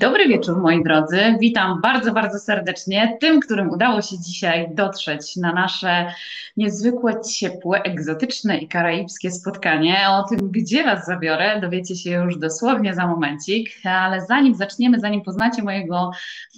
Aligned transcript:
Dobry 0.00 0.28
wieczór, 0.28 0.62
moi 0.62 0.84
drodzy. 0.84 1.20
Witam 1.40 1.80
bardzo, 1.80 2.12
bardzo 2.12 2.38
serdecznie 2.38 3.16
tym, 3.20 3.40
którym 3.40 3.70
udało 3.70 4.02
się 4.02 4.18
dzisiaj 4.18 4.68
dotrzeć 4.74 5.36
na 5.36 5.52
nasze 5.52 6.12
niezwykłe, 6.56 7.20
ciepłe, 7.20 7.82
egzotyczne 7.82 8.58
i 8.58 8.68
karaibskie 8.68 9.30
spotkanie. 9.30 9.96
O 10.10 10.22
tym, 10.22 10.38
gdzie 10.50 10.84
Was 10.84 11.06
zabiorę, 11.06 11.60
dowiecie 11.60 11.96
się 11.96 12.10
już 12.10 12.38
dosłownie 12.38 12.94
za 12.94 13.06
momencik, 13.06 13.70
ale 13.84 14.26
zanim 14.26 14.54
zaczniemy, 14.54 15.00
zanim 15.00 15.22
poznacie 15.22 15.62
mojego 15.62 16.10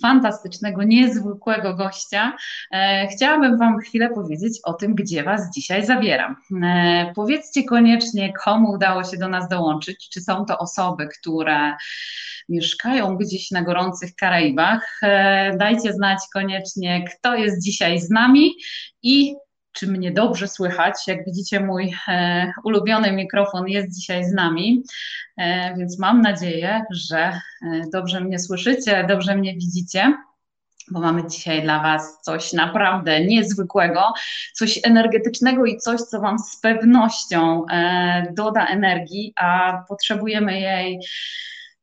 fantastycznego, 0.02 0.82
niezwykłego 0.82 1.74
gościa, 1.74 2.36
e, 2.70 3.06
chciałabym 3.06 3.58
Wam 3.58 3.78
chwilę 3.78 4.08
powiedzieć 4.08 4.60
o 4.64 4.72
tym, 4.72 4.94
gdzie 4.94 5.22
Was 5.22 5.54
dzisiaj 5.54 5.86
zabieram. 5.86 6.36
E, 6.64 7.12
powiedzcie 7.14 7.64
koniecznie, 7.64 8.32
komu 8.44 8.70
udało 8.70 9.04
się 9.04 9.16
do 9.16 9.28
nas 9.28 9.48
dołączyć, 9.48 10.08
czy 10.08 10.20
są 10.20 10.44
to 10.44 10.58
osoby, 10.58 11.08
które 11.20 11.74
mieszkają 12.48 13.16
gdzieś 13.16 13.27
na 13.50 13.62
gorących 13.62 14.14
Karaibach. 14.14 14.98
E, 15.02 15.56
dajcie 15.56 15.92
znać 15.92 16.18
koniecznie, 16.32 17.04
kto 17.04 17.34
jest 17.34 17.64
dzisiaj 17.64 18.00
z 18.00 18.10
nami 18.10 18.54
i 19.02 19.34
czy 19.72 19.86
mnie 19.86 20.12
dobrze 20.12 20.48
słychać. 20.48 20.94
Jak 21.06 21.24
widzicie, 21.24 21.60
mój 21.60 21.94
e, 22.08 22.52
ulubiony 22.64 23.12
mikrofon 23.12 23.68
jest 23.68 23.98
dzisiaj 23.98 24.24
z 24.24 24.32
nami, 24.32 24.82
e, 25.36 25.76
więc 25.76 25.98
mam 25.98 26.20
nadzieję, 26.20 26.84
że 26.90 27.40
dobrze 27.92 28.20
mnie 28.20 28.38
słyszycie, 28.38 29.04
dobrze 29.08 29.36
mnie 29.36 29.54
widzicie 29.54 30.14
bo 30.90 31.00
mamy 31.00 31.26
dzisiaj 31.28 31.62
dla 31.62 31.82
Was 31.82 32.20
coś 32.22 32.52
naprawdę 32.52 33.24
niezwykłego, 33.24 34.12
coś 34.54 34.80
energetycznego 34.84 35.66
i 35.66 35.78
coś, 35.78 36.00
co 36.00 36.20
Wam 36.20 36.38
z 36.38 36.60
pewnością 36.60 37.64
doda 38.36 38.66
energii, 38.66 39.32
a 39.36 39.82
potrzebujemy 39.88 40.60
jej 40.60 41.00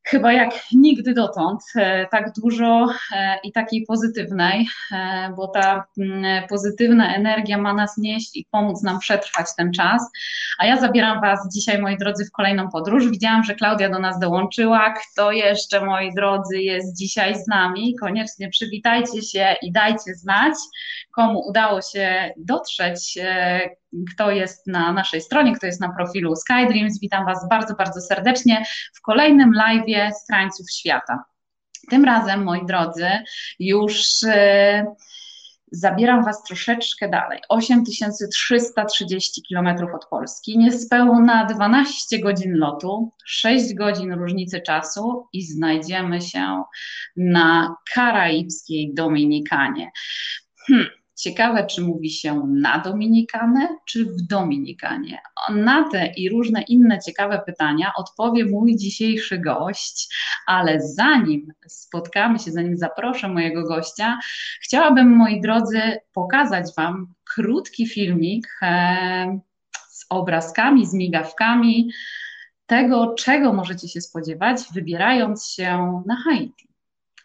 chyba 0.08 0.32
jak 0.32 0.50
nigdy 0.72 1.14
dotąd, 1.14 1.60
e, 1.76 2.06
tak 2.06 2.32
dużo 2.32 2.86
e, 3.12 3.38
i 3.42 3.52
takiej 3.52 3.84
pozytywnej, 3.86 4.66
e, 4.92 5.32
bo 5.36 5.48
ta 5.48 5.84
mm, 5.98 6.48
pozytywna 6.48 7.14
energia 7.14 7.58
ma 7.58 7.74
nas 7.74 7.96
nieść 7.98 8.36
i 8.36 8.46
pomóc 8.50 8.82
nam 8.82 8.98
przetrwać 8.98 9.46
ten 9.56 9.72
czas. 9.72 10.10
A 10.58 10.66
ja 10.66 10.80
zabieram 10.80 11.20
Was 11.20 11.48
dzisiaj, 11.54 11.82
moi 11.82 11.98
drodzy, 11.98 12.24
w 12.24 12.30
kolejną 12.30 12.70
podróż. 12.70 13.10
Widziałam, 13.10 13.44
że 13.44 13.54
Klaudia 13.54 13.90
do 13.90 13.98
nas 13.98 14.18
dołączyła. 14.18 14.94
Kto 14.94 15.32
jeszcze, 15.32 15.84
moi 15.84 16.14
drodzy, 16.14 16.60
jest 16.60 16.98
dzisiaj 16.98 17.34
z 17.34 17.46
nami? 17.46 17.96
Koniecznie 18.00 18.48
przywitajcie 18.48 19.22
się 19.22 19.56
i 19.62 19.72
dajcie 19.72 20.14
znać, 20.14 20.54
komu 21.12 21.40
udało 21.48 21.82
się 21.82 22.34
dotrzeć 22.36 23.18
kto 24.14 24.30
jest 24.30 24.66
na 24.66 24.92
naszej 24.92 25.20
stronie, 25.20 25.54
kto 25.54 25.66
jest 25.66 25.80
na 25.80 25.92
profilu 25.96 26.36
SkyDreams. 26.36 27.00
Witam 27.00 27.24
Was 27.24 27.48
bardzo, 27.48 27.74
bardzo 27.74 28.00
serdecznie 28.00 28.64
w 28.94 29.00
kolejnym 29.00 29.52
live 29.52 30.14
z 30.22 30.26
krańców 30.26 30.70
świata. 30.70 31.24
Tym 31.90 32.04
razem, 32.04 32.44
moi 32.44 32.66
drodzy, 32.66 33.08
już 33.58 34.22
e, 34.24 34.86
zabieram 35.72 36.24
Was 36.24 36.42
troszeczkę 36.42 37.08
dalej. 37.08 37.40
8330 37.48 39.42
km 39.48 39.66
od 39.94 40.06
Polski, 40.10 40.58
niespełna 40.58 41.44
12 41.44 42.18
godzin 42.18 42.52
lotu, 42.54 43.12
6 43.26 43.74
godzin 43.74 44.12
różnicy 44.12 44.60
czasu 44.60 45.28
i 45.32 45.42
znajdziemy 45.42 46.20
się 46.20 46.62
na 47.16 47.76
karaibskiej 47.94 48.94
Dominikanie. 48.94 49.90
Hmm. 50.66 50.86
Ciekawe, 51.16 51.66
czy 51.66 51.82
mówi 51.82 52.10
się 52.10 52.42
na 52.46 52.78
Dominikanę, 52.78 53.68
czy 53.84 54.04
w 54.04 54.22
Dominikanie. 54.22 55.18
Na 55.50 55.88
te 55.88 56.06
i 56.16 56.28
różne 56.28 56.62
inne 56.62 56.98
ciekawe 56.98 57.42
pytania 57.46 57.92
odpowie 57.96 58.44
mój 58.44 58.76
dzisiejszy 58.76 59.38
gość, 59.38 60.14
ale 60.46 60.80
zanim 60.80 61.52
spotkamy 61.68 62.38
się, 62.38 62.52
zanim 62.52 62.76
zaproszę 62.76 63.28
mojego 63.28 63.62
gościa, 63.62 64.18
chciałabym, 64.62 65.16
moi 65.16 65.40
drodzy, 65.40 65.80
pokazać 66.12 66.66
Wam 66.76 67.14
krótki 67.34 67.86
filmik 67.86 68.46
e, 68.62 69.40
z 69.88 70.06
obrazkami, 70.10 70.86
z 70.86 70.94
migawkami 70.94 71.90
tego, 72.66 73.14
czego 73.18 73.52
możecie 73.52 73.88
się 73.88 74.00
spodziewać, 74.00 74.60
wybierając 74.74 75.46
się 75.46 76.02
na 76.06 76.16
Haiti. 76.24 76.65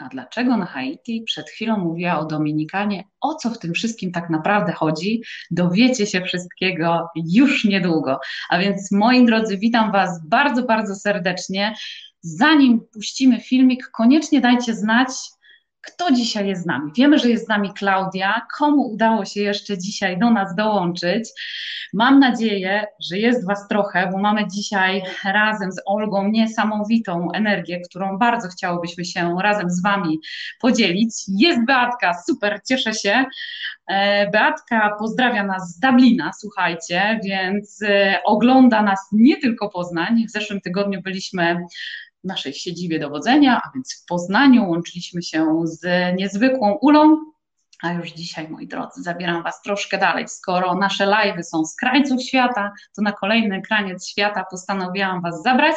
A 0.02 0.10
dlaczego 0.10 0.58
na 0.58 0.66
Haiti? 0.66 1.24
Przed 1.26 1.50
chwilą 1.50 1.78
mówiła 1.78 2.20
o 2.20 2.26
Dominikanie. 2.26 3.04
O 3.22 3.36
co 3.36 3.50
w 3.50 3.60
tym 3.60 3.74
wszystkim 3.74 4.12
tak 4.12 4.30
naprawdę 4.30 4.72
chodzi? 4.72 5.22
Dowiecie 5.52 6.08
się 6.08 6.22
wszystkiego 6.22 7.10
już 7.16 7.66
niedługo. 7.66 8.20
A 8.50 8.60
więc, 8.60 8.92
moi 8.92 9.26
drodzy, 9.26 9.58
witam 9.58 9.92
Was 9.92 10.28
bardzo, 10.28 10.64
bardzo 10.64 10.96
serdecznie. 10.96 11.76
Zanim 12.22 12.82
puścimy 12.94 13.40
filmik, 13.40 13.88
koniecznie 13.88 14.42
dajcie 14.42 14.76
znać, 14.76 15.10
kto 15.82 16.12
dzisiaj 16.12 16.48
jest 16.48 16.64
z 16.64 16.66
nami. 16.66 16.92
Wiemy, 16.98 17.20
że 17.20 17.30
jest 17.30 17.46
z 17.46 17.48
nami 17.48 17.74
Klaudia. 17.74 18.42
Komu 18.58 18.82
udało 18.82 19.26
się 19.26 19.42
jeszcze 19.42 19.78
dzisiaj 19.78 20.20
do 20.20 20.30
nas 20.30 20.56
dołączyć? 20.56 21.30
Mam 21.94 22.20
nadzieję, 22.20 22.86
że 23.00 23.18
jest 23.18 23.48
Was 23.48 23.68
trochę, 23.68 24.10
bo 24.12 24.18
mamy 24.18 24.48
dzisiaj 24.48 25.04
razem 25.26 25.72
z 25.72 25.82
Olgą 25.86 26.28
niesamowitą 26.28 27.32
energię, 27.32 27.82
którą 27.90 28.18
bardzo 28.18 28.48
chciałobyśmy 28.48 29.06
się 29.06 29.36
razem 29.42 29.70
z 29.70 29.82
Wami 29.82 30.20
podzielić. 30.62 31.14
Jest 31.28 31.66
Beatka, 31.66 32.14
super, 32.28 32.60
cieszę 32.68 32.94
się. 32.94 33.26
E, 33.88 34.30
Beatka 34.30 34.96
pozdrawia 35.00 35.44
nas 35.44 35.76
z 35.76 35.80
Dublina, 35.80 36.32
słuchajcie, 36.40 37.20
więc 37.24 37.82
e, 37.82 38.20
ogląda 38.26 38.82
nas 38.82 39.00
nie 39.12 39.38
tylko 39.38 39.70
Poznań. 39.70 40.26
W 40.28 40.32
zeszłym 40.32 40.62
tygodniu 40.62 41.02
byliśmy 41.02 41.66
naszej 42.24 42.54
siedzibie 42.54 43.00
dowodzenia, 43.00 43.62
a 43.66 43.72
więc 43.76 44.02
w 44.04 44.06
Poznaniu 44.06 44.70
łączyliśmy 44.70 45.24
się 45.24 45.62
z 45.64 45.86
niezwykłą 46.18 46.78
Ulą, 46.82 47.18
a 47.82 47.94
już 47.94 48.12
dzisiaj, 48.12 48.50
moi 48.50 48.68
drodzy, 48.68 49.04
zabieram 49.04 49.44
Was 49.44 49.62
troszkę 49.62 49.98
dalej. 49.98 50.28
Skoro 50.28 50.76
nasze 50.76 51.06
live'y 51.06 51.44
są 51.44 51.66
z 51.66 51.76
krańców 51.76 52.24
świata, 52.24 52.72
to 52.96 53.02
na 53.02 53.12
kolejny 53.12 53.62
kraniec 53.62 54.08
świata 54.08 54.46
postanowiłam 54.52 55.22
Was 55.22 55.42
zabrać, 55.44 55.76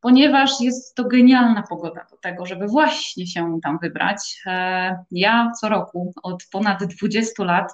ponieważ 0.00 0.60
jest 0.60 0.94
to 0.94 1.04
genialna 1.04 1.62
pogoda 1.62 2.06
do 2.10 2.16
tego, 2.16 2.46
żeby 2.46 2.66
właśnie 2.66 3.26
się 3.26 3.58
tam 3.62 3.78
wybrać. 3.82 4.42
E, 4.46 5.04
ja 5.10 5.52
co 5.60 5.68
roku 5.68 6.12
od 6.22 6.44
ponad 6.52 6.84
20 6.84 7.44
lat 7.44 7.72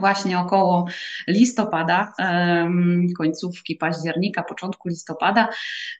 właśnie 0.00 0.38
około 0.38 0.86
listopada, 1.28 2.12
końcówki 3.18 3.76
października, 3.76 4.42
początku 4.42 4.88
listopada, 4.88 5.48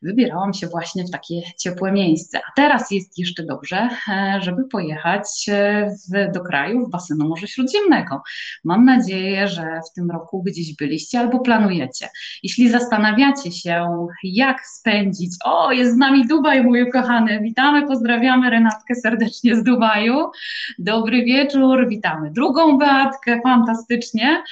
wybierałam 0.03 0.55
się 0.55 0.67
właśnie 0.67 1.05
w 1.05 1.11
takie 1.11 1.35
ciepłe 1.59 1.93
miejsce. 1.93 2.39
A 2.39 2.53
teraz 2.57 2.91
jest 2.91 3.19
jeszcze 3.19 3.45
dobrze, 3.45 3.89
e, 4.09 4.39
żeby 4.43 4.65
pojechać 4.65 5.47
e, 5.49 5.91
w, 5.91 6.33
do 6.33 6.41
kraju 6.41 6.87
w 6.87 6.91
basenu 6.91 7.29
Morza 7.29 7.47
Śródziemnego. 7.47 8.23
Mam 8.65 8.85
nadzieję, 8.85 9.49
że 9.49 9.81
w 9.91 9.95
tym 9.95 10.11
roku 10.11 10.43
gdzieś 10.43 10.77
byliście 10.77 11.21
albo 11.21 11.39
planujecie. 11.39 12.09
Jeśli 12.43 12.71
zastanawiacie 12.71 13.53
się, 13.53 14.07
jak 14.25 14.67
spędzić, 14.67 15.31
o, 15.45 15.73
jest 15.73 15.95
z 15.95 15.97
nami 15.97 16.27
Dubaj, 16.27 16.63
mój 16.63 16.83
ukochany, 16.83 17.41
witamy, 17.41 17.87
pozdrawiamy 17.87 18.51
Renatkę 18.51 18.95
serdecznie 18.95 19.57
z 19.57 19.63
Dubaju. 19.63 20.31
Dobry 20.79 21.25
wieczór, 21.25 21.89
witamy 21.89 22.31
drugą 22.31 22.79
Beatkę, 22.79 23.41
fantastyczną 23.43 23.86
fantastycznie. 23.87 24.43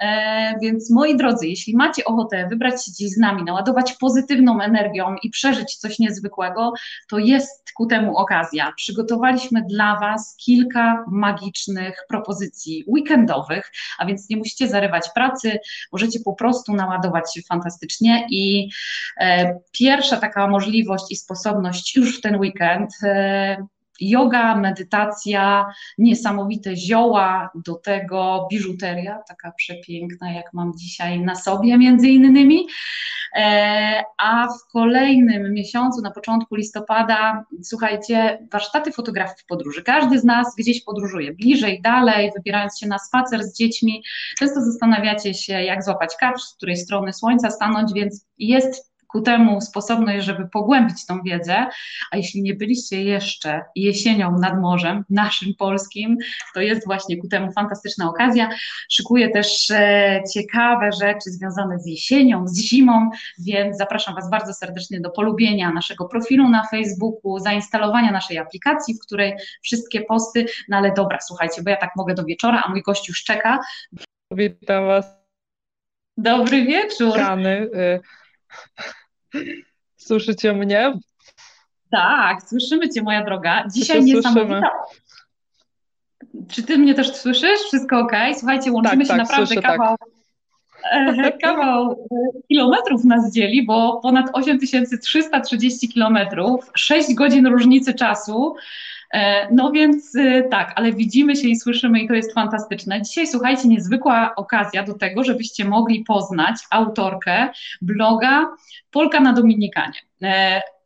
E, 0.00 0.58
więc 0.62 0.90
moi 0.90 1.16
drodzy, 1.16 1.46
jeśli 1.46 1.76
macie 1.76 2.04
ochotę 2.04 2.48
wybrać 2.48 2.84
się 2.84 2.92
dziś 2.92 3.10
z 3.10 3.16
nami, 3.16 3.44
naładować 3.44 3.92
pozytywną 3.92 4.60
energią 4.60 5.16
i 5.22 5.30
przeżyć 5.30 5.76
coś 5.76 5.98
niezwykłego, 5.98 6.72
to 7.08 7.18
jest 7.18 7.72
ku 7.76 7.86
temu 7.86 8.16
okazja. 8.16 8.72
Przygotowaliśmy 8.76 9.62
dla 9.68 10.00
Was 10.00 10.36
kilka 10.44 11.04
magicznych 11.08 12.04
propozycji 12.08 12.84
weekendowych, 12.88 13.72
a 13.98 14.06
więc 14.06 14.30
nie 14.30 14.36
musicie 14.36 14.68
zarywać 14.68 15.08
pracy, 15.14 15.58
możecie 15.92 16.20
po 16.20 16.34
prostu 16.34 16.74
naładować 16.74 17.34
się 17.34 17.40
fantastycznie 17.48 18.26
i 18.30 18.68
e, 19.20 19.58
pierwsza 19.72 20.16
taka 20.16 20.48
możliwość 20.48 21.04
i 21.10 21.16
sposobność 21.16 21.96
już 21.96 22.18
w 22.18 22.20
ten 22.20 22.36
weekend 22.36 22.90
e, 23.04 23.66
yoga, 24.00 24.56
medytacja, 24.56 25.66
niesamowite 25.98 26.76
zioła, 26.76 27.50
do 27.54 27.74
tego 27.74 28.48
biżuteria, 28.50 29.18
taka 29.28 29.52
przepiękna, 29.52 30.32
jak 30.32 30.52
mam 30.52 30.72
dzisiaj 30.76 31.20
na 31.20 31.34
sobie 31.34 31.78
między 31.78 32.08
innymi. 32.08 32.66
E, 33.36 34.02
a 34.18 34.48
w 34.48 34.72
kolejnym 34.72 35.52
miesiącu, 35.52 36.02
na 36.02 36.10
początku 36.10 36.54
listopada, 36.54 37.44
słuchajcie, 37.62 38.46
warsztaty 38.52 38.92
fotografii 38.92 39.44
podróży. 39.48 39.82
Każdy 39.82 40.18
z 40.18 40.24
nas 40.24 40.54
gdzieś 40.58 40.84
podróżuje, 40.84 41.32
bliżej, 41.34 41.82
dalej, 41.82 42.32
wybierając 42.36 42.78
się 42.78 42.86
na 42.86 42.98
spacer 42.98 43.44
z 43.44 43.58
dziećmi. 43.58 44.02
Często 44.38 44.60
zastanawiacie 44.60 45.34
się, 45.34 45.52
jak 45.52 45.84
złapać 45.84 46.16
kadr, 46.20 46.40
z 46.40 46.54
której 46.56 46.76
strony 46.76 47.12
słońca 47.12 47.50
stanąć, 47.50 47.92
więc 47.92 48.26
jest 48.38 48.95
ku 49.16 49.22
temu 49.22 49.60
sposobność, 49.60 50.26
żeby 50.26 50.48
pogłębić 50.48 51.06
tą 51.06 51.22
wiedzę, 51.22 51.66
a 52.10 52.16
jeśli 52.16 52.42
nie 52.42 52.54
byliście 52.54 53.02
jeszcze 53.02 53.64
jesienią 53.76 54.38
nad 54.38 54.60
morzem, 54.60 55.04
naszym 55.10 55.54
polskim, 55.54 56.16
to 56.54 56.60
jest 56.60 56.86
właśnie 56.86 57.16
ku 57.16 57.28
temu 57.28 57.52
fantastyczna 57.52 58.08
okazja. 58.08 58.48
Szykuję 58.90 59.30
też 59.30 59.70
e, 59.70 60.22
ciekawe 60.34 60.92
rzeczy 60.92 61.30
związane 61.30 61.78
z 61.78 61.86
jesienią, 61.86 62.48
z 62.48 62.60
zimą, 62.60 63.10
więc 63.38 63.76
zapraszam 63.76 64.14
Was 64.14 64.30
bardzo 64.30 64.52
serdecznie 64.54 65.00
do 65.00 65.10
polubienia 65.10 65.72
naszego 65.72 66.08
profilu 66.08 66.48
na 66.48 66.66
Facebooku, 66.70 67.38
zainstalowania 67.38 68.12
naszej 68.12 68.38
aplikacji, 68.38 68.94
w 68.94 69.06
której 69.06 69.34
wszystkie 69.62 70.00
posty, 70.00 70.46
no 70.68 70.76
ale 70.76 70.92
dobra, 70.92 71.18
słuchajcie, 71.20 71.62
bo 71.62 71.70
ja 71.70 71.76
tak 71.76 71.90
mogę 71.96 72.14
do 72.14 72.24
wieczora, 72.24 72.62
a 72.66 72.70
mój 72.70 72.82
gość 72.82 73.08
już 73.08 73.24
czeka. 73.24 73.58
Witam 74.30 74.86
Was. 74.86 75.06
Dobry 76.16 76.64
wieczór. 76.64 77.16
Rany. 77.16 77.70
Słyszycie 79.96 80.52
mnie? 80.52 80.92
Tak, 81.90 82.42
słyszymy 82.42 82.88
Cię, 82.88 83.02
moja 83.02 83.24
droga. 83.24 83.64
Dzisiaj 83.74 84.04
niesamowita. 84.04 84.70
Czy 86.48 86.62
Ty 86.62 86.78
mnie 86.78 86.94
też 86.94 87.16
słyszysz? 87.16 87.60
Wszystko 87.60 87.98
ok? 87.98 88.12
Słuchajcie, 88.38 88.72
łączymy 88.72 89.06
tak, 89.06 89.06
się 89.06 89.18
tak, 89.18 89.28
naprawdę 89.28 89.46
słyszę, 89.46 89.62
kawał. 89.62 89.96
Tak. 91.22 91.38
Kawał 91.38 92.08
kilometrów 92.48 93.04
nas 93.04 93.32
dzieli, 93.32 93.66
bo 93.66 94.00
ponad 94.02 94.30
8330 94.32 95.88
kilometrów, 95.88 96.70
6 96.74 97.14
godzin 97.14 97.46
różnicy 97.46 97.94
czasu. 97.94 98.54
E, 99.12 99.48
no 99.52 99.72
więc 99.72 100.14
y, 100.14 100.48
tak, 100.50 100.72
ale 100.76 100.92
widzimy 100.92 101.36
się 101.36 101.48
i 101.48 101.56
słyszymy 101.56 102.00
i 102.00 102.08
to 102.08 102.14
jest 102.14 102.34
fantastyczne. 102.34 103.02
Dzisiaj 103.02 103.26
słuchajcie, 103.26 103.68
niezwykła 103.68 104.34
okazja 104.36 104.82
do 104.82 104.94
tego, 104.94 105.24
żebyście 105.24 105.64
mogli 105.64 106.04
poznać 106.04 106.56
autorkę 106.70 107.48
bloga 107.82 108.46
Polka 108.90 109.20
na 109.20 109.32
Dominikanie. 109.32 109.98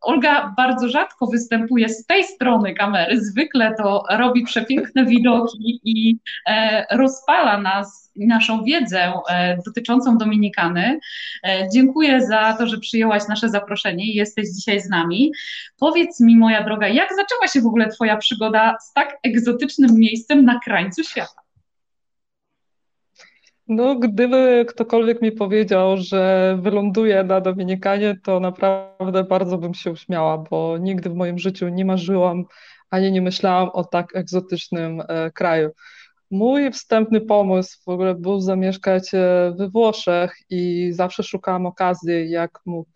Olga 0.00 0.55
bardzo 0.56 0.88
rzadko 0.88 1.26
występuje 1.26 1.88
z 1.88 2.06
tej 2.06 2.25
strony 2.25 2.75
kamery, 2.75 3.25
zwykle 3.25 3.75
to 3.75 4.05
robi 4.11 4.44
przepiękne 4.44 5.05
widoki 5.05 5.81
i 5.85 6.19
e, 6.47 6.87
rozpala 6.91 7.58
nas, 7.58 8.12
naszą 8.17 8.64
wiedzę 8.64 9.12
e, 9.29 9.58
dotyczącą 9.67 10.19
Dominikany. 10.19 11.00
E, 11.44 11.69
dziękuję 11.73 12.26
za 12.26 12.52
to, 12.58 12.67
że 12.67 12.79
przyjęłaś 12.79 13.29
nasze 13.29 13.49
zaproszenie 13.49 14.05
i 14.05 14.14
jesteś 14.14 14.49
dzisiaj 14.55 14.81
z 14.81 14.88
nami. 14.88 15.32
Powiedz 15.79 16.20
mi, 16.20 16.37
moja 16.37 16.64
droga, 16.64 16.88
jak 16.88 17.08
zaczęła 17.08 17.49
się 17.49 17.61
w 17.61 17.67
ogóle 17.67 17.88
Twoja 17.88 18.17
przygoda 18.17 18.76
z 18.81 18.93
tak 18.93 19.19
egzotycznym 19.23 19.91
miejscem 19.94 20.44
na 20.44 20.61
krańcu 20.64 21.05
świata? 21.05 21.39
No, 23.72 23.96
gdyby 23.96 24.64
ktokolwiek 24.69 25.22
mi 25.22 25.32
powiedział, 25.32 25.96
że 25.96 26.58
wyląduję 26.62 27.25
na 27.25 27.40
Dominikanie, 27.40 28.17
to 28.22 28.40
naprawdę 28.40 29.25
bardzo 29.25 29.58
bym 29.58 29.75
się 29.75 29.90
uśmiała, 29.90 30.38
bo 30.38 30.78
nigdy 30.78 31.11
w 31.11 31.14
moim 31.14 31.38
życiu 31.38 31.69
nie 31.69 31.84
marzyłam 31.84 32.44
ani 32.90 33.12
nie 33.12 33.22
myślałam 33.22 33.69
o 33.69 33.84
tak 33.84 34.17
egzotycznym 34.17 35.02
e, 35.08 35.31
kraju. 35.31 35.70
Mój 36.31 36.72
wstępny 36.72 37.20
pomysł 37.20 37.78
w 37.87 37.88
ogóle 37.88 38.14
był 38.14 38.40
zamieszkać 38.40 39.14
e, 39.14 39.55
we 39.58 39.69
Włoszech 39.69 40.37
i 40.50 40.90
zawsze 40.93 41.23
szukałam 41.23 41.66
okazji, 41.66 42.31
jak 42.31 42.61
mógł, 42.66 42.90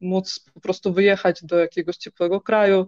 móc 0.00 0.44
po 0.54 0.60
prostu 0.60 0.92
wyjechać 0.92 1.44
do 1.44 1.58
jakiegoś 1.58 1.96
ciepłego 1.96 2.40
kraju, 2.40 2.86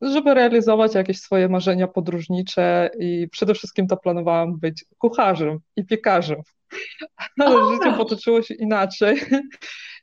żeby 0.00 0.34
realizować 0.34 0.94
jakieś 0.94 1.20
swoje 1.20 1.48
marzenia 1.48 1.88
podróżnicze 1.88 2.90
i 2.98 3.28
przede 3.28 3.54
wszystkim 3.54 3.86
to 3.86 3.96
planowałam 3.96 4.58
być 4.58 4.84
kucharzem 4.98 5.58
i 5.76 5.86
piekarzem. 5.86 6.42
Ale 7.40 7.72
życie 7.72 7.92
potoczyło 7.92 8.42
się 8.42 8.54
inaczej 8.54 9.20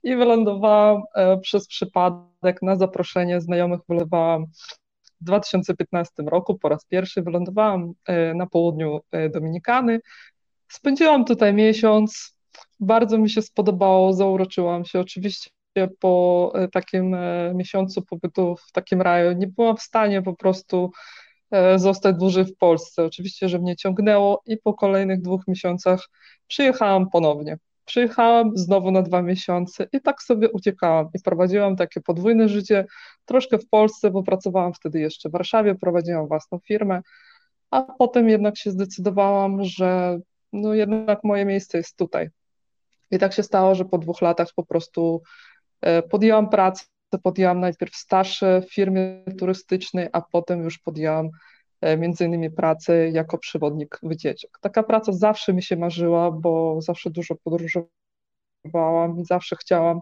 i 0.03 0.15
wylądowałam 0.15 1.01
e, 1.15 1.37
przez 1.37 1.67
przypadek 1.67 2.61
na 2.61 2.75
zaproszenie 2.75 3.41
znajomych 3.41 3.79
wylewałam 3.89 4.45
w 5.21 5.23
2015 5.23 6.23
roku 6.23 6.57
po 6.57 6.69
raz 6.69 6.85
pierwszy 6.85 7.21
wylądowałam 7.21 7.93
e, 8.05 8.33
na 8.33 8.47
południu 8.47 8.99
e, 9.11 9.29
Dominikany. 9.29 9.99
Spędziłam 10.67 11.25
tutaj 11.25 11.53
miesiąc. 11.53 12.37
Bardzo 12.79 13.17
mi 13.17 13.29
się 13.29 13.41
spodobało, 13.41 14.13
zauroczyłam 14.13 14.85
się. 14.85 14.99
Oczywiście 14.99 15.49
po 15.99 16.51
e, 16.55 16.67
takim 16.67 17.13
e, 17.13 17.53
miesiącu 17.55 18.01
pobytu 18.01 18.55
w 18.55 18.71
takim 18.71 19.01
raju 19.01 19.31
nie 19.31 19.47
byłam 19.47 19.77
w 19.77 19.81
stanie 19.81 20.21
po 20.21 20.35
prostu 20.35 20.91
e, 21.51 21.79
zostać 21.79 22.15
dłużej 22.15 22.45
w 22.45 22.57
Polsce. 22.57 23.03
Oczywiście, 23.03 23.49
że 23.49 23.59
mnie 23.59 23.75
ciągnęło 23.75 24.41
i 24.45 24.57
po 24.57 24.73
kolejnych 24.73 25.21
dwóch 25.21 25.47
miesiącach 25.47 26.09
przyjechałam 26.47 27.09
ponownie. 27.09 27.57
Przyjechałam 27.85 28.51
znowu 28.57 28.91
na 28.91 29.01
dwa 29.01 29.21
miesiące 29.21 29.87
i 29.93 30.01
tak 30.01 30.21
sobie 30.21 30.51
uciekałam 30.51 31.09
i 31.13 31.21
prowadziłam 31.21 31.75
takie 31.75 32.01
podwójne 32.01 32.49
życie, 32.49 32.85
troszkę 33.25 33.57
w 33.57 33.69
Polsce, 33.69 34.11
bo 34.11 34.23
pracowałam 34.23 34.73
wtedy 34.73 34.99
jeszcze 34.99 35.29
w 35.29 35.31
Warszawie, 35.31 35.75
prowadziłam 35.75 36.27
własną 36.27 36.59
firmę, 36.59 37.01
a 37.71 37.81
potem 37.81 38.29
jednak 38.29 38.57
się 38.57 38.71
zdecydowałam, 38.71 39.63
że 39.63 40.19
no 40.53 40.73
jednak 40.73 41.23
moje 41.23 41.45
miejsce 41.45 41.77
jest 41.77 41.97
tutaj. 41.97 42.29
I 43.11 43.19
tak 43.19 43.33
się 43.33 43.43
stało, 43.43 43.75
że 43.75 43.85
po 43.85 43.97
dwóch 43.97 44.21
latach 44.21 44.47
po 44.55 44.65
prostu 44.65 45.21
podjęłam 46.09 46.49
pracę, 46.49 46.85
podjęłam 47.23 47.59
najpierw 47.59 47.95
staż 47.95 48.43
w 48.67 48.73
firmie 48.73 49.23
turystycznej, 49.39 50.07
a 50.13 50.21
potem 50.21 50.63
już 50.63 50.79
podjęłam 50.79 51.29
e, 51.81 51.97
między 51.97 52.25
innymi 52.25 52.51
pracę 52.51 53.09
jako 53.09 53.37
przewodnik 53.37 53.99
wycieczek. 54.03 54.57
Taka 54.61 54.83
praca 54.83 55.11
zawsze 55.11 55.53
mi 55.53 55.63
się 55.63 55.75
marzyła, 55.75 56.31
bo 56.31 56.81
zawsze 56.81 57.09
dużo 57.09 57.35
podróżowałam 57.43 59.19
i 59.19 59.25
zawsze 59.25 59.55
chciałam 59.55 60.01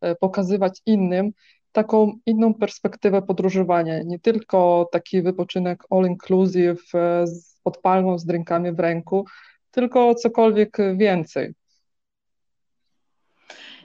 e, 0.00 0.14
pokazywać 0.14 0.80
innym 0.86 1.30
taką 1.72 2.12
inną 2.26 2.54
perspektywę 2.54 3.22
podróżowania, 3.22 4.02
nie 4.02 4.18
tylko 4.18 4.88
taki 4.92 5.22
wypoczynek 5.22 5.82
all 5.90 6.06
inclusive 6.06 6.82
pod 7.62 7.78
palmą 7.80 8.18
z 8.18 8.24
drinkami 8.24 8.72
w 8.72 8.80
ręku, 8.80 9.24
tylko 9.70 10.14
cokolwiek 10.14 10.76
więcej. 10.96 11.54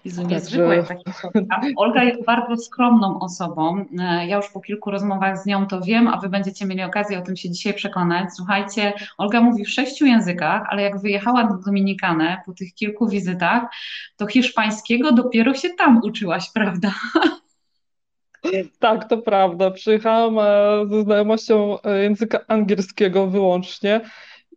Jezu, 0.06 0.24
niezwykła 0.24 0.76
jest 0.76 0.90
taka 1.34 1.62
Olga 1.76 2.04
jest 2.04 2.26
bardzo 2.26 2.58
skromną 2.58 3.20
osobą. 3.20 3.86
E, 4.00 4.28
ja 4.28 4.38
już 4.38 4.50
po 4.50 4.62
kilku 4.62 4.92
rozmowach 4.92 5.44
z 5.44 5.46
nią 5.46 5.68
to 5.68 5.82
wiem, 5.82 6.08
a 6.08 6.18
wy 6.18 6.30
będziecie 6.30 6.66
mieli 6.66 6.84
okazję 6.84 7.20
o 7.20 7.22
tym 7.22 7.38
się 7.38 7.50
dzisiaj 7.50 7.74
przekonać. 7.74 8.30
Słuchajcie, 8.36 8.94
Olga 9.18 9.42
mówi 9.42 9.66
w 9.66 9.70
sześciu 9.70 10.06
językach, 10.06 10.64
ale 10.70 10.82
jak 10.82 11.02
wyjechała 11.02 11.44
do 11.44 11.58
Dominikanę 11.58 12.42
po 12.46 12.54
tych 12.54 12.74
kilku 12.74 13.08
wizytach, 13.08 13.64
to 14.18 14.28
hiszpańskiego 14.28 15.12
dopiero 15.12 15.54
się 15.54 15.70
tam 15.70 16.02
uczyłaś, 16.04 16.52
prawda? 16.54 16.92
Tak, 18.80 19.10
to 19.10 19.18
prawda. 19.18 19.72
Przyjechałam 19.72 20.40
e, 20.40 20.96
ze 20.96 21.04
znajomością 21.04 21.82
e, 21.82 22.04
języka 22.04 22.40
angielskiego 22.48 23.28
wyłącznie 23.28 24.02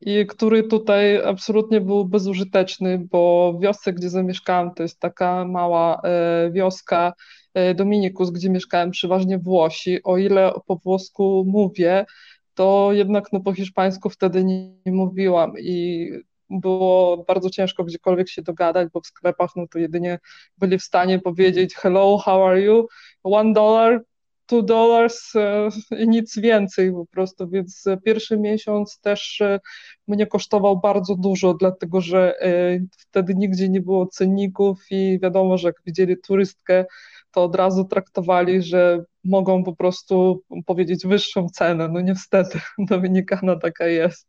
i 0.07 0.27
który 0.27 0.63
tutaj 0.63 1.23
absolutnie 1.25 1.81
był 1.81 2.05
bezużyteczny, 2.05 2.99
bo 3.11 3.53
w 3.59 3.63
wiosce, 3.63 3.93
gdzie 3.93 4.11
zamieszkałam, 4.11 4.75
to 4.75 4.83
jest 4.83 5.01
taka 5.01 5.45
mała 5.45 6.01
e, 6.05 6.51
wioska 6.51 7.13
e, 7.55 7.75
Dominikus, 7.75 8.31
gdzie 8.31 8.51
mieszkałem 8.51 8.91
przeważnie 8.91 9.39
Włosi. 9.39 10.03
O 10.03 10.17
ile 10.17 10.53
po 10.67 10.77
włosku 10.77 11.45
mówię, 11.49 12.07
to 12.55 12.89
jednak 12.93 13.33
no, 13.33 13.41
po 13.41 13.53
hiszpańsku 13.53 14.11
wtedy 14.11 14.45
nie, 14.45 14.69
nie 14.87 14.93
mówiłam 14.93 15.53
i 15.59 16.09
było 16.51 17.25
bardzo 17.29 17.51
ciężko 17.51 17.85
gdziekolwiek 17.85 18.29
się 18.29 18.43
dogadać, 18.43 18.89
bo 18.93 19.01
w 19.01 19.07
sklepach 19.07 19.51
no 19.57 19.67
to 19.69 19.79
jedynie 19.79 20.19
byli 20.59 20.79
w 20.79 20.83
stanie 20.83 21.19
powiedzieć 21.19 21.75
hello, 21.75 22.19
how 22.19 22.47
are 22.47 22.61
you, 22.61 22.87
one 23.23 23.53
dollar, 23.53 24.05
two 24.53 24.63
dollars 24.63 25.37
e, 25.37 25.69
i 25.99 26.09
nic 26.09 26.39
więcej 26.39 26.93
po 26.93 27.07
prostu, 27.07 27.49
więc 27.49 27.85
pierwszy 28.05 28.39
miesiąc 28.39 29.01
też 29.01 29.41
e, 29.41 29.61
mnie 30.09 30.27
kosztował 30.27 30.81
bardzo 30.81 31.17
dużo, 31.17 31.55
dlatego 31.55 32.01
że 32.01 32.41
e, 32.41 32.79
wtedy 32.99 33.35
nigdzie 33.35 33.69
nie 33.69 33.81
było 33.81 34.07
cenników 34.07 34.79
i 34.91 35.19
wiadomo, 35.23 35.59
że 35.59 35.69
jak 35.69 35.77
widzieli 35.87 36.17
turystkę, 36.19 36.85
to 37.31 37.45
od 37.45 37.55
razu 37.55 37.85
traktowali, 37.85 38.63
że 38.63 39.05
mogą 39.25 39.65
po 39.65 39.77
prostu 39.77 40.43
powiedzieć 40.67 41.07
wyższą 41.07 41.47
cenę. 41.49 41.89
No 41.89 42.01
niestety, 42.01 42.61
Dominikana 42.79 43.57
taka 43.57 43.87
jest. 43.87 44.29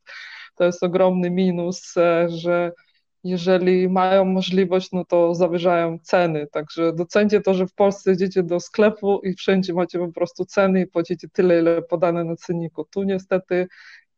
To 0.55 0.63
jest 0.63 0.83
ogromny 0.83 1.31
minus, 1.31 1.93
że 2.27 2.71
jeżeli 3.23 3.89
mają 3.89 4.25
możliwość, 4.25 4.91
no 4.91 5.05
to 5.05 5.35
zawyżają 5.35 5.99
ceny. 5.99 6.47
Także 6.47 6.93
docencie 6.93 7.41
to, 7.41 7.53
że 7.53 7.67
w 7.67 7.73
Polsce 7.73 8.13
idziecie 8.13 8.43
do 8.43 8.59
sklepu 8.59 9.19
i 9.23 9.33
wszędzie 9.33 9.73
macie 9.73 9.99
po 9.99 10.11
prostu 10.11 10.45
ceny 10.45 10.81
i 10.81 10.87
płacicie 10.87 11.27
tyle, 11.29 11.59
ile 11.59 11.81
podane 11.81 12.23
na 12.23 12.35
cenniku. 12.35 12.85
Tu 12.85 13.03
niestety 13.03 13.67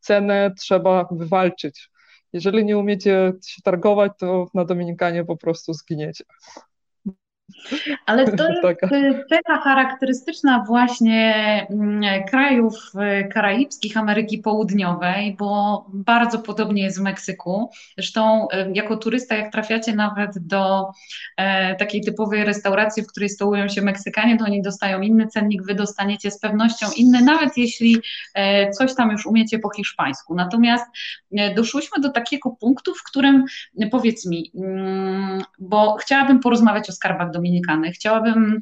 cenę 0.00 0.54
trzeba 0.58 1.08
wywalczyć. 1.10 1.90
Jeżeli 2.32 2.64
nie 2.64 2.78
umiecie 2.78 3.32
się 3.46 3.62
targować, 3.62 4.12
to 4.18 4.46
na 4.54 4.64
Dominikanie 4.64 5.24
po 5.24 5.36
prostu 5.36 5.72
zginiecie. 5.72 6.24
Ale 8.06 8.24
to 8.36 8.48
jest 8.96 9.28
cecha 9.28 9.60
charakterystyczna 9.60 10.64
właśnie 10.66 11.66
mm, 11.70 12.24
krajów 12.24 12.74
e, 12.98 13.24
karaibskich 13.24 13.96
Ameryki 13.96 14.38
Południowej, 14.38 15.36
bo 15.38 15.84
bardzo 15.88 16.38
podobnie 16.38 16.82
jest 16.82 16.98
w 16.98 17.02
Meksyku. 17.02 17.70
Zresztą 17.96 18.48
e, 18.50 18.70
jako 18.74 18.96
turysta, 18.96 19.34
jak 19.34 19.52
trafiacie 19.52 19.94
nawet 19.94 20.38
do 20.38 20.90
e, 21.36 21.74
takiej 21.74 22.00
typowej 22.00 22.44
restauracji, 22.44 23.02
w 23.02 23.06
której 23.06 23.28
stołują 23.28 23.68
się 23.68 23.82
Meksykanie, 23.82 24.38
to 24.38 24.44
oni 24.44 24.62
dostają 24.62 25.00
inny 25.00 25.26
cennik, 25.26 25.62
wy 25.62 25.74
dostaniecie 25.74 26.30
z 26.30 26.40
pewnością 26.40 26.86
inny, 26.96 27.22
nawet 27.22 27.56
jeśli 27.56 27.96
coś 28.78 28.94
tam 28.94 29.10
już 29.10 29.26
umiecie 29.26 29.58
po 29.58 29.70
hiszpańsku. 29.70 30.34
Natomiast 30.34 30.86
doszłyśmy 31.56 32.02
do 32.02 32.10
takiego 32.10 32.50
punktu, 32.50 32.94
w 32.94 33.02
którym 33.02 33.44
powiedz 33.90 34.26
mi, 34.26 34.52
mm, 34.54 35.42
bo 35.58 35.96
chciałabym 35.96 36.40
porozmawiać 36.40 36.90
o 36.90 36.92
skarbach 36.92 37.30
Dominikany. 37.36 37.92
Chciałabym, 37.92 38.60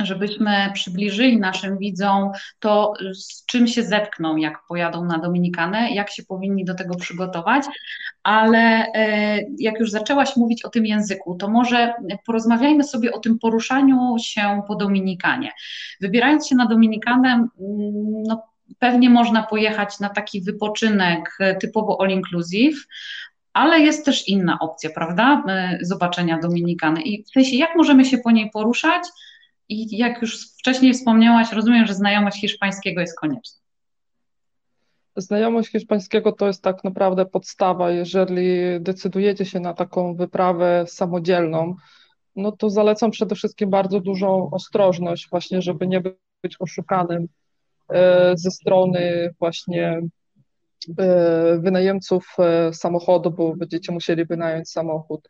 żebyśmy 0.00 0.70
przybliżyli 0.74 1.38
naszym 1.38 1.78
widzom 1.78 2.30
to, 2.58 2.92
z 3.14 3.46
czym 3.46 3.66
się 3.66 3.82
zetkną, 3.82 4.36
jak 4.36 4.58
pojadą 4.68 5.04
na 5.04 5.18
Dominikanę, 5.18 5.90
jak 5.90 6.10
się 6.10 6.22
powinni 6.22 6.64
do 6.64 6.74
tego 6.74 6.94
przygotować, 6.94 7.64
ale 8.22 8.86
e, 8.94 9.38
jak 9.58 9.80
już 9.80 9.90
zaczęłaś 9.90 10.36
mówić 10.36 10.64
o 10.64 10.68
tym 10.68 10.86
języku, 10.86 11.36
to 11.36 11.48
może 11.48 11.94
porozmawiajmy 12.26 12.84
sobie 12.84 13.12
o 13.12 13.18
tym 13.18 13.38
poruszaniu 13.38 14.16
się 14.20 14.62
po 14.68 14.74
Dominikanie. 14.74 15.50
Wybierając 16.00 16.48
się 16.48 16.56
na 16.56 16.66
Dominikanę, 16.66 17.48
no, 18.28 18.42
pewnie 18.78 19.10
można 19.10 19.42
pojechać 19.42 20.00
na 20.00 20.08
taki 20.08 20.42
wypoczynek 20.42 21.38
typowo 21.60 22.00
all 22.00 22.10
inclusive, 22.10 22.86
ale 23.52 23.80
jest 23.80 24.04
też 24.04 24.28
inna 24.28 24.58
opcja, 24.60 24.90
prawda? 24.90 25.44
E, 25.48 25.78
zobaczenia 25.82 26.38
Dominikany. 26.38 27.02
I 27.02 27.24
w 27.24 27.30
sensie, 27.30 27.56
jak 27.56 27.76
możemy 27.76 28.04
się 28.04 28.18
po 28.18 28.30
niej 28.30 28.50
poruszać? 28.50 29.02
I 29.68 29.96
jak 29.96 30.22
już 30.22 30.50
wcześniej 30.58 30.94
wspomniałaś, 30.94 31.52
rozumiem, 31.52 31.86
że 31.86 31.94
znajomość 31.94 32.40
hiszpańskiego 32.40 33.00
jest 33.00 33.20
konieczna. 33.20 33.62
Znajomość 35.16 35.70
hiszpańskiego 35.70 36.32
to 36.32 36.46
jest 36.46 36.62
tak 36.62 36.84
naprawdę 36.84 37.26
podstawa. 37.26 37.90
Jeżeli 37.90 38.80
decydujecie 38.80 39.44
się 39.44 39.60
na 39.60 39.74
taką 39.74 40.14
wyprawę 40.14 40.84
samodzielną, 40.88 41.76
no 42.36 42.52
to 42.52 42.70
zalecam 42.70 43.10
przede 43.10 43.34
wszystkim 43.34 43.70
bardzo 43.70 44.00
dużą 44.00 44.50
ostrożność, 44.50 45.30
właśnie, 45.30 45.62
żeby 45.62 45.86
nie 45.86 46.02
być 46.42 46.56
oszukanym 46.60 47.28
e, 47.88 48.32
ze 48.36 48.50
strony 48.50 49.34
właśnie 49.38 50.00
wynajemców 51.58 52.26
e, 52.38 52.74
samochodu, 52.74 53.30
bo 53.30 53.56
będziecie 53.56 53.92
musieli 53.92 54.24
wynająć 54.24 54.70
samochód, 54.70 55.28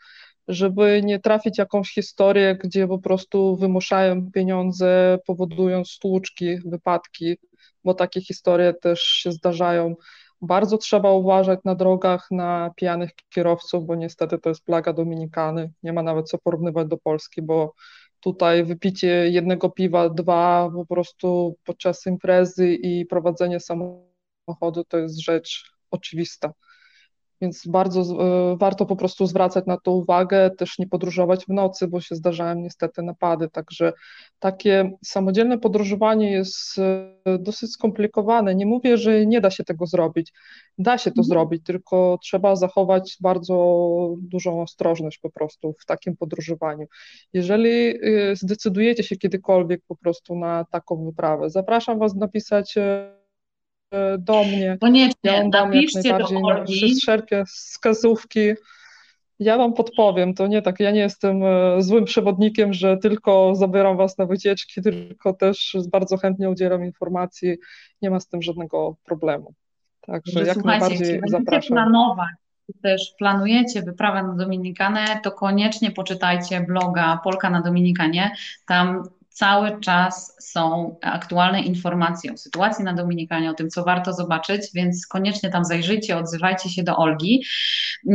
żeby 0.48 1.00
nie 1.04 1.20
trafić 1.20 1.58
jakąś 1.58 1.94
historię, 1.94 2.58
gdzie 2.64 2.88
po 2.88 2.98
prostu 2.98 3.56
wymuszają 3.56 4.30
pieniądze, 4.30 5.18
powodują 5.26 5.84
stłuczki, 5.84 6.56
wypadki, 6.64 7.36
bo 7.84 7.94
takie 7.94 8.20
historie 8.20 8.74
też 8.74 9.00
się 9.00 9.32
zdarzają. 9.32 9.94
Bardzo 10.42 10.78
trzeba 10.78 11.12
uważać 11.12 11.60
na 11.64 11.74
drogach 11.74 12.26
na 12.30 12.70
pijanych 12.76 13.10
kierowców, 13.28 13.86
bo 13.86 13.94
niestety 13.94 14.38
to 14.38 14.48
jest 14.48 14.64
plaga 14.64 14.92
Dominikany. 14.92 15.72
Nie 15.82 15.92
ma 15.92 16.02
nawet 16.02 16.28
co 16.28 16.38
porównywać 16.38 16.88
do 16.88 16.96
Polski, 16.96 17.42
bo 17.42 17.74
tutaj 18.20 18.64
wypicie 18.64 19.08
jednego 19.30 19.70
piwa, 19.70 20.08
dwa 20.08 20.70
po 20.74 20.86
prostu 20.86 21.56
podczas 21.64 22.06
imprezy 22.06 22.74
i 22.74 23.06
prowadzenie 23.06 23.60
samochodu 23.60 24.11
to 24.88 24.98
jest 24.98 25.20
rzecz 25.20 25.72
oczywista. 25.90 26.52
Więc 27.42 27.66
bardzo 27.66 28.00
e, 28.00 28.56
warto 28.56 28.86
po 28.86 28.96
prostu 28.96 29.26
zwracać 29.26 29.66
na 29.66 29.76
to 29.76 29.92
uwagę, 29.92 30.50
też 30.50 30.78
nie 30.78 30.86
podróżować 30.86 31.44
w 31.44 31.48
nocy, 31.48 31.88
bo 31.88 32.00
się 32.00 32.14
zdarzają 32.14 32.54
niestety 32.54 33.02
napady. 33.02 33.48
Także 33.48 33.92
takie 34.38 34.90
samodzielne 35.04 35.58
podróżowanie 35.58 36.32
jest 36.32 36.78
e, 36.78 37.38
dosyć 37.38 37.72
skomplikowane. 37.72 38.54
Nie 38.54 38.66
mówię, 38.66 38.96
że 38.96 39.26
nie 39.26 39.40
da 39.40 39.50
się 39.50 39.64
tego 39.64 39.86
zrobić. 39.86 40.32
Da 40.78 40.98
się 40.98 41.10
to 41.10 41.20
mhm. 41.20 41.24
zrobić, 41.24 41.64
tylko 41.64 42.18
trzeba 42.22 42.56
zachować 42.56 43.16
bardzo 43.20 43.54
dużą 44.18 44.62
ostrożność 44.62 45.18
po 45.18 45.30
prostu 45.30 45.74
w 45.80 45.84
takim 45.86 46.16
podróżowaniu. 46.16 46.86
Jeżeli 47.32 47.70
e, 47.70 48.36
zdecydujecie 48.36 49.02
się 49.02 49.16
kiedykolwiek 49.16 49.80
po 49.88 49.96
prostu 49.96 50.38
na 50.38 50.64
taką 50.70 51.04
wyprawę, 51.04 51.50
zapraszam 51.50 51.98
Was 51.98 52.14
napisać 52.14 52.74
do 54.18 54.44
mnie. 54.44 54.78
Koniecznie, 54.80 55.30
ja 55.30 55.48
napiszcie 55.48 56.18
do 56.18 56.26
Olgi. 56.26 56.94
wszelkie 56.94 57.44
wskazówki. 57.44 58.40
Ja 59.38 59.58
Wam 59.58 59.74
podpowiem, 59.74 60.34
to 60.34 60.46
nie 60.46 60.62
tak, 60.62 60.80
ja 60.80 60.90
nie 60.90 61.00
jestem 61.00 61.42
e, 61.44 61.82
złym 61.82 62.04
przewodnikiem, 62.04 62.72
że 62.72 62.96
tylko 62.96 63.54
zabieram 63.54 63.96
Was 63.96 64.18
na 64.18 64.26
wycieczki, 64.26 64.82
tylko 64.82 65.32
też 65.32 65.76
bardzo 65.92 66.16
chętnie 66.16 66.50
udzielam 66.50 66.84
informacji, 66.84 67.56
nie 68.02 68.10
ma 68.10 68.20
z 68.20 68.28
tym 68.28 68.42
żadnego 68.42 68.96
problemu. 69.04 69.54
Także 70.00 70.40
że 70.40 70.46
jak 70.46 70.64
najbardziej 70.64 71.20
zapraszam. 71.26 71.76
planować, 71.76 72.28
też 72.82 73.14
planujecie 73.18 73.82
wyprawę 73.82 74.22
na 74.22 74.34
Dominikanę, 74.34 75.04
to 75.22 75.32
koniecznie 75.32 75.90
poczytajcie 75.90 76.60
bloga 76.60 77.20
Polka 77.24 77.50
na 77.50 77.60
Dominikanie. 77.60 78.30
Tam 78.66 79.02
cały 79.32 79.80
czas 79.80 80.36
są 80.40 80.96
aktualne 81.02 81.60
informacje 81.60 82.32
o 82.32 82.36
sytuacji 82.36 82.84
na 82.84 82.92
Dominikanie, 82.92 83.50
o 83.50 83.54
tym, 83.54 83.70
co 83.70 83.84
warto 83.84 84.12
zobaczyć, 84.12 84.62
więc 84.74 85.06
koniecznie 85.06 85.50
tam 85.50 85.64
zajrzyjcie, 85.64 86.16
odzywajcie 86.16 86.70
się 86.70 86.82
do 86.82 86.96
Olgi. 86.96 87.44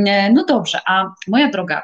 E, 0.08 0.32
no 0.32 0.46
dobrze, 0.46 0.80
a 0.88 1.14
moja 1.28 1.52
droga, 1.52 1.84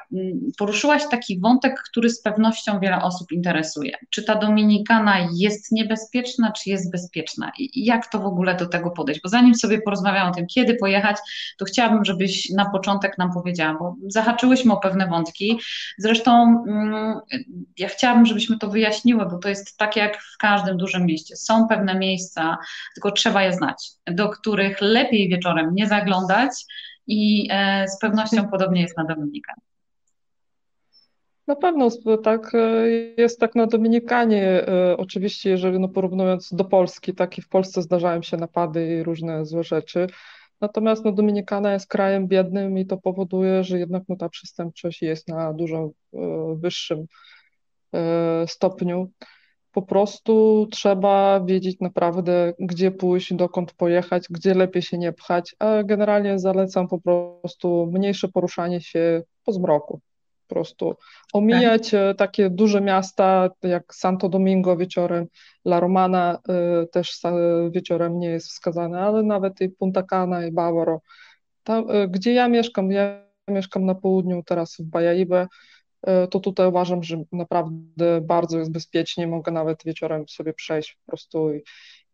poruszyłaś 0.57 1.03
taki 1.11 1.39
wątek, 1.39 1.83
który 1.89 2.09
z 2.09 2.21
pewnością 2.21 2.79
wiele 2.79 3.01
osób 3.01 3.31
interesuje. 3.31 3.97
Czy 4.09 4.23
ta 4.23 4.35
Dominikana 4.35 5.15
jest 5.33 5.71
niebezpieczna, 5.71 6.51
czy 6.51 6.69
jest 6.69 6.91
bezpieczna? 6.91 7.51
I 7.59 7.85
jak 7.85 8.07
to 8.07 8.19
w 8.19 8.25
ogóle 8.25 8.55
do 8.55 8.65
tego 8.65 8.91
podejść? 8.91 9.21
Bo 9.21 9.29
zanim 9.29 9.55
sobie 9.55 9.81
porozmawiam 9.81 10.31
o 10.31 10.33
tym, 10.33 10.47
kiedy 10.47 10.75
pojechać, 10.75 11.17
to 11.57 11.65
chciałabym, 11.65 12.05
żebyś 12.05 12.49
na 12.49 12.65
początek 12.65 13.17
nam 13.17 13.33
powiedziała, 13.33 13.73
bo 13.79 13.95
zahaczyłyśmy 14.07 14.73
o 14.73 14.77
pewne 14.77 15.07
wątki. 15.07 15.59
Zresztą 15.97 16.63
ja 17.77 17.87
chciałabym, 17.87 18.25
żebyśmy 18.25 18.57
to 18.57 18.69
wyjaśniły, 18.69 19.22
bo 19.25 19.37
to 19.37 19.49
jest 19.49 19.77
tak 19.77 19.95
jak 19.95 20.17
w 20.17 20.37
każdym 20.37 20.77
dużym 20.77 21.05
mieście. 21.05 21.35
Są 21.35 21.67
pewne 21.67 21.95
miejsca, 21.95 22.57
tylko 22.95 23.11
trzeba 23.11 23.43
je 23.43 23.53
znać, 23.53 23.91
do 24.07 24.29
których 24.29 24.81
lepiej 24.81 25.29
wieczorem 25.29 25.75
nie 25.75 25.87
zaglądać 25.87 26.65
i 27.07 27.47
e, 27.51 27.87
z 27.87 27.99
pewnością 27.99 28.47
podobnie 28.47 28.81
jest 28.81 28.97
na 28.97 29.05
Dominikanie. 29.05 29.61
Na 31.47 31.55
pewno 31.55 31.89
tak 32.23 32.55
e, 32.55 32.89
jest 33.17 33.39
tak 33.39 33.55
na 33.55 33.67
Dominikanie. 33.67 34.67
E, 34.67 34.97
oczywiście, 34.97 35.49
jeżeli 35.49 35.79
no 35.79 35.87
porównując 35.87 36.53
do 36.53 36.65
Polski, 36.65 37.13
tak 37.13 37.37
i 37.37 37.41
w 37.41 37.49
Polsce 37.49 37.81
zdarzają 37.81 38.21
się 38.21 38.37
napady 38.37 38.95
i 38.95 39.03
różne 39.03 39.45
złe 39.45 39.63
rzeczy. 39.63 40.07
Natomiast 40.61 41.05
no, 41.05 41.11
Dominikana 41.11 41.73
jest 41.73 41.87
krajem 41.87 42.27
biednym 42.27 42.77
i 42.77 42.85
to 42.85 42.97
powoduje, 42.97 43.63
że 43.63 43.79
jednak 43.79 44.03
no, 44.09 44.15
ta 44.15 44.29
przestępczość 44.29 45.01
jest 45.01 45.27
na 45.27 45.53
dużo 45.53 45.89
wyższym 46.55 47.05
stopniu. 48.47 49.09
Po 49.71 49.81
prostu 49.81 50.67
trzeba 50.71 51.41
wiedzieć 51.45 51.79
naprawdę, 51.79 52.53
gdzie 52.59 52.91
pójść, 52.91 53.33
dokąd 53.33 53.73
pojechać, 53.73 54.25
gdzie 54.29 54.53
lepiej 54.53 54.81
się 54.81 54.97
nie 54.97 55.13
pchać, 55.13 55.55
a 55.59 55.83
generalnie 55.83 56.39
zalecam 56.39 56.87
po 56.87 56.99
prostu 56.99 57.89
mniejsze 57.93 58.27
poruszanie 58.27 58.81
się 58.81 59.21
po 59.45 59.51
zmroku. 59.51 59.99
Po 60.47 60.55
prostu 60.55 60.95
omijać 61.33 61.91
tak. 61.91 62.17
takie 62.17 62.49
duże 62.49 62.81
miasta 62.81 63.49
jak 63.63 63.95
Santo 63.95 64.29
Domingo 64.29 64.77
wieczorem, 64.77 65.27
La 65.65 65.79
Romana 65.79 66.39
e, 66.49 66.87
też 66.87 67.19
wieczorem 67.71 68.19
nie 68.19 68.29
jest 68.29 68.47
wskazane, 68.47 69.01
ale 69.01 69.23
nawet 69.23 69.61
i 69.61 69.69
Punta 69.69 70.03
Cana 70.03 70.45
i 70.45 70.51
Bávaro. 70.51 71.01
Tam, 71.63 71.85
gdzie 72.09 72.33
ja 72.33 72.47
mieszkam, 72.47 72.91
ja 72.91 73.23
mieszkam 73.47 73.85
na 73.85 73.95
południu, 73.95 74.43
teraz 74.45 74.75
w 74.79 74.83
Bajaibe, 74.83 75.47
E, 75.47 75.47
to 76.29 76.39
tutaj 76.39 76.67
uważam, 76.67 77.03
że 77.03 77.23
naprawdę 77.31 78.21
bardzo 78.21 78.59
jest 78.59 78.71
bezpiecznie. 78.71 79.27
Mogę 79.27 79.51
nawet 79.51 79.83
wieczorem 79.85 80.27
sobie 80.27 80.53
przejść 80.53 80.95
po 80.95 81.11
prostu. 81.11 81.51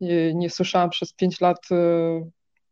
Nie, 0.02 0.34
nie 0.34 0.50
słyszałam 0.50 0.90
przez 0.90 1.14
pięć 1.14 1.42
lat, 1.42 1.58
e, 1.72 2.30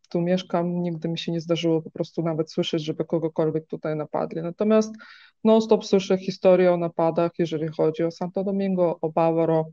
tu 0.10 0.22
mieszkam, 0.22 0.82
nigdy 0.82 1.10
mi 1.10 1.18
się 1.18 1.32
nie 1.32 1.42
zdarzyło 1.42 1.82
po 1.82 1.92
prostu 1.92 2.24
nawet 2.24 2.52
słyszeć, 2.52 2.84
żeby 2.84 3.06
kogokolwiek 3.06 3.68
tutaj 3.68 3.96
napadli. 3.96 4.42
Natomiast 4.42 4.96
non-stop 5.44 5.86
słyszę 5.86 6.18
historie 6.18 6.74
o 6.74 6.78
napadach, 6.78 7.32
jeżeli 7.40 7.68
chodzi 7.68 8.04
o 8.04 8.12
Santo 8.12 8.44
Domingo, 8.44 8.98
o 9.02 9.10
Bávaro, 9.10 9.66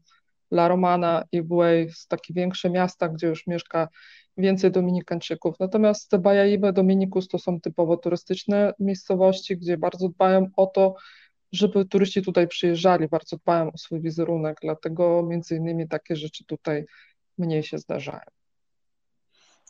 La 0.50 0.68
Romana 0.68 1.24
i 1.32 1.42
Buey, 1.42 1.88
takie 2.08 2.34
większe 2.34 2.70
miasta, 2.70 3.08
gdzie 3.08 3.26
już 3.26 3.46
mieszka 3.46 3.88
więcej 4.36 4.70
Dominikańczyków. 4.70 5.54
Natomiast 5.60 6.16
Bajaibe, 6.16 6.72
Dominikus 6.72 7.28
to 7.28 7.38
są 7.38 7.60
typowo 7.60 7.96
turystyczne 7.96 8.74
miejscowości, 8.78 9.56
gdzie 9.56 9.78
bardzo 9.78 10.08
dbają 10.08 10.46
o 10.56 10.66
to, 10.66 10.94
żeby 11.54 11.84
turyści 11.84 12.22
tutaj 12.22 12.48
przyjeżdżali, 12.48 13.08
bardzo 13.08 13.36
dbają 13.36 13.72
o 13.72 13.78
swój 13.78 14.00
wizerunek, 14.00 14.58
dlatego 14.62 15.22
między 15.22 15.56
innymi 15.56 15.88
takie 15.88 16.16
rzeczy 16.16 16.44
tutaj 16.44 16.84
mniej 17.38 17.62
się 17.62 17.78
zdarzają. 17.78 18.24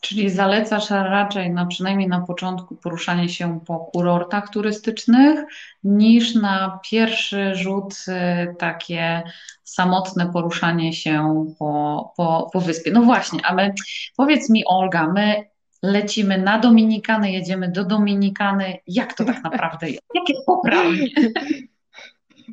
Czyli 0.01 0.31
zalecasz 0.31 0.91
raczej 0.91 1.51
na 1.51 1.67
przynajmniej 1.67 2.09
na 2.09 2.21
początku 2.21 2.77
poruszanie 2.77 3.29
się 3.29 3.61
po 3.67 3.79
kurortach 3.79 4.51
turystycznych, 4.51 5.41
niż 5.85 6.35
na 6.35 6.81
pierwszy 6.91 7.55
rzut 7.55 7.95
y, 8.09 8.55
takie 8.59 9.23
samotne 9.63 10.33
poruszanie 10.33 10.93
się 10.93 11.47
po, 11.59 12.13
po, 12.17 12.51
po 12.53 12.61
wyspie. 12.61 12.91
No 12.91 13.03
właśnie, 13.03 13.47
ale 13.47 13.75
powiedz 14.17 14.51
mi, 14.51 14.65
Olga, 14.67 15.13
my 15.13 15.45
lecimy 15.83 16.39
na 16.39 16.59
Dominikany, 16.59 17.33
jedziemy 17.33 17.69
do 17.69 17.85
Dominikany. 17.85 18.79
Jak 18.87 19.15
to 19.15 19.25
tak 19.25 19.45
naprawdę 19.51 19.91
jest? 19.91 20.03
Jakie 20.15 20.35
poprawnie? 20.47 21.09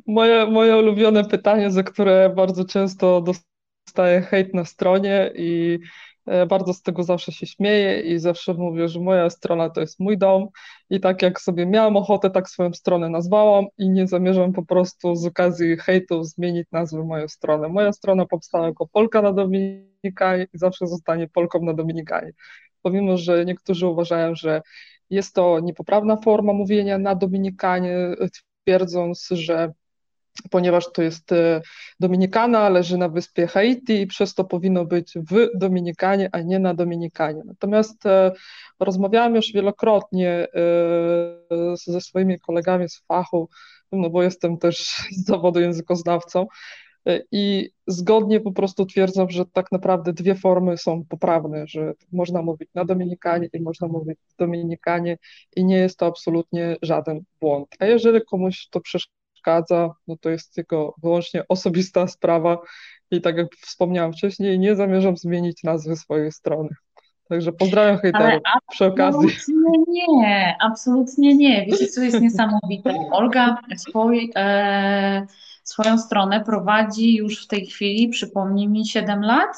Moje, 0.06 0.46
moje 0.46 0.76
ulubione 0.76 1.24
pytanie, 1.24 1.70
za 1.70 1.82
które 1.82 2.32
bardzo 2.36 2.64
często 2.64 3.20
dostaję 3.20 4.20
hejt 4.20 4.54
na 4.54 4.64
stronie 4.64 5.32
i 5.36 5.78
E, 6.26 6.46
bardzo 6.46 6.72
z 6.72 6.82
tego 6.82 7.02
zawsze 7.02 7.32
się 7.32 7.46
śmieję 7.46 8.00
i 8.00 8.18
zawsze 8.18 8.54
mówię, 8.54 8.88
że 8.88 9.00
moja 9.00 9.30
strona 9.30 9.70
to 9.70 9.80
jest 9.80 10.00
mój 10.00 10.18
dom 10.18 10.48
i 10.90 11.00
tak 11.00 11.22
jak 11.22 11.40
sobie 11.40 11.66
miałam 11.66 11.96
ochotę, 11.96 12.30
tak 12.30 12.48
swoją 12.50 12.72
stronę 12.72 13.08
nazwałam 13.08 13.66
i 13.78 13.90
nie 13.90 14.06
zamierzam 14.06 14.52
po 14.52 14.64
prostu 14.64 15.16
z 15.16 15.26
okazji 15.26 15.76
hejtu 15.76 16.24
zmienić 16.24 16.66
nazwy 16.72 17.04
mojej 17.04 17.28
strony. 17.28 17.68
Moja 17.68 17.92
strona 17.92 18.26
powstała 18.26 18.66
jako 18.66 18.86
Polka 18.88 19.22
na 19.22 19.32
Dominikanie 19.32 20.46
i 20.54 20.58
zawsze 20.58 20.86
zostanie 20.86 21.28
Polką 21.28 21.62
na 21.62 21.74
Dominikanie. 21.74 22.32
Pomimo, 22.82 23.16
że 23.16 23.44
niektórzy 23.44 23.86
uważają, 23.86 24.34
że 24.34 24.62
jest 25.10 25.34
to 25.34 25.60
niepoprawna 25.60 26.16
forma 26.16 26.52
mówienia 26.52 26.98
na 26.98 27.14
Dominikanie, 27.14 27.96
twierdząc, 28.64 29.28
że 29.30 29.72
ponieważ 30.50 30.92
to 30.92 31.02
jest 31.02 31.32
e, 31.32 31.60
Dominikana, 32.00 32.68
leży 32.68 32.98
na 32.98 33.08
wyspie 33.08 33.46
Haiti 33.46 34.00
i 34.00 34.06
przez 34.06 34.34
to 34.34 34.44
powinno 34.44 34.84
być 34.84 35.14
w 35.14 35.58
Dominikanie, 35.58 36.28
a 36.32 36.40
nie 36.40 36.58
na 36.58 36.74
Dominikanie. 36.74 37.42
Natomiast 37.44 38.06
e, 38.06 38.32
rozmawiałam 38.80 39.34
już 39.34 39.52
wielokrotnie 39.52 40.30
e, 40.30 40.48
ze 41.86 42.00
swoimi 42.00 42.40
kolegami 42.40 42.88
z 42.88 43.02
fachu, 43.08 43.48
no 43.92 44.10
bo 44.10 44.22
jestem 44.22 44.58
też 44.58 44.86
z 45.18 45.24
zawodu 45.24 45.60
językoznawcą, 45.60 46.46
i 47.32 47.70
zgodnie 47.86 48.40
po 48.40 48.52
prostu 48.52 48.86
twierdzą, 48.86 49.26
że 49.30 49.44
tak 49.46 49.72
naprawdę 49.72 50.12
dwie 50.12 50.34
formy 50.34 50.78
są 50.78 51.04
poprawne, 51.04 51.66
że 51.66 51.92
można 52.12 52.42
mówić 52.42 52.68
na 52.74 52.84
Dominikanie 52.84 53.48
i 53.52 53.60
można 53.60 53.88
mówić 53.88 54.18
w 54.28 54.36
Dominikanie 54.36 55.18
i 55.56 55.64
nie 55.64 55.76
jest 55.76 55.98
to 55.98 56.06
absolutnie 56.06 56.76
żaden 56.82 57.20
błąd. 57.40 57.68
A 57.78 57.86
jeżeli 57.86 58.20
komuś 58.30 58.68
to 58.70 58.80
przeszkadza, 58.80 59.21
przeszkadza, 59.42 59.90
no 60.08 60.16
to 60.16 60.30
jest 60.30 60.54
tylko 60.54 60.94
wyłącznie 61.02 61.48
osobista 61.48 62.06
sprawa 62.06 62.58
i 63.10 63.20
tak 63.20 63.36
jak 63.36 63.48
wspomniałam 63.56 64.12
wcześniej, 64.12 64.58
nie 64.58 64.76
zamierzam 64.76 65.16
zmienić 65.16 65.62
nazwy 65.62 65.96
swojej 65.96 66.32
strony. 66.32 66.68
Także 67.28 67.52
pozdrawiam 67.52 67.98
hejterów 67.98 68.42
przy 68.70 68.84
okazji. 68.84 69.28
Absolutnie 69.28 70.06
nie, 70.08 70.56
absolutnie 70.60 71.34
nie. 71.34 71.66
Wiecie, 71.66 71.86
co 71.86 72.02
jest 72.02 72.20
niesamowite? 72.20 72.94
Olga 73.10 73.58
swój, 73.76 74.32
e, 74.36 75.26
swoją 75.64 75.98
stronę 75.98 76.44
prowadzi 76.44 77.16
już 77.16 77.44
w 77.44 77.48
tej 77.48 77.66
chwili, 77.66 78.08
przypomnij 78.08 78.68
mi, 78.68 78.86
7 78.86 79.22
lat? 79.22 79.56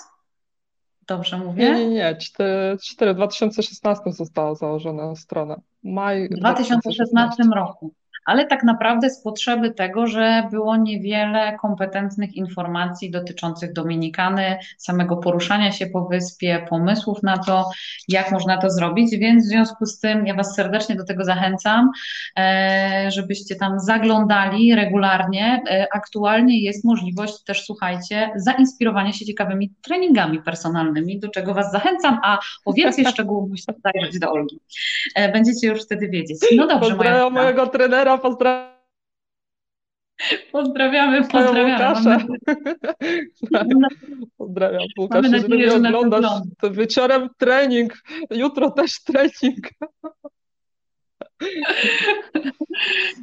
Dobrze 1.07 1.39
mówię? 1.39 1.73
Nie, 1.73 1.87
nie, 1.87 1.95
nie. 1.95 2.17
4, 2.17 2.79
4, 2.83 3.15
2016 3.15 4.13
została 4.13 4.55
założona 4.55 5.17
strona. 5.17 5.61
Maj 5.83 6.29
w 6.29 6.35
2016 6.35 6.81
2016. 6.83 7.43
roku 7.55 7.95
ale 8.25 8.47
tak 8.47 8.65
naprawdę 8.65 9.11
z 9.11 9.23
potrzeby 9.23 9.71
tego, 9.71 10.07
że 10.07 10.49
było 10.51 10.77
niewiele 10.77 11.57
kompetentnych 11.63 12.35
informacji 12.35 13.11
dotyczących 13.11 13.73
Dominikany, 13.73 14.59
samego 14.79 15.17
poruszania 15.17 15.73
się 15.73 15.87
po 15.87 16.05
wyspie, 16.05 16.67
pomysłów 16.69 17.23
na 17.23 17.39
to, 17.39 17.71
jak 18.09 18.33
można 18.33 18.59
to 18.59 18.71
zrobić, 18.71 19.17
więc 19.17 19.45
w 19.45 19.49
związku 19.49 19.87
z 19.87 20.01
tym 20.01 20.27
ja 20.27 20.35
Was 20.35 20.55
serdecznie 20.55 20.97
do 20.97 21.05
tego 21.05 21.25
zachęcam, 21.25 21.91
e, 22.39 23.11
żebyście 23.11 23.57
tam 23.57 23.81
zaglądali 23.81 24.75
regularnie. 24.75 25.63
E, 25.71 25.87
aktualnie 25.93 26.63
jest 26.63 26.85
możliwość 26.85 27.45
też, 27.45 27.65
słuchajcie, 27.65 28.31
zainspirowania 28.37 29.13
się 29.13 29.25
ciekawymi 29.25 29.73
treningami 29.83 30.43
personalnymi, 30.43 31.19
do 31.21 31.29
czego 31.29 31.55
Was 31.55 31.73
zachęcam, 31.73 32.19
a 32.25 32.39
o 32.65 32.73
więcej 32.73 33.07
szczegółów 33.13 33.51
musicie 33.51 33.73
zajrzeć 33.85 34.19
do 34.19 34.33
Olgi. 34.33 34.61
E, 35.15 35.33
będziecie 35.33 35.67
już 35.67 35.85
wtedy 35.85 36.09
wiedzieć. 36.09 36.39
No 36.57 36.67
dobrze, 36.67 36.91
Pozdrawiam 36.91 37.33
mojego 37.33 37.67
trenera 37.67 38.14
pozdrawiam. 38.19 38.75
Pozdrawiamy, 40.53 41.29
pozdrawiamy. 41.29 42.17
Pozdrawiam 44.39 44.83
Łukasz, 44.99 45.23
Mamy 45.23 45.43
nadzieję, 45.43 45.61
jeżeli 45.63 45.81
mnie 45.81 45.89
oglądasz, 45.89 46.41
to 46.61 46.71
wieczorem 46.71 47.29
trening, 47.39 48.03
jutro 48.31 48.71
też 48.71 49.03
trening. 49.03 49.69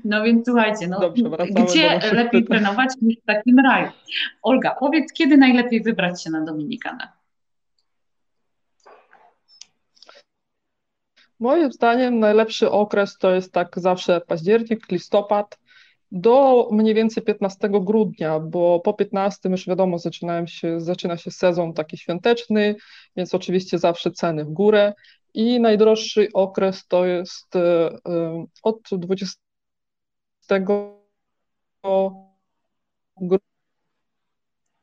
No 0.05 0.23
więc 0.23 0.45
słuchajcie, 0.45 0.87
no, 0.87 0.99
Dobrze, 0.99 1.23
gdzie 1.49 1.99
lepiej 2.13 2.43
pytań. 2.43 2.57
trenować 2.59 2.89
niż 3.01 3.17
w 3.17 3.25
takim 3.25 3.59
raju? 3.59 3.91
Olga, 4.43 4.75
powiedz, 4.79 5.13
kiedy 5.13 5.37
najlepiej 5.37 5.81
wybrać 5.81 6.23
się 6.23 6.29
na 6.29 6.41
Dominikanę? 6.45 7.07
Moim 11.41 11.71
zdaniem 11.71 12.19
najlepszy 12.19 12.71
okres 12.71 13.17
to 13.17 13.31
jest 13.31 13.53
tak 13.53 13.79
zawsze 13.79 14.21
październik, 14.27 14.91
listopad 14.91 15.59
do 16.11 16.67
mniej 16.71 16.93
więcej 16.93 17.23
15 17.23 17.69
grudnia, 17.69 18.39
bo 18.39 18.79
po 18.79 18.93
15 18.93 19.49
już 19.49 19.67
wiadomo 19.67 19.97
się, 20.45 20.81
zaczyna 20.81 21.17
się 21.17 21.31
sezon 21.31 21.73
taki 21.73 21.97
świąteczny, 21.97 22.75
więc 23.15 23.35
oczywiście 23.35 23.79
zawsze 23.79 24.11
ceny 24.11 24.45
w 24.45 24.49
górę 24.49 24.93
i 25.33 25.59
najdroższy 25.59 26.27
okres 26.33 26.87
to 26.87 27.05
jest 27.05 27.55
e, 27.55 27.89
od 28.63 28.79
20 28.91 29.37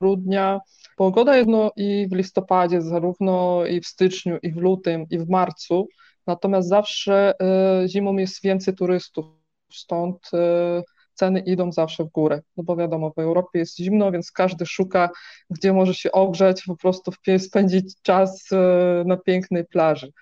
grudnia. 0.00 0.60
Pogoda 0.96 1.36
jest 1.36 1.48
no 1.48 1.72
i 1.76 2.08
w 2.10 2.16
listopadzie, 2.16 2.82
zarówno 2.82 3.66
i 3.66 3.80
w 3.80 3.86
styczniu, 3.86 4.38
i 4.42 4.52
w 4.52 4.56
lutym, 4.56 5.06
i 5.10 5.18
w 5.18 5.28
marcu. 5.28 5.88
Natomiast 6.28 6.68
zawsze 6.68 7.34
e, 7.40 7.88
zimą 7.88 8.16
jest 8.16 8.42
więcej 8.42 8.74
turystów, 8.74 9.26
stąd 9.72 10.30
e, 10.34 10.82
ceny 11.14 11.40
idą 11.40 11.72
zawsze 11.72 12.04
w 12.04 12.08
górę. 12.08 12.42
No 12.56 12.64
bo 12.64 12.76
wiadomo, 12.76 13.10
w 13.10 13.18
Europie 13.18 13.58
jest 13.58 13.76
zimno, 13.76 14.12
więc 14.12 14.32
każdy 14.32 14.66
szuka, 14.66 15.10
gdzie 15.50 15.72
może 15.72 15.94
się 15.94 16.12
ogrzeć, 16.12 16.62
po 16.66 16.76
prostu 16.76 17.12
spędzić 17.38 18.02
czas 18.02 18.48
e, 18.52 19.02
na 19.06 19.16
pięknej 19.16 19.64
plaży. 19.64 20.12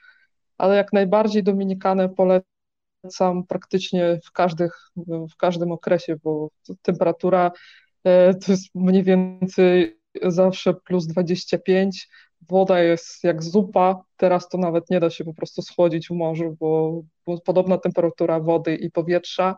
Ale 0.58 0.76
jak 0.76 0.92
najbardziej 0.92 1.42
Dominikanę 1.42 2.08
polecam 2.08 3.46
praktycznie 3.48 4.20
w, 4.24 4.32
każdych, 4.32 4.90
w 5.32 5.36
każdym 5.36 5.72
okresie, 5.72 6.16
bo 6.24 6.48
temperatura 6.82 7.50
to 8.44 8.52
jest 8.52 8.74
mniej 8.74 9.02
więcej 9.02 10.00
zawsze 10.22 10.74
plus 10.74 11.06
25, 11.06 12.08
woda 12.48 12.82
jest 12.82 13.24
jak 13.24 13.42
zupa, 13.42 14.04
teraz 14.16 14.48
to 14.48 14.58
nawet 14.58 14.90
nie 14.90 15.00
da 15.00 15.10
się 15.10 15.24
po 15.24 15.34
prostu 15.34 15.62
schłodzić 15.62 16.08
w 16.08 16.10
morzu, 16.10 16.56
bo, 16.60 17.02
bo 17.26 17.40
podobna 17.40 17.78
temperatura 17.78 18.40
wody 18.40 18.74
i 18.74 18.90
powietrza, 18.90 19.56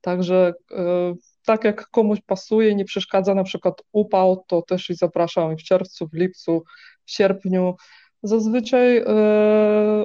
także 0.00 0.54
e, 0.70 1.14
tak 1.44 1.64
jak 1.64 1.88
komuś 1.88 2.20
pasuje, 2.20 2.74
nie 2.74 2.84
przeszkadza 2.84 3.34
na 3.34 3.44
przykład 3.44 3.82
upał, 3.92 4.44
to 4.46 4.62
też 4.62 4.90
i 4.90 4.94
zapraszam 4.94 5.56
w 5.56 5.62
czerwcu, 5.62 6.08
w 6.08 6.14
lipcu, 6.14 6.62
w 7.04 7.10
sierpniu. 7.10 7.76
Zazwyczaj 8.22 8.96
e, 8.96 9.04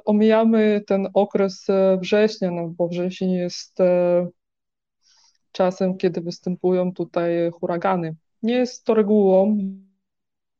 omijamy 0.05 0.83
ten 0.87 1.07
okres 1.13 1.69
e, 1.69 1.97
września, 2.01 2.51
no 2.51 2.67
bo 2.67 2.87
wrzesień 2.87 3.31
jest 3.31 3.79
e, 3.79 4.27
czasem, 5.51 5.97
kiedy 5.97 6.21
występują 6.21 6.93
tutaj 6.93 7.51
huragany. 7.51 8.15
Nie 8.43 8.53
jest 8.53 8.83
to 8.83 8.93
regułą, 8.93 9.57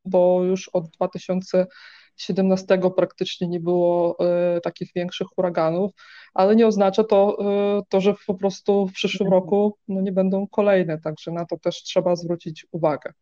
bo 0.08 0.44
już 0.44 0.68
od 0.68 0.88
2017 0.88 2.80
praktycznie 2.96 3.48
nie 3.48 3.60
było 3.60 4.16
e, 4.20 4.60
takich 4.60 4.90
większych 4.94 5.28
huraganów, 5.28 5.90
ale 6.34 6.56
nie 6.56 6.66
oznacza 6.66 7.04
to, 7.04 7.38
e, 7.40 7.82
to, 7.88 8.00
że 8.00 8.14
po 8.26 8.34
prostu 8.34 8.86
w 8.86 8.92
przyszłym 8.92 9.30
roku 9.30 9.76
no, 9.88 10.00
nie 10.00 10.12
będą 10.12 10.46
kolejne, 10.46 11.00
także 11.00 11.30
na 11.30 11.44
to 11.44 11.58
też 11.58 11.82
trzeba 11.82 12.16
zwrócić 12.16 12.66
uwagę. 12.72 13.12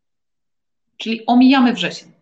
Czyli 0.96 1.26
omijamy 1.26 1.72
wrzesień. 1.72 2.12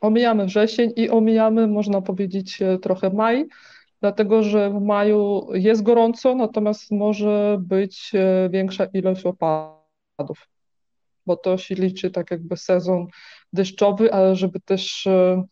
Omijamy 0.00 0.46
wrzesień 0.46 0.92
i 0.96 1.10
omijamy, 1.10 1.66
można 1.66 2.02
powiedzieć, 2.02 2.62
e, 2.62 2.78
trochę 2.78 3.10
maj, 3.10 3.46
dlatego 4.00 4.42
że 4.42 4.70
w 4.70 4.80
maju 4.80 5.48
jest 5.52 5.82
gorąco, 5.82 6.34
natomiast 6.34 6.90
może 6.90 7.56
być 7.60 8.12
większa 8.50 8.84
ilość 8.84 9.26
opadów 9.26 10.48
bo 11.26 11.36
to 11.36 11.58
się 11.58 11.74
liczy 11.74 12.10
tak 12.10 12.30
jakby 12.30 12.56
sezon 12.56 13.06
deszczowy, 13.52 14.12
ale 14.12 14.36
żeby 14.36 14.60
też 14.60 15.06
e, 15.06 15.44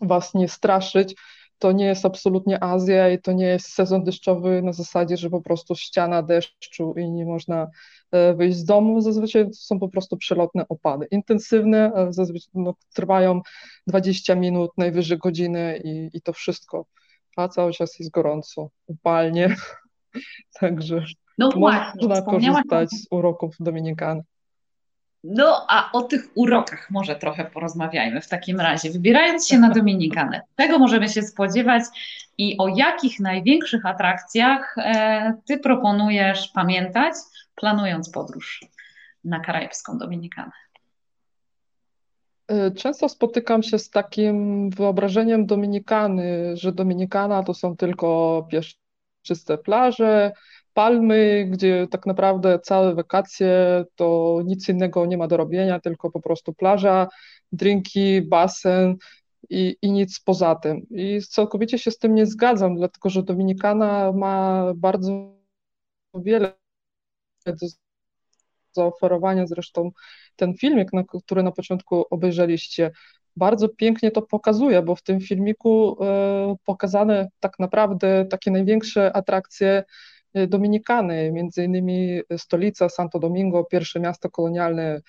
Was 0.00 0.34
nie 0.34 0.48
straszyć, 0.48 1.14
to 1.58 1.72
nie 1.72 1.84
jest 1.84 2.04
absolutnie 2.04 2.64
Azja 2.64 3.10
i 3.10 3.18
to 3.18 3.32
nie 3.32 3.46
jest 3.46 3.68
sezon 3.68 4.04
deszczowy 4.04 4.62
na 4.62 4.72
zasadzie, 4.72 5.16
że 5.16 5.30
po 5.30 5.40
prostu 5.40 5.74
ściana 5.74 6.22
deszczu 6.22 6.94
i 6.96 7.10
nie 7.10 7.24
można 7.26 7.70
e, 8.12 8.34
wyjść 8.34 8.58
z 8.58 8.64
domu. 8.64 9.00
Zazwyczaj 9.00 9.46
są 9.52 9.78
po 9.78 9.88
prostu 9.88 10.16
przelotne 10.16 10.68
opady. 10.68 11.06
Intensywne, 11.10 11.92
e, 11.94 12.12
zazwyczaj 12.12 12.50
no, 12.54 12.74
trwają 12.94 13.40
20 13.86 14.34
minut, 14.34 14.70
najwyżej 14.76 15.18
godziny 15.18 15.80
i, 15.84 16.10
i 16.12 16.22
to 16.22 16.32
wszystko. 16.32 16.86
A 17.36 17.48
cały 17.48 17.72
czas 17.72 17.98
jest 17.98 18.10
gorąco, 18.10 18.70
upalnie. 18.86 19.56
Także 20.60 21.04
no 21.38 21.50
można 21.56 22.22
korzystać 22.22 22.90
z 22.90 23.06
uroków 23.10 23.56
Dominikany. 23.60 24.22
No, 25.28 25.66
a 25.68 25.92
o 25.92 26.02
tych 26.02 26.28
urokach 26.34 26.90
może 26.90 27.16
trochę 27.16 27.44
porozmawiajmy 27.44 28.20
w 28.20 28.28
takim 28.28 28.60
razie. 28.60 28.90
Wybierając 28.90 29.48
się 29.48 29.58
na 29.58 29.70
Dominikanę, 29.70 30.40
czego 30.56 30.78
możemy 30.78 31.08
się 31.08 31.22
spodziewać 31.22 31.82
i 32.38 32.58
o 32.58 32.68
jakich 32.68 33.20
największych 33.20 33.86
atrakcjach 33.86 34.74
e, 34.78 35.34
Ty 35.46 35.58
proponujesz 35.58 36.48
pamiętać, 36.48 37.14
planując 37.54 38.10
podróż 38.10 38.64
na 39.24 39.40
karaibską 39.40 39.98
Dominikanę? 39.98 40.52
E, 42.48 42.70
często 42.70 43.08
spotykam 43.08 43.62
się 43.62 43.78
z 43.78 43.90
takim 43.90 44.70
wyobrażeniem 44.70 45.46
Dominikany, 45.46 46.56
że 46.56 46.72
Dominikana 46.72 47.42
to 47.42 47.54
są 47.54 47.76
tylko 47.76 48.48
pieszczyste 48.50 49.58
plaże, 49.58 50.32
Palmy, 50.76 51.46
gdzie 51.50 51.86
tak 51.90 52.06
naprawdę 52.06 52.58
całe 52.58 52.94
wakacje 52.94 53.84
to 53.94 54.40
nic 54.44 54.68
innego 54.68 55.06
nie 55.06 55.16
ma 55.18 55.26
do 55.28 55.36
robienia, 55.36 55.80
tylko 55.80 56.10
po 56.10 56.20
prostu 56.20 56.54
plaża, 56.54 57.08
drinki, 57.52 58.22
basen 58.22 58.96
i, 59.50 59.76
i 59.82 59.90
nic 59.90 60.20
poza 60.20 60.54
tym. 60.54 60.86
I 60.90 61.20
całkowicie 61.30 61.78
się 61.78 61.90
z 61.90 61.98
tym 61.98 62.14
nie 62.14 62.26
zgadzam, 62.26 62.74
dlatego 62.76 63.10
że 63.10 63.22
Dominikana 63.22 64.12
ma 64.12 64.64
bardzo 64.76 65.34
wiele 66.14 66.52
do 67.46 67.66
zaoferowania. 68.72 69.46
Zresztą 69.46 69.90
ten 70.36 70.54
filmik, 70.54 70.92
na, 70.92 71.04
który 71.24 71.42
na 71.42 71.52
początku 71.52 72.04
obejrzeliście, 72.10 72.90
bardzo 73.36 73.68
pięknie 73.68 74.10
to 74.10 74.22
pokazuje, 74.22 74.82
bo 74.82 74.94
w 74.94 75.02
tym 75.02 75.20
filmiku 75.20 75.96
e, 76.04 76.56
pokazane 76.64 77.28
tak 77.40 77.58
naprawdę 77.58 78.24
takie 78.30 78.50
największe 78.50 79.16
atrakcje 79.16 79.84
Y, 79.84 80.15
Dominikany, 80.48 81.32
między 81.32 81.64
innymi 81.64 82.20
stolica 82.36 82.88
Santo 82.88 83.18
Domingo, 83.18 83.64
pierwsze 83.64 84.00
miasto 84.00 84.30
kolonialne 84.30 84.96
y, 84.96 85.00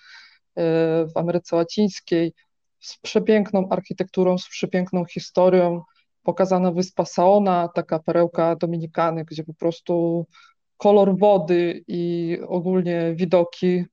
w 1.07 1.11
Ameryce 1.15 1.55
Łacińskiej, 1.55 2.33
z 2.79 2.97
przepiękną 2.97 3.69
architekturą, 3.69 4.37
z 4.37 4.49
przepiękną 4.49 5.05
historią, 5.05 5.81
pokazana 6.23 6.71
wyspa 6.71 7.05
Saona, 7.05 7.69
taka 7.75 7.99
perełka 7.99 8.55
Dominikany, 8.55 9.25
gdzie 9.25 9.43
po 9.43 9.53
prostu 9.53 10.25
kolor 10.77 11.17
wody 11.17 11.83
i 11.87 12.37
ogólnie 12.47 13.13
widoki 13.15 13.85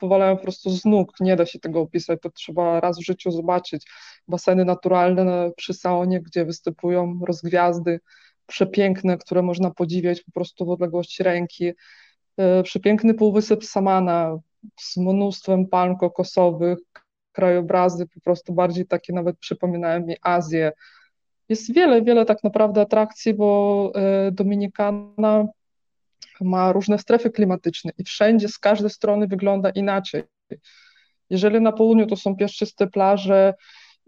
powalają 0.00 0.36
po 0.36 0.42
prostu 0.42 0.70
z 0.70 0.84
nóg, 0.84 1.12
nie 1.20 1.36
da 1.36 1.46
się 1.46 1.58
tego 1.58 1.80
opisać, 1.80 2.18
to 2.22 2.30
trzeba 2.30 2.80
raz 2.80 2.98
w 2.98 3.04
życiu 3.04 3.30
zobaczyć. 3.30 3.86
Baseny 4.28 4.64
naturalne 4.64 5.50
przy 5.56 5.74
Saonie, 5.74 6.20
gdzie 6.20 6.44
występują 6.44 7.20
rozgwiazdy, 7.26 8.00
przepiękne, 8.46 9.18
które 9.18 9.42
można 9.42 9.70
podziwiać 9.70 10.22
po 10.22 10.32
prostu 10.32 10.66
w 10.66 10.70
odległości 10.70 11.22
ręki. 11.22 11.72
E, 12.36 12.62
przepiękny 12.62 13.14
półwysep 13.14 13.64
Samana 13.64 14.38
z 14.80 14.96
mnóstwem 14.96 15.66
palm 15.66 15.96
kokosowych, 15.96 16.78
krajobrazy 17.32 18.06
po 18.06 18.20
prostu 18.20 18.52
bardziej 18.52 18.86
takie 18.86 19.12
nawet 19.12 19.38
przypominają 19.38 20.06
mi 20.06 20.16
Azję. 20.22 20.72
Jest 21.48 21.74
wiele, 21.74 22.02
wiele 22.02 22.24
tak 22.24 22.44
naprawdę 22.44 22.80
atrakcji, 22.80 23.34
bo 23.34 23.92
e, 23.94 24.32
Dominikana 24.32 25.46
ma 26.40 26.72
różne 26.72 26.98
strefy 26.98 27.30
klimatyczne 27.30 27.92
i 27.98 28.04
wszędzie 28.04 28.48
z 28.48 28.58
każdej 28.58 28.90
strony 28.90 29.26
wygląda 29.26 29.70
inaczej. 29.70 30.22
Jeżeli 31.30 31.60
na 31.60 31.72
południu 31.72 32.06
to 32.06 32.16
są 32.16 32.36
piaszczyste 32.36 32.86
plaże, 32.86 33.54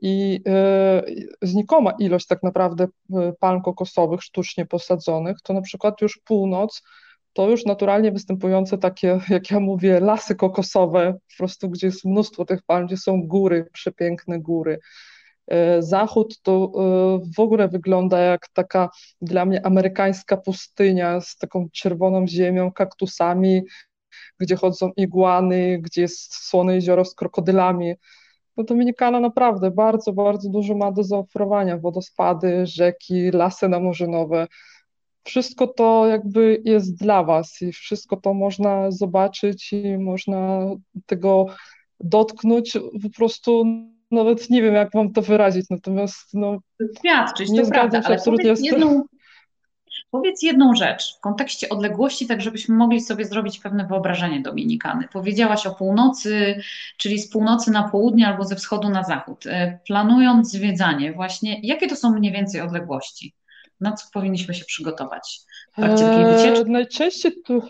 i 0.03 0.41
e, 0.47 1.03
znikoma 1.43 1.93
ilość 1.99 2.27
tak 2.27 2.43
naprawdę 2.43 2.87
e, 3.15 3.33
palm 3.41 3.63
kokosowych 3.63 4.23
sztucznie 4.23 4.67
posadzonych, 4.67 5.37
to 5.43 5.53
na 5.53 5.61
przykład 5.61 6.01
już 6.01 6.21
północ 6.25 6.83
to 7.33 7.51
już 7.51 7.65
naturalnie 7.65 8.13
występujące 8.13 8.79
takie, 8.79 9.21
jak 9.29 9.51
ja 9.51 9.61
mówię, 9.61 10.01
lasy 10.01 10.35
kokosowe, 10.35 11.13
po 11.13 11.37
prostu 11.39 11.69
gdzie 11.71 11.87
jest 11.87 12.05
mnóstwo 12.05 12.45
tych 12.45 12.63
palm, 12.63 12.87
gdzie 12.87 12.97
są 12.97 13.23
góry, 13.23 13.69
przepiękne 13.73 14.41
góry. 14.41 14.79
E, 15.47 15.83
zachód 15.83 16.43
to 16.43 16.73
w 17.37 17.41
ogóle 17.41 17.69
wygląda 17.69 18.19
jak 18.19 18.49
taka 18.49 18.91
dla 19.21 19.45
mnie 19.45 19.67
amerykańska 19.67 20.37
pustynia 20.37 21.21
z 21.21 21.37
taką 21.37 21.69
czerwoną 21.73 22.27
ziemią, 22.27 22.73
kaktusami, 22.73 23.63
gdzie 24.41 24.57
chodzą 24.57 24.91
igłany, 24.97 25.79
gdzie 25.83 26.01
jest 26.01 26.35
słone 26.35 26.75
jezioro 26.75 27.05
z 27.05 27.15
krokodylami 27.15 27.95
no 28.57 28.65
Dominikana 28.65 29.21
naprawdę 29.21 29.71
bardzo, 29.71 30.13
bardzo 30.13 30.51
dużo 30.51 30.75
ma 30.75 30.93
do 30.93 31.03
zaoferowania. 31.03 31.79
Wodospady, 31.79 32.67
rzeki, 32.67 33.31
lasy 33.31 33.69
namorzynowe. 33.69 34.47
Wszystko 35.25 35.67
to 35.67 36.07
jakby 36.07 36.63
jest 36.65 36.99
dla 36.99 37.25
Was 37.25 37.63
i 37.63 37.73
wszystko 37.73 38.17
to 38.17 38.35
można 38.35 38.91
zobaczyć 38.91 39.73
i 39.73 39.99
można 39.99 40.67
tego 41.07 41.47
dotknąć. 42.01 42.79
Po 43.03 43.11
prostu 43.17 43.65
nawet 44.11 44.51
nie 44.51 44.63
wiem, 44.63 44.75
jak 44.75 44.93
Wam 44.95 45.13
to 45.13 45.23
wyrazić, 45.23 45.67
natomiast 45.71 46.35
no, 46.35 46.59
Świadczyć, 46.99 47.51
nie 47.51 47.61
to 47.61 47.67
zgadzam 47.67 47.91
prawda, 47.91 48.09
się 48.09 48.15
absolutnie 48.15 48.57
z 48.57 48.61
jedną, 48.61 49.03
Powiedz 50.15 50.43
jedną 50.43 50.75
rzecz 50.75 51.17
w 51.17 51.21
kontekście 51.21 51.69
odległości, 51.69 52.27
tak 52.27 52.41
żebyśmy 52.41 52.75
mogli 52.77 53.01
sobie 53.01 53.25
zrobić 53.25 53.59
pewne 53.59 53.87
wyobrażenie 53.87 54.41
Dominikany. 54.41 55.09
Powiedziałaś 55.13 55.67
o 55.67 55.75
północy, 55.75 56.61
czyli 56.97 57.19
z 57.19 57.31
północy 57.31 57.71
na 57.71 57.89
południe 57.89 58.27
albo 58.27 58.45
ze 58.45 58.57
wschodu 58.57 58.89
na 58.89 59.03
zachód. 59.03 59.47
E, 59.47 59.79
planując 59.87 60.51
zwiedzanie, 60.51 61.13
właśnie 61.13 61.61
jakie 61.63 61.87
to 61.87 61.97
są 61.97 62.11
mniej 62.11 62.33
więcej 62.33 62.61
odległości? 62.61 63.35
Na 63.81 63.93
co 63.93 64.07
powinniśmy 64.13 64.55
się 64.55 64.65
przygotować 64.65 65.41
w 65.73 65.77
trakcie 65.77 66.05
takiej 66.05 66.25
wycieczki? 66.25 66.67
Eee, 66.67 66.71
najczęściej, 66.71 67.33
tu, 67.47 67.63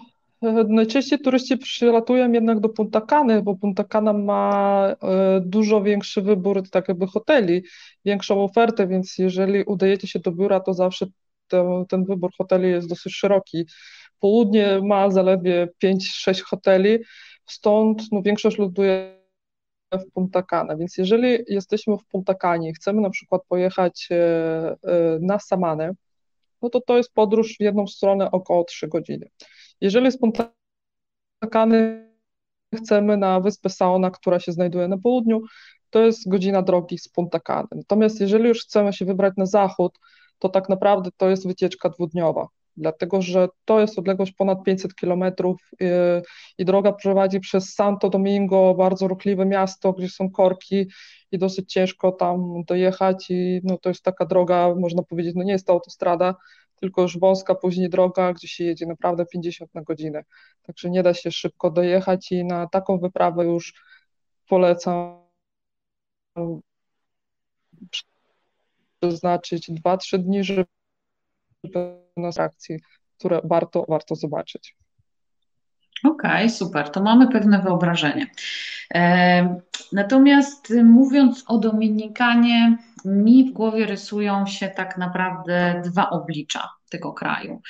e, 0.43 0.65
najczęściej 0.69 1.19
turyści 1.19 1.59
przylatują 1.59 2.33
jednak 2.33 2.61
do 2.61 2.69
Punta 2.69 3.01
Cany, 3.01 3.43
bo 3.43 3.55
Punta 3.57 3.85
Cana 3.85 4.13
ma 4.13 4.87
e, 5.03 5.41
dużo 5.41 5.83
większy 5.83 6.23
wybór 6.23 6.71
tak 6.71 6.89
jakby 6.89 7.07
hoteli, 7.07 7.63
większą 8.05 8.45
ofertę, 8.45 8.87
więc 8.87 9.19
jeżeli 9.19 9.65
udajecie 9.65 10.09
się 10.09 10.19
do 10.19 10.33
biura, 10.33 10.61
to 10.61 10.75
zawsze 10.75 11.07
to, 11.49 11.85
ten 11.89 12.05
wybór 12.05 12.31
hoteli 12.39 12.71
jest 12.71 12.89
dosyć 12.89 13.15
szeroki. 13.17 13.67
Południe 14.21 14.81
ma 14.83 15.11
zaledwie 15.11 15.69
5-6 15.85 16.43
hoteli, 16.43 16.99
stąd 17.47 18.03
no, 18.13 18.23
większość 18.23 18.59
ląduje 18.59 19.25
w 19.93 20.13
Punta 20.13 20.43
Cana, 20.43 20.77
więc 20.77 20.99
jeżeli 20.99 21.39
jesteśmy 21.49 21.97
w 21.99 22.05
Punta 22.05 22.35
Canie 22.35 22.71
i 22.71 22.75
chcemy 22.75 23.01
na 23.01 23.11
przykład 23.11 23.43
pojechać 23.49 24.09
e, 24.11 24.17
e, 24.17 25.19
na 25.21 25.39
Samanę, 25.39 25.93
no 26.63 26.71
to 26.71 26.81
to 26.81 26.97
jest 26.97 27.15
podróż 27.15 27.57
w 27.57 27.61
jedną 27.61 27.87
stronę 27.87 28.31
około 28.31 28.65
3 28.65 28.89
godziny. 28.89 29.29
Jeżeli 29.81 30.13
z 30.13 30.19
Punta 30.19 30.53
Cany 31.51 32.11
chcemy 32.75 33.17
na 33.17 33.41
wyspę 33.41 33.71
Saona, 33.71 34.11
która 34.11 34.41
się 34.41 34.53
znajduje 34.53 34.89
na 34.89 34.99
południu, 34.99 35.43
to 35.91 36.01
jest 36.01 36.29
godzina 36.29 36.63
drogi 36.63 36.99
z 36.99 37.09
Punta 37.09 37.41
Cany. 37.41 37.69
Natomiast 37.73 38.21
jeżeli 38.21 38.49
już 38.49 38.63
chcemy 38.63 38.93
się 38.93 39.05
wybrać 39.05 39.35
na 39.37 39.47
zachód, 39.47 39.99
to 40.39 40.49
tak 40.49 40.69
naprawdę 40.69 41.11
to 41.17 41.31
jest 41.31 41.47
wycieczka 41.47 41.89
dwudniowa, 41.89 42.49
dlatego 42.77 43.23
że 43.23 43.49
to 43.65 43.81
jest 43.81 43.99
odległość 43.99 44.33
ponad 44.33 44.63
500 44.63 44.95
kilometrów 44.95 45.61
i, 45.81 45.85
i 46.59 46.65
droga 46.65 46.93
prowadzi 46.93 47.41
przez 47.41 47.75
Santo 47.75 48.11
Domingo, 48.11 48.75
bardzo 48.75 49.09
ruchliwe 49.09 49.47
miasto, 49.47 49.93
gdzie 49.93 50.09
są 50.09 50.31
korki 50.31 50.87
i 51.33 51.39
dosyć 51.39 51.73
ciężko 51.73 52.13
tam 52.13 52.65
dojechać 52.65 53.27
i 53.31 53.61
no, 53.65 53.79
to 53.79 53.89
jest 53.89 54.03
taka 54.03 54.27
droga, 54.27 54.75
można 54.75 55.03
powiedzieć, 55.03 55.35
no 55.37 55.43
nie 55.43 55.53
jest 55.53 55.67
to 55.67 55.73
autostrada, 55.73 56.35
tylko 56.81 57.03
już 57.03 57.19
wąska 57.19 57.55
później 57.55 57.91
droga, 57.91 58.33
gdzie 58.33 58.49
się 58.49 58.65
jedzie 58.65 58.87
naprawdę 58.87 59.27
50 59.27 59.75
na 59.75 59.83
godzinę. 59.83 60.25
Także 60.63 60.91
nie 60.91 61.03
da 61.03 61.15
się 61.15 61.31
szybko 61.31 61.71
dojechać 61.71 62.33
i 62.33 62.45
na 62.45 62.69
taką 62.69 62.99
wyprawę 62.99 63.45
już 63.45 63.75
polecam 64.49 65.25
przeznaczyć 69.09 69.71
2-3 69.71 70.19
dni, 70.19 70.45
żeby 70.45 70.67
na 72.17 72.29
atrakcji, 72.29 72.81
które 73.19 73.41
warto, 73.45 73.85
warto 73.89 74.15
zobaczyć. 74.15 74.77
Okej, 76.05 76.31
okay, 76.31 76.51
super, 76.51 76.91
to 76.91 77.03
mamy 77.03 77.29
pewne 77.29 77.63
wyobrażenie. 77.63 78.27
E, 78.95 79.61
natomiast 79.93 80.73
mówiąc 80.85 81.45
o 81.47 81.59
Dominikanie, 81.59 82.79
mi 83.05 83.51
w 83.51 83.53
głowie 83.53 83.87
rysują 83.87 84.47
się 84.47 84.69
tak 84.69 84.99
naprawdę 84.99 85.83
dwa 85.85 86.11
oblicza 86.11 86.71
tego 86.91 87.13
kraju. 87.13 87.61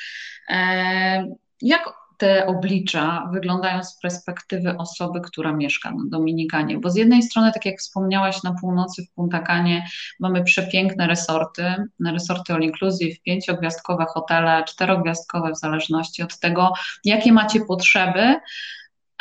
E, 0.48 1.34
jak 1.62 1.92
te 2.18 2.46
oblicza 2.46 3.31
wyglądają 3.33 3.85
z 3.85 4.00
perspektywy 4.00 4.77
osoby, 4.79 5.20
która 5.20 5.53
mieszka 5.53 5.90
na 5.90 6.05
Dominikanie? 6.07 6.79
Bo 6.79 6.90
z 6.90 6.96
jednej 6.96 7.22
strony, 7.22 7.53
tak 7.53 7.66
jak 7.66 7.79
wspomniałaś, 7.79 8.42
na 8.42 8.55
północy 8.61 9.03
w 9.05 9.14
Punta 9.14 9.42
Canie 9.42 9.87
mamy 10.20 10.44
przepiękne 10.44 11.07
resorty, 11.07 11.74
resorty 12.07 12.53
all 12.53 12.62
inclusive, 12.62 13.22
pięciogwiazdkowe 13.22 14.05
hotele, 14.09 14.64
czterogwiazdkowe 14.64 15.53
w 15.53 15.59
zależności 15.59 16.22
od 16.22 16.38
tego, 16.38 16.72
jakie 17.05 17.33
macie 17.33 17.61
potrzeby. 17.61 18.40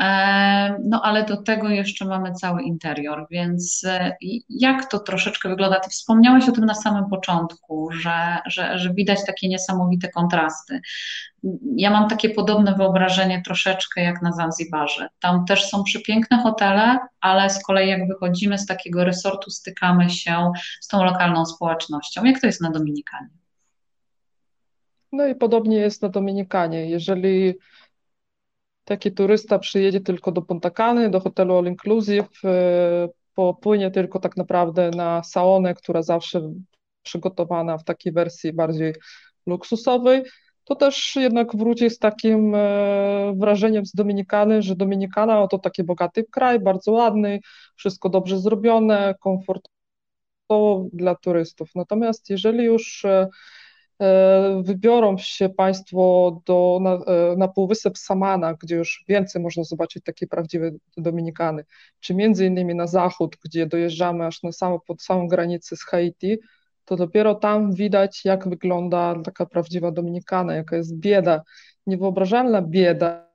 E, 0.01 0.79
no 0.83 1.01
ale 1.01 1.25
do 1.25 1.37
tego 1.37 1.69
jeszcze 1.69 2.05
mamy 2.05 2.33
cały 2.33 2.61
interior, 2.61 3.27
więc 3.31 3.83
e, 3.87 4.17
jak 4.49 4.91
to 4.91 4.99
troszeczkę 4.99 5.49
wygląda? 5.49 5.79
Ty 5.79 5.89
wspomniałeś 5.89 6.49
o 6.49 6.51
tym 6.51 6.65
na 6.65 6.75
samym 6.75 7.09
początku, 7.09 7.91
że, 7.91 8.37
że, 8.45 8.79
że 8.79 8.93
widać 8.93 9.25
takie 9.25 9.49
niesamowite 9.49 10.09
kontrasty. 10.09 10.81
Ja 11.75 11.91
mam 11.91 12.09
takie 12.09 12.29
podobne 12.29 12.75
wyobrażenie 12.75 13.41
troszeczkę 13.45 14.01
jak 14.01 14.21
na 14.21 14.31
Zanzibarze. 14.31 15.09
Tam 15.19 15.45
też 15.45 15.69
są 15.69 15.83
przepiękne 15.83 16.37
hotele, 16.37 16.99
ale 17.21 17.49
z 17.49 17.63
kolei 17.63 17.89
jak 17.89 18.07
wychodzimy 18.07 18.57
z 18.57 18.65
takiego 18.65 19.03
resortu, 19.03 19.49
stykamy 19.49 20.09
się 20.09 20.51
z 20.81 20.87
tą 20.87 21.03
lokalną 21.03 21.45
społecznością. 21.45 22.23
Jak 22.23 22.41
to 22.41 22.47
jest 22.47 22.61
na 22.61 22.71
Dominikanie? 22.71 23.29
No 25.11 25.27
i 25.27 25.35
podobnie 25.35 25.77
jest 25.77 26.01
na 26.01 26.09
Dominikanie. 26.09 26.89
Jeżeli 26.89 27.53
taki 28.83 29.11
turysta 29.11 29.59
przyjedzie 29.59 30.01
tylko 30.01 30.31
do 30.31 30.41
Punta 30.41 30.69
Cany, 30.69 31.09
do 31.09 31.19
hotelu 31.19 31.57
All 31.57 31.65
Inclusive, 31.65 32.29
e, 32.45 33.09
popłynie 33.35 33.91
tylko 33.91 34.19
tak 34.19 34.37
naprawdę 34.37 34.89
na 34.89 35.23
saonę, 35.23 35.73
która 35.73 36.01
zawsze 36.01 36.53
przygotowana 37.03 37.77
w 37.77 37.83
takiej 37.83 38.13
wersji 38.13 38.53
bardziej 38.53 38.93
luksusowej, 39.45 40.23
to 40.63 40.75
też 40.75 41.15
jednak 41.15 41.55
wróci 41.55 41.89
z 41.89 41.99
takim 41.99 42.55
e, 42.55 43.33
wrażeniem 43.37 43.85
z 43.85 43.91
Dominikany, 43.93 44.61
że 44.61 44.75
Dominikana 44.75 45.47
to 45.47 45.59
taki 45.59 45.83
bogaty 45.83 46.23
kraj, 46.31 46.59
bardzo 46.59 46.91
ładny, 46.91 47.39
wszystko 47.75 48.09
dobrze 48.09 48.39
zrobione, 48.39 49.15
komfortowo 49.19 49.69
dla 50.93 51.15
turystów. 51.15 51.69
Natomiast 51.75 52.29
jeżeli 52.29 52.63
już 52.65 53.05
E, 53.05 53.27
wybiorą 54.63 55.17
się 55.17 55.49
Państwo 55.49 56.41
do, 56.45 56.79
na, 56.81 56.93
e, 56.93 57.35
na 57.37 57.47
Półwysep 57.47 57.97
Samana, 57.97 58.53
gdzie 58.53 58.75
już 58.75 59.03
więcej 59.07 59.41
można 59.41 59.63
zobaczyć 59.63 60.03
takiej 60.03 60.27
prawdziwej 60.27 60.71
Dominikany, 60.97 61.65
czy 61.99 62.15
między 62.15 62.45
innymi 62.45 62.75
na 62.75 62.87
zachód, 62.87 63.37
gdzie 63.45 63.65
dojeżdżamy 63.65 64.25
aż 64.25 64.43
na 64.43 64.51
samą, 64.51 64.79
pod 64.87 65.01
samą 65.01 65.27
granicę 65.27 65.75
z 65.75 65.83
Haiti, 65.83 66.37
to 66.85 66.95
dopiero 66.95 67.35
tam 67.35 67.73
widać, 67.73 68.25
jak 68.25 68.49
wygląda 68.49 69.15
taka 69.23 69.45
prawdziwa 69.45 69.91
Dominikana, 69.91 70.55
jaka 70.55 70.75
jest 70.75 70.97
bieda, 70.99 71.41
niewyobrażalna 71.87 72.61
bieda. 72.61 73.33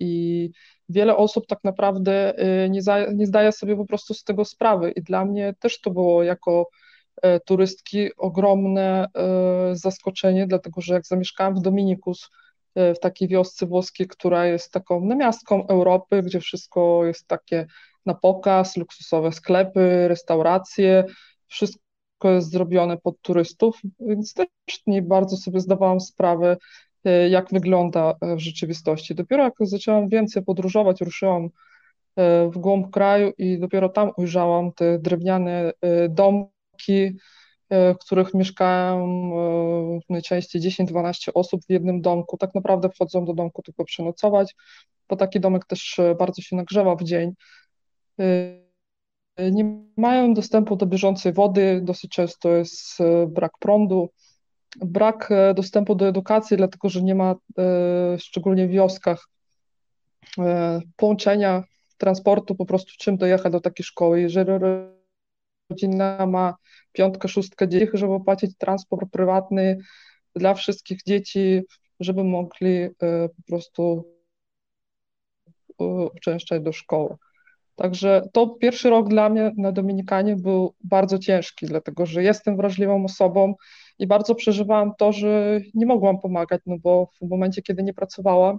I 0.00 0.50
wiele 0.88 1.16
osób 1.16 1.46
tak 1.46 1.58
naprawdę 1.64 2.42
y, 2.64 2.70
nie, 2.70 2.82
za, 2.82 3.06
nie 3.12 3.26
zdaje 3.26 3.52
sobie 3.52 3.76
po 3.76 3.86
prostu 3.86 4.14
z 4.14 4.24
tego 4.24 4.44
sprawy. 4.44 4.90
I 4.90 5.02
dla 5.02 5.24
mnie 5.24 5.54
też 5.60 5.80
to 5.80 5.90
było 5.90 6.22
jako 6.22 6.68
E, 6.70 6.85
turystki 7.44 8.10
ogromne 8.16 9.06
e, 9.14 9.76
zaskoczenie, 9.76 10.46
dlatego 10.46 10.80
że 10.80 10.94
jak 10.94 11.06
zamieszkałam 11.06 11.54
w 11.54 11.60
Dominikus, 11.60 12.30
e, 12.74 12.94
w 12.94 13.00
takiej 13.00 13.28
wiosce 13.28 13.66
włoskiej, 13.66 14.06
która 14.06 14.46
jest 14.46 14.72
taką 14.72 15.04
namiastką 15.04 15.66
Europy, 15.66 16.22
gdzie 16.22 16.40
wszystko 16.40 17.04
jest 17.04 17.26
takie 17.26 17.66
na 18.06 18.14
pokaz, 18.14 18.76
luksusowe 18.76 19.32
sklepy, 19.32 20.08
restauracje, 20.08 21.04
wszystko 21.46 21.80
jest 22.30 22.50
zrobione 22.50 22.96
pod 22.98 23.20
turystów, 23.22 23.80
więc 24.00 24.34
też 24.34 24.46
nie 24.86 25.02
bardzo 25.02 25.36
sobie 25.36 25.60
zdawałam 25.60 26.00
sprawę, 26.00 26.56
jak 27.30 27.48
wygląda 27.52 28.14
w 28.22 28.38
rzeczywistości. 28.38 29.14
Dopiero 29.14 29.44
jak 29.44 29.52
zaczęłam 29.60 30.08
więcej 30.08 30.44
podróżować, 30.44 31.00
ruszyłam 31.00 31.48
w 32.50 32.58
głąb 32.58 32.90
kraju 32.90 33.32
i 33.38 33.58
dopiero 33.58 33.88
tam 33.88 34.10
ujrzałam 34.16 34.72
te 34.72 34.98
drewniane 34.98 35.72
domy, 36.08 36.46
domki, 36.76 37.18
e, 37.70 37.94
w 37.94 37.98
których 37.98 38.34
mieszkają 38.34 39.04
e, 39.36 40.00
najczęściej 40.08 40.62
10-12 40.62 41.30
osób 41.34 41.60
w 41.68 41.70
jednym 41.70 42.00
domku. 42.00 42.36
Tak 42.36 42.54
naprawdę 42.54 42.88
wchodzą 42.88 43.24
do 43.24 43.34
domku 43.34 43.62
tylko 43.62 43.84
przenocować, 43.84 44.54
bo 45.08 45.16
taki 45.16 45.40
domek 45.40 45.64
też 45.64 45.98
e, 45.98 46.14
bardzo 46.14 46.42
się 46.42 46.56
nagrzewa 46.56 46.96
w 46.96 47.02
dzień. 47.02 47.32
Nie 49.52 49.84
mają 49.96 50.34
dostępu 50.34 50.76
do 50.76 50.86
bieżącej 50.86 51.32
wody, 51.32 51.80
dosyć 51.82 52.10
często 52.10 52.48
jest 52.50 52.98
brak 53.28 53.52
prądu, 53.60 54.10
brak 54.76 55.30
dostępu 55.54 55.94
do 55.94 56.08
edukacji, 56.08 56.56
dlatego 56.56 56.88
że 56.88 57.02
nie 57.02 57.14
ma, 57.14 57.34
szczególnie 58.18 58.66
w 58.66 58.70
wioskach, 58.70 59.28
połączenia 60.96 61.64
transportu, 61.98 62.54
po 62.54 62.66
prostu 62.66 62.92
czym 62.98 63.16
dojechać 63.16 63.52
do 63.52 63.60
takiej 63.60 63.84
szkoły. 63.84 64.20
Jeżeli 64.20 64.50
rodzina 65.70 66.26
ma 66.26 66.54
piątkę, 66.92 67.28
szóstkę 67.28 67.68
dzieci, 67.68 67.86
żeby 67.94 68.12
opłacić 68.12 68.56
transport 68.58 69.10
prywatny 69.12 69.78
dla 70.34 70.54
wszystkich 70.54 70.98
dzieci, 71.06 71.62
żeby 72.00 72.24
mogli 72.24 72.74
e, 72.76 72.88
po 73.28 73.42
prostu 73.46 74.04
e, 75.80 75.84
uczęszczać 75.84 76.62
do 76.62 76.72
szkoły. 76.72 77.16
Także 77.76 78.28
to 78.32 78.46
pierwszy 78.46 78.90
rok 78.90 79.08
dla 79.08 79.28
mnie 79.28 79.52
na 79.56 79.72
Dominikanie 79.72 80.36
był 80.36 80.74
bardzo 80.84 81.18
ciężki, 81.18 81.66
dlatego 81.66 82.06
że 82.06 82.22
jestem 82.22 82.56
wrażliwą 82.56 83.04
osobą 83.04 83.54
i 83.98 84.06
bardzo 84.06 84.34
przeżywałam 84.34 84.92
to, 84.98 85.12
że 85.12 85.60
nie 85.74 85.86
mogłam 85.86 86.20
pomagać, 86.20 86.60
no 86.66 86.76
bo 86.78 87.10
w 87.22 87.28
momencie, 87.28 87.62
kiedy 87.62 87.82
nie 87.82 87.94
pracowałam, 87.94 88.58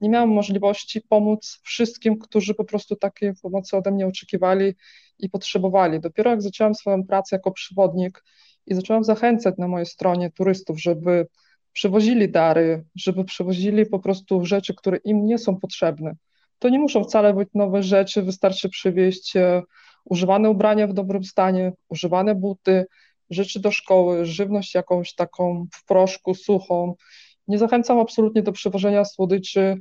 nie 0.00 0.08
miałam 0.08 0.28
możliwości 0.28 1.00
pomóc 1.00 1.60
wszystkim, 1.62 2.18
którzy 2.18 2.54
po 2.54 2.64
prostu 2.64 2.96
takiej 2.96 3.32
pomocy 3.42 3.76
ode 3.76 3.90
mnie 3.90 4.06
oczekiwali 4.06 4.74
i 5.22 5.30
potrzebowali. 5.30 6.00
Dopiero 6.00 6.30
jak 6.30 6.42
zaczęłam 6.42 6.74
swoją 6.74 7.04
pracę 7.04 7.36
jako 7.36 7.50
przewodnik 7.50 8.24
i 8.66 8.74
zaczęłam 8.74 9.04
zachęcać 9.04 9.54
na 9.58 9.68
mojej 9.68 9.86
stronie 9.86 10.30
turystów, 10.30 10.80
żeby 10.80 11.26
przywozili 11.72 12.30
dary, 12.30 12.84
żeby 12.96 13.24
przywozili 13.24 13.86
po 13.86 13.98
prostu 13.98 14.44
rzeczy, 14.44 14.74
które 14.74 14.96
im 14.96 15.26
nie 15.26 15.38
są 15.38 15.56
potrzebne. 15.56 16.14
To 16.58 16.68
nie 16.68 16.78
muszą 16.78 17.04
wcale 17.04 17.34
być 17.34 17.48
nowe 17.54 17.82
rzeczy, 17.82 18.22
wystarczy 18.22 18.68
przywieźć 18.68 19.36
e, 19.36 19.62
używane 20.04 20.50
ubrania 20.50 20.86
w 20.86 20.92
dobrym 20.92 21.24
stanie, 21.24 21.72
używane 21.88 22.34
buty, 22.34 22.86
rzeczy 23.30 23.60
do 23.60 23.70
szkoły, 23.70 24.26
żywność 24.26 24.74
jakąś 24.74 25.14
taką 25.14 25.66
w 25.72 25.84
proszku, 25.84 26.34
suchą. 26.34 26.94
Nie 27.48 27.58
zachęcam 27.58 28.00
absolutnie 28.00 28.42
do 28.42 28.52
przewożenia 28.52 29.04
słodyczy 29.04 29.76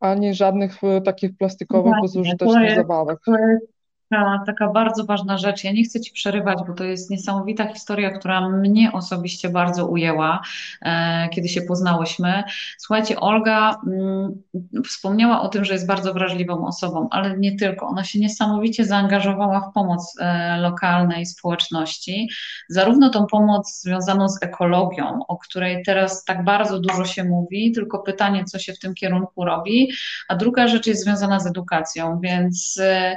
ani 0.00 0.34
żadnych 0.34 0.84
e, 0.84 1.00
takich 1.00 1.36
plastikowych, 1.36 1.94
bezużytecznych 2.02 2.74
zabawek. 2.74 3.18
To 3.26 3.38
jest 3.38 3.73
taka, 4.10 4.42
taka 4.46 4.68
bardzo 4.68 5.04
ważna 5.04 5.38
rzecz. 5.38 5.64
Ja 5.64 5.72
nie 5.72 5.84
chcę 5.84 6.00
Ci 6.00 6.12
przerywać, 6.12 6.58
bo 6.68 6.74
to 6.74 6.84
jest 6.84 7.10
niesamowita 7.10 7.72
historia, 7.72 8.10
która 8.10 8.48
mnie 8.48 8.92
osobiście 8.92 9.48
bardzo 9.48 9.86
ujęła, 9.86 10.40
e, 10.82 11.28
kiedy 11.28 11.48
się 11.48 11.62
poznałyśmy. 11.62 12.44
Słuchajcie, 12.78 13.20
Olga 13.20 13.80
mm, 13.86 14.42
wspomniała 14.84 15.40
o 15.40 15.48
tym, 15.48 15.64
że 15.64 15.72
jest 15.72 15.86
bardzo 15.86 16.14
wrażliwą 16.14 16.66
osobą, 16.66 17.08
ale 17.10 17.38
nie 17.38 17.56
tylko. 17.56 17.86
Ona 17.86 18.04
się 18.04 18.18
niesamowicie 18.18 18.84
zaangażowała 18.84 19.60
w 19.60 19.72
pomoc 19.72 20.16
e, 20.20 20.56
lokalnej 20.58 21.26
społeczności, 21.26 22.28
zarówno 22.68 23.10
tą 23.10 23.26
pomoc 23.26 23.80
związaną 23.80 24.28
z 24.28 24.42
ekologią, 24.42 25.20
o 25.28 25.36
której 25.36 25.82
teraz 25.86 26.24
tak 26.24 26.44
bardzo 26.44 26.80
dużo 26.80 27.04
się 27.04 27.24
mówi, 27.24 27.72
tylko 27.72 27.98
pytanie, 27.98 28.44
co 28.44 28.58
się 28.58 28.72
w 28.72 28.78
tym 28.78 28.94
kierunku 28.94 29.44
robi, 29.44 29.92
a 30.28 30.36
druga 30.36 30.68
rzecz 30.68 30.86
jest 30.86 31.04
związana 31.04 31.40
z 31.40 31.46
edukacją, 31.46 32.20
więc 32.22 32.78
e, 32.82 33.16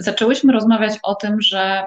zaczęłyśmy 0.00 0.52
rozmawiać 0.52 0.98
o 1.02 1.14
tym, 1.14 1.40
że 1.40 1.84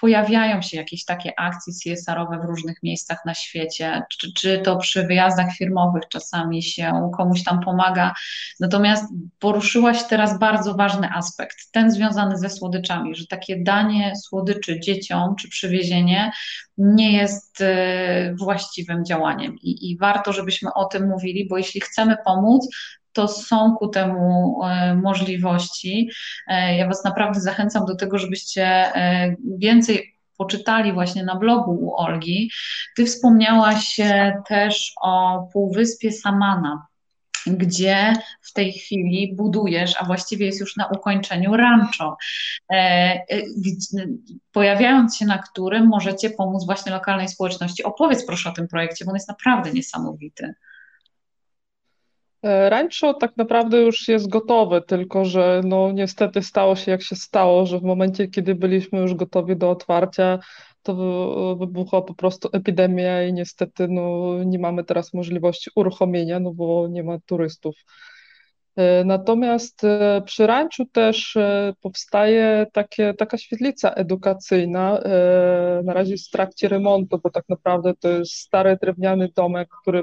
pojawiają 0.00 0.62
się 0.62 0.76
jakieś 0.76 1.04
takie 1.04 1.40
akcje 1.40 1.72
CSR-owe 1.72 2.38
w 2.38 2.44
różnych 2.44 2.82
miejscach 2.82 3.24
na 3.24 3.34
świecie, 3.34 4.02
czy, 4.10 4.32
czy 4.32 4.58
to 4.58 4.76
przy 4.76 5.02
wyjazdach 5.02 5.56
firmowych 5.56 6.02
czasami 6.08 6.62
się 6.62 7.10
komuś 7.16 7.44
tam 7.44 7.60
pomaga. 7.60 8.14
Natomiast 8.60 9.04
poruszyłaś 9.38 10.04
teraz 10.04 10.38
bardzo 10.38 10.74
ważny 10.74 11.08
aspekt, 11.10 11.56
ten 11.72 11.90
związany 11.90 12.38
ze 12.38 12.50
słodyczami, 12.50 13.14
że 13.14 13.26
takie 13.26 13.62
danie 13.62 14.12
słodyczy 14.16 14.80
dzieciom 14.80 15.36
czy 15.36 15.48
przywiezienie 15.48 16.32
nie 16.78 17.12
jest 17.12 17.60
e, 17.60 18.34
właściwym 18.38 19.04
działaniem 19.04 19.56
I, 19.62 19.90
i 19.90 19.98
warto, 19.98 20.32
żebyśmy 20.32 20.74
o 20.74 20.84
tym 20.84 21.08
mówili, 21.08 21.48
bo 21.48 21.58
jeśli 21.58 21.80
chcemy 21.80 22.16
pomóc, 22.24 22.68
to 23.16 23.28
są 23.28 23.76
ku 23.76 23.88
temu 23.88 24.60
e, 24.64 24.94
możliwości. 24.94 26.10
E, 26.46 26.76
ja 26.76 26.88
Was 26.88 27.04
naprawdę 27.04 27.40
zachęcam 27.40 27.86
do 27.86 27.96
tego, 27.96 28.18
żebyście 28.18 28.64
e, 28.64 29.36
więcej 29.58 30.16
poczytali 30.36 30.92
właśnie 30.92 31.24
na 31.24 31.36
blogu 31.36 31.72
u 31.72 31.94
Olgi. 31.96 32.50
Ty 32.96 33.06
wspomniałaś 33.06 34.00
też 34.48 34.92
o 35.02 35.42
Półwyspie 35.52 36.12
Samana, 36.12 36.86
gdzie 37.46 38.12
w 38.42 38.52
tej 38.52 38.72
chwili 38.72 39.34
budujesz, 39.36 39.94
a 39.98 40.04
właściwie 40.04 40.46
jest 40.46 40.60
już 40.60 40.76
na 40.76 40.86
ukończeniu 40.86 41.56
rancho, 41.56 42.16
pojawiając 44.52 45.16
się 45.16 45.26
na 45.26 45.38
którym 45.38 45.86
możecie 45.86 46.30
pomóc 46.30 46.66
właśnie 46.66 46.92
lokalnej 46.92 47.28
społeczności. 47.28 47.84
Opowiedz 47.84 48.26
proszę 48.26 48.50
o 48.50 48.52
tym 48.52 48.68
projekcie, 48.68 49.04
bo 49.04 49.10
on 49.10 49.16
jest 49.16 49.28
naprawdę 49.28 49.72
niesamowity. 49.72 50.54
E, 52.42 52.70
rancho 52.70 53.14
tak 53.14 53.36
naprawdę 53.36 53.80
już 53.80 54.08
jest 54.08 54.28
gotowe, 54.28 54.82
tylko 54.82 55.24
że 55.24 55.60
no 55.64 55.92
niestety 55.92 56.42
stało 56.42 56.76
się 56.76 56.90
jak 56.90 57.02
się 57.02 57.16
stało, 57.16 57.66
że 57.66 57.78
w 57.78 57.82
momencie, 57.82 58.28
kiedy 58.28 58.54
byliśmy 58.54 58.98
już 58.98 59.14
gotowi 59.14 59.56
do 59.56 59.70
otwarcia, 59.70 60.38
to 60.82 61.56
wybuchła 61.56 62.02
po 62.02 62.14
prostu 62.14 62.48
epidemia 62.52 63.22
i 63.22 63.32
niestety 63.32 63.88
no, 63.88 64.34
nie 64.44 64.58
mamy 64.58 64.84
teraz 64.84 65.14
możliwości 65.14 65.70
uruchomienia, 65.76 66.40
no 66.40 66.52
bo 66.52 66.88
nie 66.88 67.02
ma 67.02 67.18
turystów. 67.26 67.74
E, 68.76 69.04
natomiast 69.04 69.84
e, 69.84 70.22
przy 70.26 70.46
ranczu 70.46 70.86
też 70.86 71.36
powstaje 71.80 72.66
takie, 72.72 73.14
taka 73.14 73.38
świetlica 73.38 73.90
edukacyjna. 73.90 75.00
Na 75.84 75.92
razie 75.92 76.12
jest 76.12 76.28
w 76.28 76.30
trakcie 76.30 76.68
remontu, 76.68 77.20
bo 77.22 77.30
tak 77.30 77.44
naprawdę 77.48 77.94
to 78.00 78.08
jest 78.08 78.32
stary 78.32 78.78
drewniany 78.82 79.28
domek, 79.36 79.68
który 79.82 80.02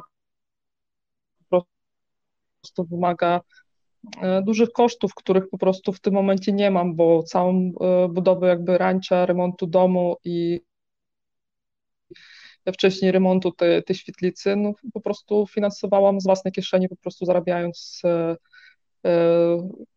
prostu 2.63 2.85
wymaga 2.85 3.41
e, 4.21 4.41
dużych 4.41 4.71
kosztów, 4.71 5.13
których 5.15 5.49
po 5.49 5.57
prostu 5.57 5.93
w 5.93 5.99
tym 5.99 6.13
momencie 6.13 6.51
nie 6.51 6.71
mam, 6.71 6.95
bo 6.95 7.23
całą 7.23 7.71
e, 7.81 8.07
budowę 8.09 8.47
jakby 8.47 8.77
rancza, 8.77 9.25
remontu 9.25 9.67
domu 9.67 10.15
i 10.23 10.61
wcześniej 12.73 13.11
remontu 13.11 13.51
tej, 13.85 13.95
świetlicy, 13.95 14.55
no 14.55 14.73
po 14.93 15.01
prostu 15.01 15.47
finansowałam 15.47 16.21
z 16.21 16.23
własnej 16.23 16.51
kieszeni, 16.51 16.89
po 16.89 16.95
prostu 16.95 17.25
zarabiając 17.25 18.01
e, 18.05 18.35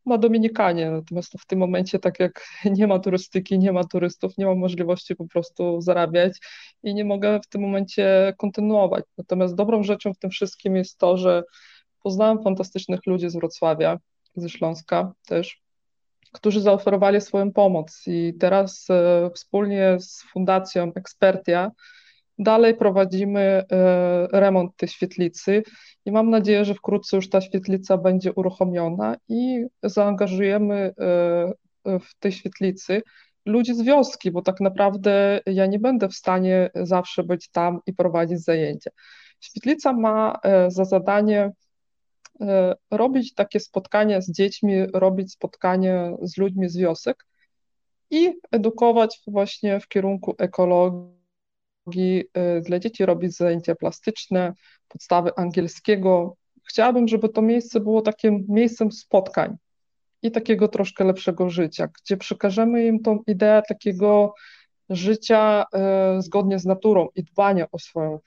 na 0.07 0.19
Dominikanie. 0.19 0.91
Natomiast 0.91 1.33
w 1.41 1.47
tym 1.47 1.59
momencie, 1.59 1.99
tak 1.99 2.21
jak 2.21 2.47
nie 2.79 2.87
ma 2.87 2.99
turystyki, 2.99 3.59
nie 3.59 3.73
ma 3.73 3.85
turystów, 3.85 4.39
nie 4.39 4.47
mam 4.47 4.59
możliwości 4.59 5.17
po 5.17 5.29
prostu 5.29 5.81
zarabiać 5.81 6.39
i 6.83 6.95
nie 6.95 7.05
mogę 7.05 7.41
w 7.41 7.47
tym 7.49 7.61
momencie 7.61 8.35
kontynuować. 8.39 9.05
Natomiast 9.19 9.55
dobrą 9.55 9.83
rzeczą 9.83 10.15
w 10.15 10.19
tym 10.19 10.31
wszystkim 10.31 10.77
jest 10.77 10.99
to, 10.99 11.17
że 11.17 11.43
Poznałam 12.07 12.43
fantastycznych 12.43 13.01
ludzi 13.07 13.31
z 13.31 13.37
Wrocławia, 13.37 13.99
ze 14.37 14.49
Śląska 14.49 15.13
też, 15.27 15.63
którzy 16.33 16.61
zaoferowali 16.61 17.21
swoją 17.21 17.53
pomoc 17.53 18.03
i 18.07 18.35
teraz 18.41 18.87
e, 18.91 19.31
wspólnie 19.35 19.97
z 20.01 20.23
Fundacją 20.33 20.93
Ekspertia 20.95 21.71
dalej 22.39 22.75
prowadzimy 22.75 23.41
e, 23.41 23.65
remont 24.33 24.77
tej 24.77 24.89
świetlicy 24.89 25.63
i 26.05 26.13
mam 26.13 26.31
nadzieję, 26.31 26.65
że 26.65 26.75
wkrótce 26.75 27.17
już 27.17 27.31
ta 27.31 27.41
świetlica 27.41 27.99
będzie 27.99 28.33
uruchomiona 28.33 29.17
i 29.29 29.65
zaangażujemy 29.83 30.75
e, 30.75 30.93
w 31.99 32.15
tej 32.19 32.33
świetlicy 32.33 33.03
ludzi 33.47 33.75
z 33.75 33.83
wioski, 33.83 34.31
bo 34.31 34.43
tak 34.43 34.61
naprawdę 34.61 35.41
ja 35.47 35.67
nie 35.67 35.79
będę 35.79 36.09
w 36.09 36.15
stanie 36.15 36.71
zawsze 36.75 37.25
być 37.25 37.49
tam 37.49 37.81
i 37.87 37.93
prowadzić 37.93 38.45
zajęcia. 38.45 38.91
Świetlica 39.41 39.93
ma 39.93 40.39
za 40.69 40.85
zadanie 40.85 41.53
E, 41.66 41.66
robić 42.91 43.35
takie 43.35 43.61
spotkania 43.61 44.21
z 44.21 44.31
dziećmi, 44.31 44.87
robić 44.93 45.33
spotkania 45.33 46.13
z 46.23 46.37
ludźmi 46.37 46.69
z 46.69 46.77
wiosek 46.77 47.27
i 48.11 48.33
edukować 48.51 49.21
właśnie 49.27 49.81
w 49.81 49.89
kierunku 49.89 50.35
ekologii 50.39 51.15
e, 52.35 52.61
dla 52.61 52.79
dzieci, 52.79 53.07
robić 53.07 53.37
zajęcia 53.37 53.75
plastyczne, 53.75 54.53
podstawy 54.89 55.31
angielskiego. 55.37 56.37
Chciałabym, 56.65 57.09
żeby 57.09 57.29
to 57.29 57.43
miejsce 57.43 57.81
było 57.81 58.03
takim 58.03 58.47
miejscem 58.49 58.93
spotkań 58.93 59.57
i 60.23 60.31
takiego 60.31 60.69
troszkę 60.69 61.05
lepszego 61.05 61.51
życia, 61.51 61.89
gdzie 62.03 62.17
przekażemy 62.17 62.87
im 62.87 63.03
tą 63.03 63.19
ideę 63.27 63.63
takiego 63.69 64.35
życia 64.91 65.65
e, 65.75 66.23
zgodnie 66.23 66.59
z 66.59 66.65
naturą 66.65 67.09
i 67.15 67.25
dbania 67.25 67.67
o 67.73 67.79
swoją 67.79 68.19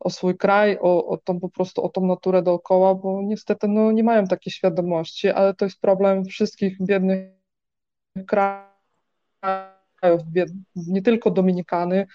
o 0.00 0.10
swój 0.10 0.36
kraj, 0.36 0.78
o, 0.80 1.06
o 1.06 1.16
tą 1.16 1.40
po 1.40 1.48
prostu, 1.48 1.82
o 1.82 1.88
tą 1.88 2.06
naturę 2.06 2.42
dookoła, 2.42 2.94
bo 2.94 3.22
niestety 3.22 3.68
no, 3.68 3.92
nie 3.92 4.04
mają 4.04 4.26
takiej 4.26 4.52
świadomości, 4.52 5.28
ale 5.28 5.54
to 5.54 5.64
jest 5.64 5.80
problem 5.80 6.24
wszystkich 6.24 6.76
biednych 6.82 7.30
krajów, 8.26 10.22
nie 10.76 11.02
tylko 11.02 11.30
Dominikany. 11.30 12.06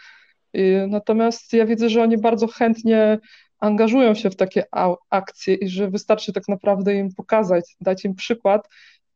Natomiast 0.88 1.54
ja 1.54 1.66
widzę, 1.66 1.90
że 1.90 2.04
oni 2.04 2.18
bardzo 2.18 2.48
chętnie 2.48 3.20
angażują 3.60 4.16
się 4.16 4.30
w 4.30 4.36
takie 4.36 4.64
akcje 5.10 5.56
i 5.56 5.68
że 5.68 5.90
wystarczy 5.90 6.34
tak 6.34 6.48
naprawdę 6.48 6.96
im 6.96 7.14
pokazać, 7.14 7.76
dać 7.82 8.06
im 8.06 8.16
przykład 8.16 8.68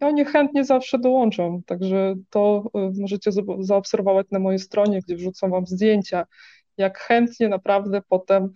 i 0.01 0.05
oni 0.05 0.25
chętnie 0.25 0.65
zawsze 0.65 0.99
dołączą. 0.99 1.61
Także 1.65 2.15
to 2.29 2.71
y, 2.97 3.01
możecie 3.01 3.31
zaobserwować 3.59 4.27
na 4.31 4.39
mojej 4.39 4.59
stronie, 4.59 4.99
gdzie 5.01 5.15
wrzucam 5.15 5.51
wam 5.51 5.67
zdjęcia 5.67 6.25
jak 6.77 6.99
chętnie 6.99 7.49
naprawdę 7.49 8.01
potem 8.09 8.49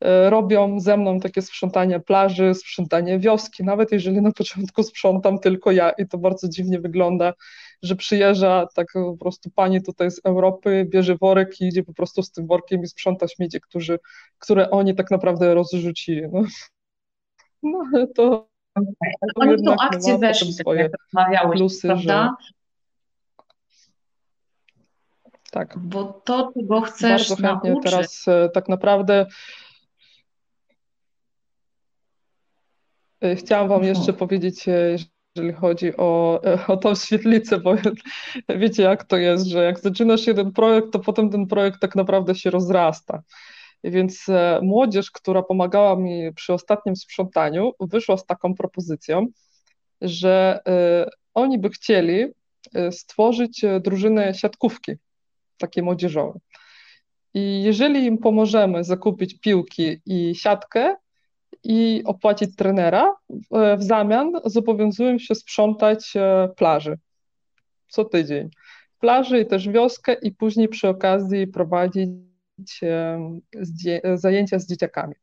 e, 0.00 0.30
robią 0.30 0.80
ze 0.80 0.96
mną 0.96 1.20
takie 1.20 1.42
sprzątanie 1.42 2.00
plaży, 2.00 2.54
sprzątanie 2.54 3.18
wioski, 3.18 3.64
nawet 3.64 3.92
jeżeli 3.92 4.22
na 4.22 4.32
początku 4.32 4.82
sprzątam 4.82 5.38
tylko 5.38 5.72
ja 5.72 5.90
i 5.90 6.06
to 6.08 6.18
bardzo 6.18 6.48
dziwnie 6.48 6.80
wygląda, 6.80 7.32
że 7.82 7.96
przyjeżdża 7.96 8.66
tak 8.74 8.86
po 8.92 9.16
prostu 9.16 9.50
pani 9.50 9.82
tutaj 9.82 10.10
z 10.10 10.20
Europy, 10.24 10.86
bierze 10.88 11.16
worek 11.16 11.60
i 11.60 11.66
idzie 11.66 11.82
po 11.82 11.94
prostu 11.94 12.22
z 12.22 12.32
tym 12.32 12.46
workiem 12.46 12.82
i 12.82 12.86
sprząta 12.86 13.28
śmiecie, 13.28 13.60
którzy, 13.60 13.98
które 14.38 14.70
oni 14.70 14.94
tak 14.94 15.10
naprawdę 15.10 15.54
rozrzucili. 15.54 16.22
No, 16.32 16.42
no 17.62 17.78
ale 17.94 18.06
to... 18.06 18.48
Oni 19.34 19.56
w 19.56 19.64
tą 19.64 19.76
akcję 19.80 20.18
weszli, 20.18 20.54
tak 20.56 20.76
jak 20.76 20.92
rozmawiałeś, 21.04 21.58
plusy, 21.58 21.88
prawda? 21.88 22.36
Że 22.40 22.46
tak. 25.56 25.78
Bo 25.78 26.04
to, 26.04 26.52
czego 26.54 26.80
chcesz 26.80 27.28
Bardzo 27.28 27.42
chętnie 27.42 27.70
nauczyć... 27.70 27.90
teraz 27.90 28.28
e, 28.28 28.48
tak 28.48 28.68
naprawdę 28.68 29.26
e, 33.20 33.36
chciałam 33.36 33.68
Wam 33.68 33.84
jeszcze 33.84 34.12
powiedzieć, 34.12 34.68
e, 34.68 34.96
jeżeli 35.36 35.54
chodzi 35.54 35.96
o, 35.96 36.40
o 36.68 36.76
tą 36.76 36.94
świetlicę, 36.94 37.60
bo 37.60 37.74
wiecie 38.62 38.82
jak 38.82 39.04
to 39.04 39.16
jest, 39.16 39.46
że 39.46 39.64
jak 39.64 39.80
zaczynasz 39.80 40.26
jeden 40.26 40.52
projekt, 40.52 40.92
to 40.92 40.98
potem 40.98 41.30
ten 41.30 41.46
projekt 41.46 41.80
tak 41.80 41.96
naprawdę 41.96 42.34
się 42.34 42.50
rozrasta. 42.50 43.22
Więc 43.84 44.26
młodzież, 44.62 45.10
która 45.10 45.42
pomagała 45.42 45.96
mi 45.96 46.34
przy 46.34 46.52
ostatnim 46.52 46.96
sprzątaniu, 46.96 47.72
wyszła 47.80 48.16
z 48.16 48.26
taką 48.26 48.54
propozycją, 48.54 49.26
że 50.00 50.60
oni 51.34 51.58
by 51.58 51.70
chcieli 51.70 52.26
stworzyć 52.90 53.64
drużynę 53.80 54.34
siatkówki 54.34 54.92
takie 55.58 55.82
młodzieżowe. 55.82 56.38
I 57.34 57.62
jeżeli 57.62 58.04
im 58.04 58.18
pomożemy 58.18 58.84
zakupić 58.84 59.40
piłki 59.40 60.00
i 60.06 60.34
siatkę 60.34 60.96
i 61.64 62.02
opłacić 62.04 62.56
trenera, 62.56 63.14
w 63.78 63.82
zamian 63.82 64.32
zobowiązują 64.44 65.18
się 65.18 65.34
sprzątać 65.34 66.16
e, 66.16 66.48
plaży 66.56 66.98
co 67.88 68.04
tydzień. 68.04 68.48
Plaży 69.00 69.40
i 69.40 69.46
też 69.46 69.68
wioskę 69.68 70.12
i 70.12 70.32
później 70.32 70.68
przy 70.68 70.88
okazji 70.88 71.46
prowadzić 71.46 72.10
e, 72.82 73.20
zajęcia 74.14 74.58
z 74.58 74.66
dzieciakami. 74.66 75.14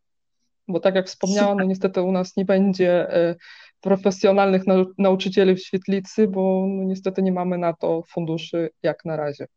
Bo 0.67 0.79
tak 0.79 0.95
jak 0.95 1.07
wspomniałam, 1.07 1.57
no 1.57 1.63
niestety 1.63 2.01
u 2.01 2.11
nas 2.11 2.37
nie 2.37 2.45
będzie 2.45 3.13
e, 3.13 3.35
profesjonalnych 3.81 4.63
nauczycieli 4.97 5.55
w 5.55 5.63
świetlicy, 5.65 6.27
bo 6.27 6.65
no 6.69 6.83
niestety 6.83 7.23
nie 7.23 7.31
mamy 7.31 7.57
na 7.57 7.73
to 7.73 8.03
funduszy 8.07 8.69
jak 8.83 9.05
na 9.05 9.15
razie. 9.15 9.47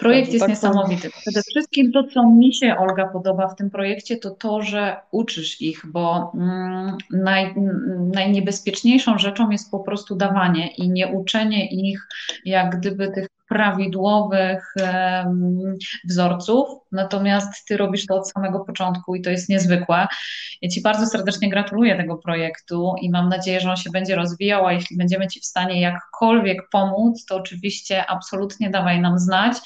Projekt 0.00 0.26
tak, 0.26 0.32
jest 0.32 0.40
tak 0.40 0.50
niesamowity. 0.50 1.10
Przede 1.10 1.42
wszystkim 1.42 1.92
to, 1.92 2.04
co 2.04 2.30
mi 2.30 2.54
się, 2.54 2.76
Olga, 2.76 3.08
podoba 3.08 3.48
w 3.48 3.56
tym 3.56 3.70
projekcie, 3.70 4.16
to 4.16 4.30
to, 4.30 4.62
że 4.62 4.96
uczysz 5.10 5.60
ich, 5.60 5.86
bo 5.86 6.32
mm, 6.34 6.96
naj, 7.10 7.54
najniebezpieczniejszą 8.14 9.18
rzeczą 9.18 9.50
jest 9.50 9.70
po 9.70 9.80
prostu 9.80 10.16
dawanie 10.16 10.68
i 10.68 10.90
nie 10.90 11.08
uczenie 11.08 11.70
ich 11.70 12.08
jak 12.44 12.78
gdyby 12.78 13.08
tych 13.08 13.28
prawidłowych 13.50 14.74
wzorców, 16.04 16.68
natomiast 16.92 17.66
Ty 17.68 17.76
robisz 17.76 18.06
to 18.06 18.16
od 18.16 18.30
samego 18.30 18.60
początku 18.60 19.14
i 19.14 19.22
to 19.22 19.30
jest 19.30 19.48
niezwykłe. 19.48 20.06
Ja 20.62 20.68
Ci 20.68 20.82
bardzo 20.82 21.06
serdecznie 21.06 21.50
gratuluję 21.50 21.96
tego 21.96 22.16
projektu 22.16 22.94
i 23.00 23.10
mam 23.10 23.28
nadzieję, 23.28 23.60
że 23.60 23.70
on 23.70 23.76
się 23.76 23.90
będzie 23.90 24.16
rozwijał, 24.16 24.66
a 24.66 24.72
jeśli 24.72 24.96
będziemy 24.96 25.28
Ci 25.28 25.40
w 25.40 25.44
stanie 25.44 25.80
jakkolwiek 25.80 26.68
pomóc, 26.72 27.24
to 27.24 27.36
oczywiście 27.36 28.06
absolutnie 28.06 28.70
dawaj 28.70 29.00
nam 29.00 29.18
znać. 29.18 29.56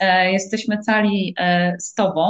E, 0.00 0.32
jesteśmy 0.32 0.78
cali 0.78 1.34
e, 1.38 1.76
z 1.80 1.94
Tobą. 1.94 2.28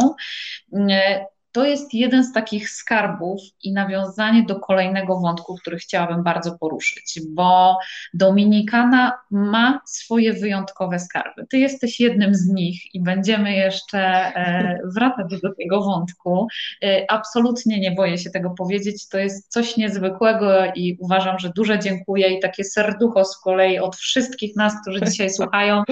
E, 0.90 1.27
to 1.59 1.64
jest 1.64 1.94
jeden 1.94 2.25
z 2.25 2.33
takich 2.33 2.71
skarbów 2.71 3.40
i 3.62 3.73
nawiązanie 3.73 4.42
do 4.42 4.61
kolejnego 4.61 5.21
wątku, 5.21 5.57
który 5.57 5.77
chciałabym 5.77 6.23
bardzo 6.23 6.59
poruszyć, 6.59 7.21
bo 7.29 7.79
Dominikana 8.14 9.12
ma 9.31 9.81
swoje 9.87 10.33
wyjątkowe 10.33 10.99
skarby. 10.99 11.47
Ty 11.51 11.59
jesteś 11.59 12.01
jednym 12.01 12.35
z 12.35 12.49
nich 12.49 12.94
i 12.94 13.03
będziemy 13.03 13.53
jeszcze 13.53 13.99
e, 13.99 14.79
wracać 14.94 15.40
do 15.42 15.55
tego 15.55 15.83
wątku. 15.83 16.47
E, 16.85 17.05
absolutnie 17.09 17.81
nie 17.81 17.90
boję 17.90 18.18
się 18.18 18.31
tego 18.31 18.51
powiedzieć. 18.51 19.09
To 19.09 19.18
jest 19.18 19.53
coś 19.53 19.77
niezwykłego 19.77 20.51
i 20.75 20.97
uważam, 21.01 21.38
że 21.38 21.51
duże 21.57 21.79
dziękuję 21.79 22.29
i 22.29 22.40
takie 22.40 22.64
serducho 22.64 23.25
z 23.25 23.38
kolei 23.38 23.79
od 23.79 23.97
wszystkich 23.97 24.57
nas, 24.57 24.73
którzy 24.83 25.01
dzisiaj 25.01 25.31
słuchają, 25.31 25.83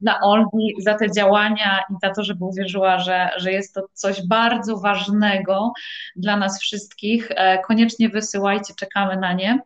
dla 0.00 0.20
Olgi 0.20 0.74
za 0.78 0.94
te 0.94 1.10
działania 1.10 1.80
i 1.90 1.94
za 2.02 2.14
to, 2.14 2.24
żeby 2.24 2.44
uwierzyła, 2.44 2.98
że, 2.98 3.30
że 3.36 3.52
jest 3.52 3.74
to 3.74 3.82
coś 3.92 4.26
bardzo 4.26 4.76
ważnego 4.76 5.15
ważnego 5.20 5.72
dla 6.16 6.36
nas 6.36 6.60
wszystkich. 6.60 7.28
Koniecznie 7.66 8.08
wysyłajcie, 8.08 8.74
czekamy 8.78 9.16
na 9.16 9.32
nie. 9.32 9.60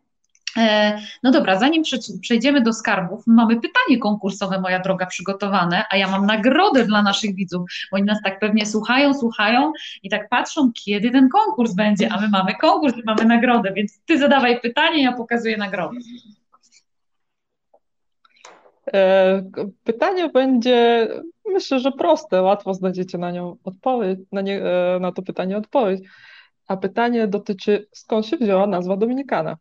E, 0.56 0.98
no 1.22 1.30
dobra, 1.30 1.58
zanim 1.58 1.82
przejdziemy 2.20 2.60
do 2.60 2.72
skarbów, 2.72 3.26
mamy 3.26 3.54
pytanie 3.54 3.98
konkursowe, 4.00 4.60
moja 4.60 4.80
droga, 4.80 5.06
przygotowane, 5.06 5.84
a 5.90 5.96
ja 5.96 6.10
mam 6.10 6.26
nagrodę 6.26 6.84
dla 6.84 7.02
naszych 7.02 7.34
widzów, 7.34 7.70
oni 7.92 8.04
nas 8.04 8.18
tak 8.24 8.38
pewnie 8.38 8.66
słuchają, 8.66 9.14
słuchają 9.14 9.72
i 10.02 10.10
tak 10.10 10.28
patrzą, 10.28 10.72
kiedy 10.84 11.10
ten 11.10 11.28
konkurs 11.28 11.74
będzie, 11.74 12.12
a 12.12 12.20
my 12.20 12.28
mamy 12.28 12.54
konkurs 12.54 12.96
i 12.96 13.02
mamy 13.06 13.24
nagrodę, 13.24 13.72
więc 13.72 14.00
ty 14.06 14.18
zadawaj 14.18 14.60
pytanie, 14.60 15.02
ja 15.02 15.12
pokazuję 15.12 15.56
nagrodę. 15.56 15.96
E, 18.94 19.42
pytanie 19.84 20.28
będzie, 20.28 21.08
myślę, 21.46 21.80
że 21.80 21.92
proste, 21.92 22.42
łatwo 22.42 22.74
znajdziecie 22.74 23.18
na 23.18 23.30
nią 23.30 23.56
odpowiedź, 23.64 24.18
na, 24.32 24.40
nie, 24.40 24.62
e, 24.62 24.98
na 25.00 25.12
to 25.12 25.22
pytanie 25.22 25.56
odpowiedź. 25.56 26.00
A 26.66 26.76
pytanie 26.76 27.28
dotyczy, 27.28 27.88
skąd 27.92 28.26
się 28.26 28.36
wzięła 28.36 28.66
nazwa 28.66 28.96
Dominikana? 28.96 29.56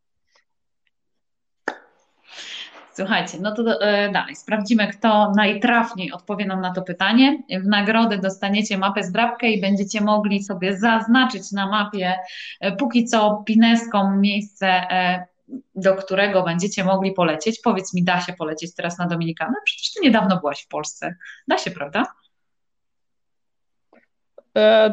Słuchajcie, 2.93 3.37
no 3.41 3.51
to 3.51 3.81
e, 3.81 4.11
dalej 4.11 4.35
sprawdzimy, 4.35 4.87
kto 4.87 5.31
najtrafniej 5.35 6.11
odpowie 6.11 6.45
nam 6.45 6.61
na 6.61 6.73
to 6.73 6.81
pytanie. 6.81 7.43
W 7.61 7.67
nagrodę 7.67 8.17
dostaniecie 8.17 8.77
mapę 8.77 9.03
zdrabkę 9.03 9.49
i 9.51 9.61
będziecie 9.61 10.01
mogli 10.01 10.43
sobie 10.43 10.77
zaznaczyć 10.77 11.51
na 11.51 11.69
mapie 11.69 12.19
póki 12.77 13.05
co 13.05 13.43
pineską 13.45 14.17
miejsce, 14.17 14.67
do 15.75 15.95
którego 15.95 16.43
będziecie 16.43 16.83
mogli 16.83 17.11
polecieć. 17.11 17.59
Powiedz 17.63 17.93
mi, 17.93 18.03
da 18.03 18.21
się 18.21 18.33
polecieć 18.33 18.75
teraz 18.75 18.97
na 18.97 19.07
Dominikanę? 19.07 19.53
Przecież 19.65 19.93
ty 19.93 20.01
niedawno 20.03 20.39
byłaś 20.39 20.63
w 20.63 20.67
Polsce. 20.67 21.15
Da 21.47 21.57
się, 21.57 21.71
prawda? 21.71 22.05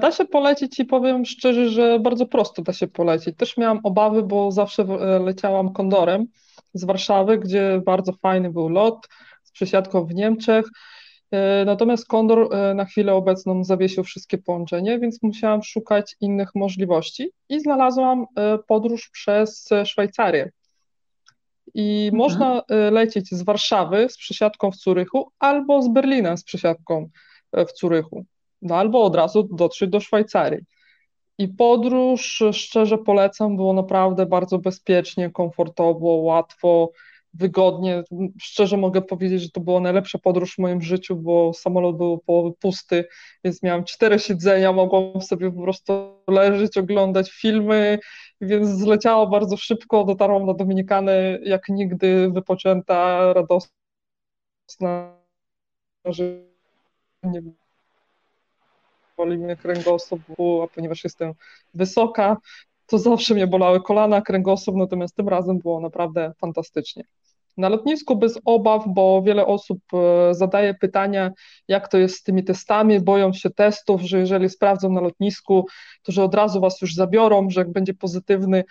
Da 0.01 0.13
się 0.13 0.25
polecieć 0.25 0.79
i 0.79 0.85
powiem 0.85 1.25
szczerze, 1.25 1.69
że 1.69 1.99
bardzo 2.01 2.27
prosto 2.27 2.63
da 2.63 2.73
się 2.73 2.89
polecieć. 2.89 3.37
Też 3.37 3.57
miałam 3.57 3.81
obawy, 3.83 4.23
bo 4.23 4.53
zawsze 4.53 4.85
leciałam 5.25 5.73
kondorem 5.73 6.27
z 6.75 6.85
Warszawy, 6.85 7.39
gdzie 7.39 7.83
bardzo 7.87 8.13
fajny 8.13 8.51
był 8.51 8.69
lot 8.69 9.09
z 9.43 9.53
przesiadką 9.53 10.05
w 10.05 10.15
Niemczech. 10.15 10.67
E, 11.37 11.65
natomiast 11.65 12.07
Kondor 12.07 12.55
e, 12.55 12.75
na 12.75 12.85
chwilę 12.85 13.15
obecną 13.15 13.65
zawiesił 13.65 14.05
wszystkie 14.05 14.39
połączenia, 14.39 14.99
więc 14.99 15.23
musiałam 15.23 15.63
szukać 15.63 16.17
innych 16.21 16.55
możliwości 16.55 17.31
i 17.49 17.61
znalazłam 17.61 18.27
e, 18.37 18.59
podróż 18.59 19.11
przez 19.13 19.69
Szwajcarię. 19.85 20.51
I 21.75 22.11
mhm. 22.13 22.19
można 22.19 22.63
lecieć 22.91 23.31
z 23.31 23.43
Warszawy 23.43 24.09
z 24.09 24.17
przesiadką 24.17 24.71
w 24.71 24.77
Curychu 24.77 25.31
albo 25.39 25.83
z 25.83 25.89
Berlina 25.89 26.37
z 26.37 26.45
przesiadką 26.45 27.09
w 27.53 27.73
Curychu, 27.73 28.25
no, 28.63 28.77
albo 28.77 29.05
od 29.05 29.17
razu 29.17 29.49
dotrzeć 29.53 29.91
do 29.91 30.01
Szwajcarii. 30.01 30.61
I 31.39 31.49
podróż 31.49 32.43
szczerze 32.53 32.99
polecam, 32.99 33.57
było 33.57 33.73
naprawdę 33.73 34.27
bardzo 34.27 34.59
bezpiecznie, 34.59 35.31
komfortowo, 35.31 36.09
łatwo, 36.09 36.91
wygodnie. 37.39 38.03
Szczerze 38.41 38.77
mogę 38.77 39.03
powiedzieć, 39.03 39.43
że 39.43 39.51
to 39.51 39.61
była 39.61 39.81
najlepsza 39.81 40.19
podróż 40.19 40.55
w 40.55 40.59
moim 40.59 40.83
życiu, 40.83 41.17
bo 41.17 41.53
samolot 41.55 41.97
był 41.97 42.19
połowy 42.19 42.53
pusty, 42.61 43.05
więc 43.45 43.63
miałam 43.63 43.85
cztery 43.85 44.19
siedzenia, 44.19 44.73
mogłam 44.73 45.23
sobie 45.23 45.53
po 45.53 45.63
prostu 45.63 45.93
leżeć, 46.29 46.79
oglądać 46.79 47.31
filmy, 47.31 47.99
więc 48.41 48.69
zleciało 48.69 49.27
bardzo 49.27 49.57
szybko, 49.57 50.05
dotarłam 50.05 50.47
na 50.47 50.55
Dominikany 50.55 51.41
jak 51.43 51.69
nigdy 51.69 52.31
wypoczęta, 52.31 53.33
radosna, 53.33 55.17
że 56.05 56.25
nie 57.23 57.43
boli 59.17 59.39
mnie 59.39 59.57
kręgosłup, 59.57 60.21
a 60.65 60.75
ponieważ 60.75 61.05
jestem 61.05 61.33
wysoka, 61.75 62.37
to 62.87 62.99
zawsze 62.99 63.35
mnie 63.35 63.47
bolały 63.47 63.83
kolana, 63.83 64.23
kręgosłup, 64.23 64.77
natomiast 64.77 65.17
tym 65.17 65.29
razem 65.29 65.59
było 65.59 65.81
naprawdę 65.81 66.33
fantastycznie. 66.39 67.05
Na 67.57 67.69
lotnisku 67.69 68.17
bez 68.17 68.41
obaw, 68.45 68.85
bo 68.87 69.23
wiele 69.23 69.47
osób 69.47 69.79
e, 69.93 70.35
zadaje 70.35 70.75
pytania, 70.75 71.33
jak 71.69 71.89
to 71.89 71.99
jest 71.99 72.17
z 72.17 72.23
tymi 72.23 72.45
testami, 72.45 73.01
boją 73.01 73.33
się 73.33 73.51
testów, 73.51 74.03
że 74.03 74.19
jeżeli 74.19 74.49
sprawdzą 74.49 74.93
na 74.93 75.01
lotnisku, 75.01 75.67
to 76.03 76.13
że 76.13 76.25
od 76.25 76.35
razu 76.35 76.61
was 76.61 76.81
już 76.81 76.95
zabiorą, 76.95 77.51
że 77.51 77.61
jak 77.61 77.73
będzie 77.73 77.95
pozytywny. 77.95 78.65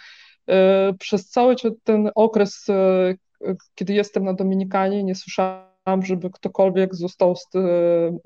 E, 0.49 0.93
przez 0.93 1.29
cały 1.29 1.55
ten 1.83 2.11
okres, 2.15 2.65
e, 2.69 3.15
kiedy 3.75 3.93
jestem 3.93 4.23
na 4.23 4.33
Dominikanie, 4.33 5.03
nie 5.03 5.15
słyszałam 5.15 5.75
żeby 6.03 6.29
ktokolwiek 6.29 6.95
został 6.95 7.35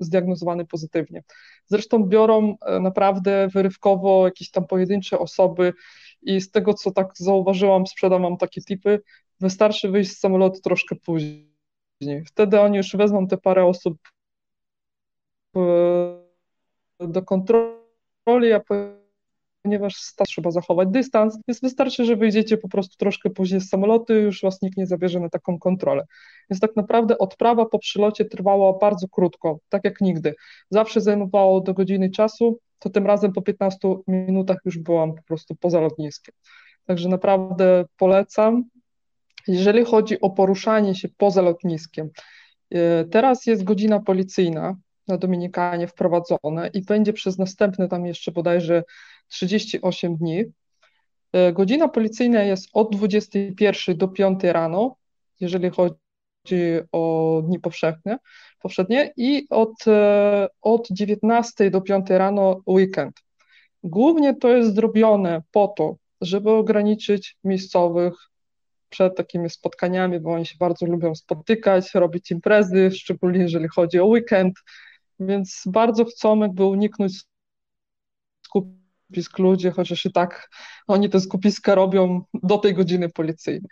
zdiagnozowany 0.00 0.66
pozytywnie. 0.66 1.22
Zresztą 1.66 2.04
biorą 2.04 2.56
naprawdę 2.80 3.48
wyrywkowo 3.48 4.24
jakieś 4.24 4.50
tam 4.50 4.66
pojedyncze 4.66 5.18
osoby 5.18 5.72
i 6.22 6.40
z 6.40 6.50
tego, 6.50 6.74
co 6.74 6.90
tak 6.90 7.06
zauważyłam, 7.16 7.86
sprzedam 7.86 8.22
wam 8.22 8.36
takie 8.36 8.60
tipy, 8.60 9.00
wystarczy 9.40 9.90
wyjść 9.90 10.10
z 10.10 10.18
samolotu 10.18 10.60
troszkę 10.60 10.96
później. 10.96 11.50
Wtedy 12.26 12.60
oni 12.60 12.76
już 12.76 12.96
wezmą 12.96 13.26
te 13.26 13.36
parę 13.36 13.64
osób 13.64 13.98
e, 15.56 15.60
do 17.00 17.22
kontroli, 17.22 18.52
a 18.52 18.60
ponieważ 19.62 19.94
trzeba 20.26 20.50
zachować 20.50 20.88
dystans, 20.88 21.38
więc 21.48 21.60
wystarczy, 21.60 22.04
że 22.04 22.16
wyjdziecie 22.16 22.56
po 22.56 22.68
prostu 22.68 22.96
troszkę 22.96 23.30
później 23.30 23.60
z 23.60 23.68
samolotu 23.68 24.14
już 24.14 24.42
was 24.42 24.62
nikt 24.62 24.76
nie 24.76 24.86
zabierze 24.86 25.20
na 25.20 25.28
taką 25.28 25.58
kontrolę. 25.58 26.06
Więc 26.50 26.60
tak 26.60 26.76
naprawdę 26.76 27.18
odprawa 27.18 27.66
po 27.66 27.78
przylocie 27.78 28.24
trwała 28.24 28.78
bardzo 28.78 29.08
krótko, 29.08 29.58
tak 29.68 29.84
jak 29.84 30.00
nigdy. 30.00 30.34
Zawsze 30.70 31.00
zajmowało 31.00 31.60
do 31.60 31.74
godziny 31.74 32.10
czasu, 32.10 32.58
to 32.78 32.90
tym 32.90 33.06
razem 33.06 33.32
po 33.32 33.42
15 33.42 33.78
minutach 34.06 34.58
już 34.64 34.78
byłam 34.78 35.14
po 35.14 35.22
prostu 35.22 35.54
poza 35.54 35.80
lotniskiem. 35.80 36.34
Także 36.86 37.08
naprawdę 37.08 37.84
polecam. 37.96 38.64
Jeżeli 39.50 39.84
chodzi 39.84 40.20
o 40.20 40.30
poruszanie 40.30 40.94
się 40.94 41.08
poza 41.16 41.42
lotniskiem, 41.42 42.10
e, 42.70 43.04
teraz 43.04 43.46
jest 43.46 43.64
godzina 43.64 44.00
policyjna, 44.00 44.76
na 45.08 45.18
Dominikanie 45.18 45.86
wprowadzone 45.86 46.70
i 46.74 46.82
będzie 46.82 47.12
przez 47.12 47.38
następne 47.38 47.88
tam 47.88 48.06
jeszcze 48.06 48.32
bodajże 48.32 48.84
38 49.28 50.16
dni. 50.16 50.44
E, 51.32 51.52
godzina 51.52 51.88
policyjna 51.88 52.42
jest 52.42 52.68
od 52.72 52.96
21 52.96 53.96
do 53.96 54.08
5 54.08 54.52
rano, 54.52 54.96
jeżeli 55.40 55.70
chodzi 55.70 56.00
o 56.92 57.42
dni 57.46 57.60
powszechne, 57.60 58.18
powszednie 58.62 59.12
i 59.16 59.46
od, 59.50 59.86
e, 59.86 60.48
od 60.62 60.88
19 60.90 61.70
do 61.70 61.80
5 61.80 62.10
rano 62.10 62.60
weekend. 62.66 63.20
Głównie 63.82 64.34
to 64.34 64.48
jest 64.48 64.74
zrobione 64.74 65.42
po 65.50 65.68
to, 65.68 65.96
żeby 66.20 66.50
ograniczyć 66.50 67.36
miejscowych 67.44 68.29
przed 68.90 69.16
takimi 69.16 69.50
spotkaniami, 69.50 70.20
bo 70.20 70.32
oni 70.32 70.46
się 70.46 70.54
bardzo 70.60 70.86
lubią 70.86 71.14
spotykać, 71.14 71.94
robić 71.94 72.30
imprezy, 72.30 72.90
szczególnie 72.90 73.38
jeżeli 73.38 73.68
chodzi 73.68 74.00
o 74.00 74.06
weekend, 74.06 74.54
więc 75.20 75.62
bardzo 75.66 76.04
chcą 76.04 76.40
jakby 76.40 76.64
uniknąć 76.64 77.24
skupisk 78.44 79.38
ludzi, 79.38 79.70
chociaż 79.70 80.06
i 80.06 80.12
tak 80.12 80.50
oni 80.86 81.10
te 81.10 81.20
skupiska 81.20 81.74
robią 81.74 82.22
do 82.34 82.58
tej 82.58 82.74
godziny 82.74 83.08
policyjnej. 83.08 83.70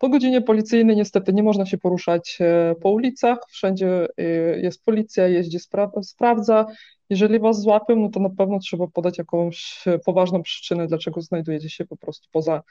Po 0.00 0.08
godzinie 0.08 0.42
policyjnej 0.42 0.96
niestety 0.96 1.32
nie 1.32 1.42
można 1.42 1.66
się 1.66 1.78
poruszać 1.78 2.38
e, 2.40 2.74
po 2.82 2.90
ulicach, 2.90 3.38
wszędzie 3.48 4.06
e, 4.16 4.22
jest 4.60 4.84
policja, 4.84 5.28
jeździ, 5.28 5.60
spra 5.60 5.90
sprawdza. 6.02 6.66
Jeżeli 7.10 7.40
was 7.40 7.60
złapią, 7.60 7.96
no 7.96 8.08
to 8.08 8.20
na 8.20 8.30
pewno 8.30 8.58
trzeba 8.58 8.86
podać 8.86 9.18
jakąś 9.18 9.84
poważną 10.04 10.42
przyczynę, 10.42 10.86
dlaczego 10.86 11.20
znajdujecie 11.20 11.70
się 11.70 11.86
po 11.86 11.96
prostu 11.96 12.28
poza 12.32 12.62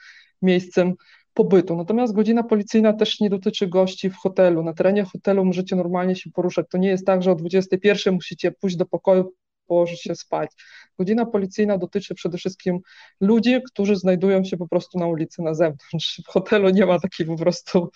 miejscem 0.42 0.94
pobytu. 1.34 1.76
Natomiast 1.76 2.14
godzina 2.14 2.42
policyjna 2.42 2.92
też 2.92 3.20
nie 3.20 3.30
dotyczy 3.30 3.66
gości 3.66 4.10
w 4.10 4.16
hotelu. 4.16 4.62
Na 4.62 4.72
terenie 4.72 5.04
hotelu 5.04 5.44
możecie 5.44 5.76
normalnie 5.76 6.16
się 6.16 6.30
poruszać. 6.30 6.66
To 6.70 6.78
nie 6.78 6.88
jest 6.88 7.06
tak, 7.06 7.22
że 7.22 7.32
o 7.32 7.34
21 7.34 8.14
musicie 8.14 8.52
pójść 8.52 8.76
do 8.76 8.86
pokoju, 8.86 9.32
położyć 9.66 10.02
się 10.02 10.14
spać. 10.14 10.50
Godzina 10.98 11.26
policyjna 11.26 11.78
dotyczy 11.78 12.14
przede 12.14 12.38
wszystkim 12.38 12.80
ludzi, 13.20 13.60
którzy 13.72 13.96
znajdują 13.96 14.44
się 14.44 14.56
po 14.56 14.68
prostu 14.68 14.98
na 14.98 15.06
ulicy 15.06 15.42
na 15.42 15.54
zewnątrz. 15.54 16.22
W 16.26 16.28
hotelu 16.28 16.70
nie 16.70 16.86
ma 16.86 16.98
takiej 16.98 17.26
po 17.26 17.36
prostu 17.36 17.90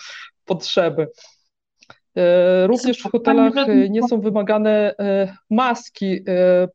potrzeby. 0.45 1.07
E, 2.16 2.66
również 2.66 2.99
w 2.99 3.11
hotelach 3.11 3.57
e, 3.57 3.89
nie 3.89 4.09
są 4.09 4.20
wymagane 4.20 4.95
e, 4.99 5.37
maski 5.51 6.24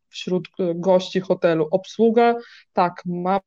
wśród 0.10 0.48
gości 0.76 1.20
hotelu. 1.20 1.68
Obsługa, 1.72 2.36
tak, 2.74 3.02
ma 3.06 3.40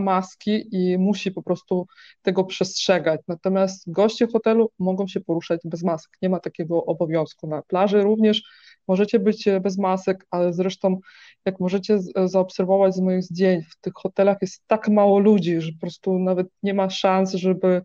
maski 0.00 0.68
i 0.72 0.98
musi 0.98 1.32
po 1.32 1.42
prostu 1.42 1.86
tego 2.22 2.44
przestrzegać. 2.44 3.20
Natomiast 3.28 3.92
goście 3.92 4.26
hotelu 4.26 4.70
mogą 4.78 5.06
się 5.08 5.20
poruszać 5.20 5.60
bez 5.64 5.82
masek. 5.82 6.12
Nie 6.22 6.28
ma 6.28 6.40
takiego 6.40 6.84
obowiązku. 6.84 7.46
Na 7.46 7.62
plaży 7.62 8.02
również 8.02 8.42
możecie 8.88 9.18
być 9.18 9.48
bez 9.62 9.78
masek, 9.78 10.26
ale 10.30 10.52
zresztą 10.52 11.00
jak 11.44 11.60
możecie 11.60 11.98
zaobserwować 12.24 12.94
z 12.94 13.00
moich 13.00 13.22
zdjęć, 13.22 13.66
w 13.66 13.80
tych 13.80 13.92
hotelach 13.96 14.36
jest 14.40 14.62
tak 14.66 14.88
mało 14.88 15.18
ludzi, 15.18 15.60
że 15.60 15.72
po 15.72 15.80
prostu 15.80 16.18
nawet 16.18 16.46
nie 16.62 16.74
ma 16.74 16.90
szans, 16.90 17.32
żeby 17.32 17.82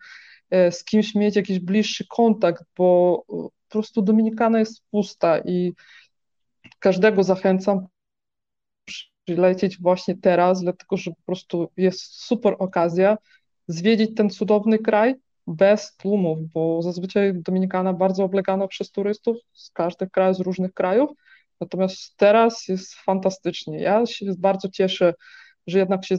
e, 0.50 0.72
z 0.72 0.84
kimś 0.84 1.16
mieć 1.16 1.36
jakiś 1.36 1.60
bliższy 1.60 2.06
kontakt, 2.08 2.64
bo 2.78 3.24
e, 3.30 3.34
po 3.34 3.70
prostu 3.70 4.02
Dominikana 4.02 4.60
jest 4.60 4.84
pusta 4.92 5.40
i 5.40 5.74
każdego 6.80 7.24
zachęcam 7.24 7.88
przylecieć 9.26 9.82
właśnie 9.82 10.18
teraz, 10.18 10.62
dlatego 10.62 10.98
że 10.98 11.12
po 11.12 11.22
prostu 11.26 11.70
jest 11.78 12.02
super 12.02 12.56
okazja 12.60 13.18
zwiedzić 13.68 14.16
ten 14.16 14.30
cudowny 14.30 14.80
kraj 14.80 15.16
bez 15.48 15.96
tłumów, 15.96 16.40
bo 16.54 16.82
zazwyczaj 16.82 17.34
Dominikana 17.36 17.94
bardzo 17.94 18.24
oblegana 18.24 18.68
przez 18.68 18.92
turystów 18.92 19.38
z 19.54 19.72
każdych 19.72 20.12
krajów, 20.12 20.38
z 20.38 20.40
różnych 20.40 20.74
krajów, 20.74 21.10
natomiast 21.62 22.18
teraz 22.18 22.68
jest 22.68 22.94
fantastycznie. 22.94 23.80
Ja 23.80 24.06
się 24.06 24.26
bardzo 24.38 24.70
cieszę, 24.70 25.14
że 25.68 25.80
jednak 25.80 26.06
się 26.06 26.16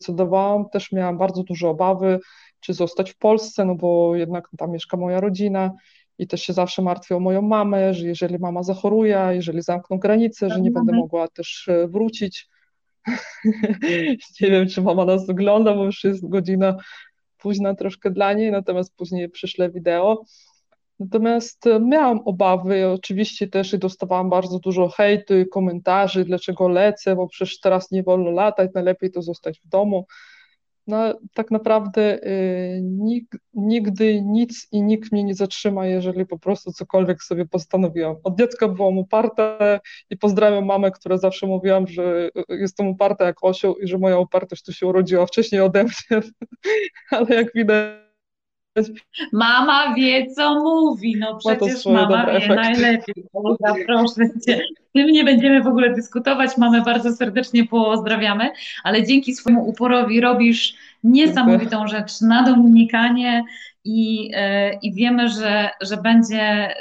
zdecydowałam, 0.00 0.68
też 0.68 0.92
miałam 0.92 1.18
bardzo 1.18 1.42
duże 1.42 1.68
obawy, 1.68 2.18
czy 2.60 2.74
zostać 2.74 3.10
w 3.12 3.18
Polsce, 3.18 3.64
no 3.64 3.74
bo 3.74 4.16
jednak 4.16 4.48
tam 4.58 4.70
mieszka 4.70 4.96
moja 4.96 5.20
rodzina 5.20 5.70
i 6.18 6.26
też 6.26 6.42
się 6.42 6.52
zawsze 6.52 6.82
martwię 6.82 7.16
o 7.16 7.20
moją 7.20 7.42
mamę, 7.42 7.94
że 7.94 8.06
jeżeli 8.06 8.38
mama 8.38 8.62
zachoruje, 8.62 9.28
jeżeli 9.30 9.62
zamkną 9.62 9.98
granice, 9.98 10.50
że 10.50 10.60
nie 10.60 10.70
będę 10.70 10.92
mogła 10.92 11.28
też 11.28 11.68
e, 11.68 11.88
wrócić. 11.88 12.48
nie 14.40 14.50
wiem, 14.50 14.68
czy 14.68 14.82
mama 14.82 15.04
nas 15.04 15.28
ogląda, 15.28 15.74
bo 15.74 15.84
już 15.84 16.04
jest 16.04 16.28
godzina 16.28 16.76
późna 17.38 17.74
troszkę 17.74 18.10
dla 18.10 18.32
niej, 18.32 18.52
natomiast 18.52 18.96
później 18.96 19.30
przyszle 19.30 19.70
wideo. 19.70 20.24
Natomiast 20.98 21.66
e, 21.66 21.80
miałam 21.80 22.20
obawy, 22.24 22.88
oczywiście 22.88 23.48
też 23.48 23.72
i 23.72 23.78
dostawałam 23.78 24.30
bardzo 24.30 24.58
dużo 24.58 24.88
hejtu 24.88 25.38
i 25.38 25.48
komentarzy, 25.48 26.24
dlaczego 26.24 26.68
lecę, 26.68 27.16
bo 27.16 27.28
przecież 27.28 27.60
teraz 27.60 27.90
nie 27.90 28.02
wolno 28.02 28.30
latać, 28.30 28.70
najlepiej 28.74 29.10
to 29.10 29.22
zostać 29.22 29.60
w 29.60 29.68
domu 29.68 30.06
no, 30.86 31.14
tak 31.34 31.50
naprawdę 31.50 32.26
y, 32.26 32.80
nig, 32.82 33.36
nigdy 33.54 34.22
nic 34.22 34.68
i 34.72 34.82
nikt 34.82 35.12
mnie 35.12 35.24
nie 35.24 35.34
zatrzyma, 35.34 35.86
jeżeli 35.86 36.26
po 36.26 36.38
prostu 36.38 36.72
cokolwiek 36.72 37.22
sobie 37.22 37.46
postanowiłam. 37.46 38.16
Od 38.24 38.38
dziecka 38.38 38.68
byłam 38.68 38.98
uparta 38.98 39.58
i 40.10 40.16
pozdrawiam 40.16 40.64
mamę, 40.64 40.90
która 40.90 41.18
zawsze 41.18 41.46
mówiłam, 41.46 41.86
że 41.86 42.30
jestem 42.48 42.88
uparta 42.88 43.24
jak 43.24 43.44
osioł 43.44 43.76
i 43.76 43.88
że 43.88 43.98
moja 43.98 44.18
upartość 44.18 44.64
tu 44.64 44.72
się 44.72 44.86
urodziła 44.86 45.26
wcześniej 45.26 45.60
ode 45.60 45.84
mnie, 45.84 46.22
ale 47.10 47.34
jak 47.34 47.54
widać 47.54 48.03
Mama 49.32 49.94
wie, 49.94 50.26
co 50.34 50.54
mówi. 50.54 51.16
No 51.18 51.38
przecież 51.38 51.86
mama 51.86 52.26
wie 52.26 52.32
efekty. 52.32 52.54
najlepiej. 52.54 53.24
Boga, 53.32 53.74
proszę 53.86 54.40
cię. 54.46 54.60
Tym 54.92 55.06
nie 55.06 55.24
będziemy 55.24 55.62
w 55.62 55.66
ogóle 55.66 55.94
dyskutować. 55.94 56.56
Mamy 56.56 56.82
bardzo 56.82 57.12
serdecznie 57.12 57.66
pozdrawiamy, 57.66 58.50
ale 58.84 59.06
dzięki 59.06 59.34
swojemu 59.34 59.68
uporowi 59.68 60.20
robisz 60.20 60.74
niesamowitą 61.04 61.88
rzecz 61.88 62.20
na 62.20 62.42
Dominikanie 62.42 63.44
i, 63.84 64.28
yy, 64.28 64.38
i 64.82 64.94
wiemy, 64.94 65.28
że, 65.28 65.70
że 65.80 65.96
będzie, 65.96 66.74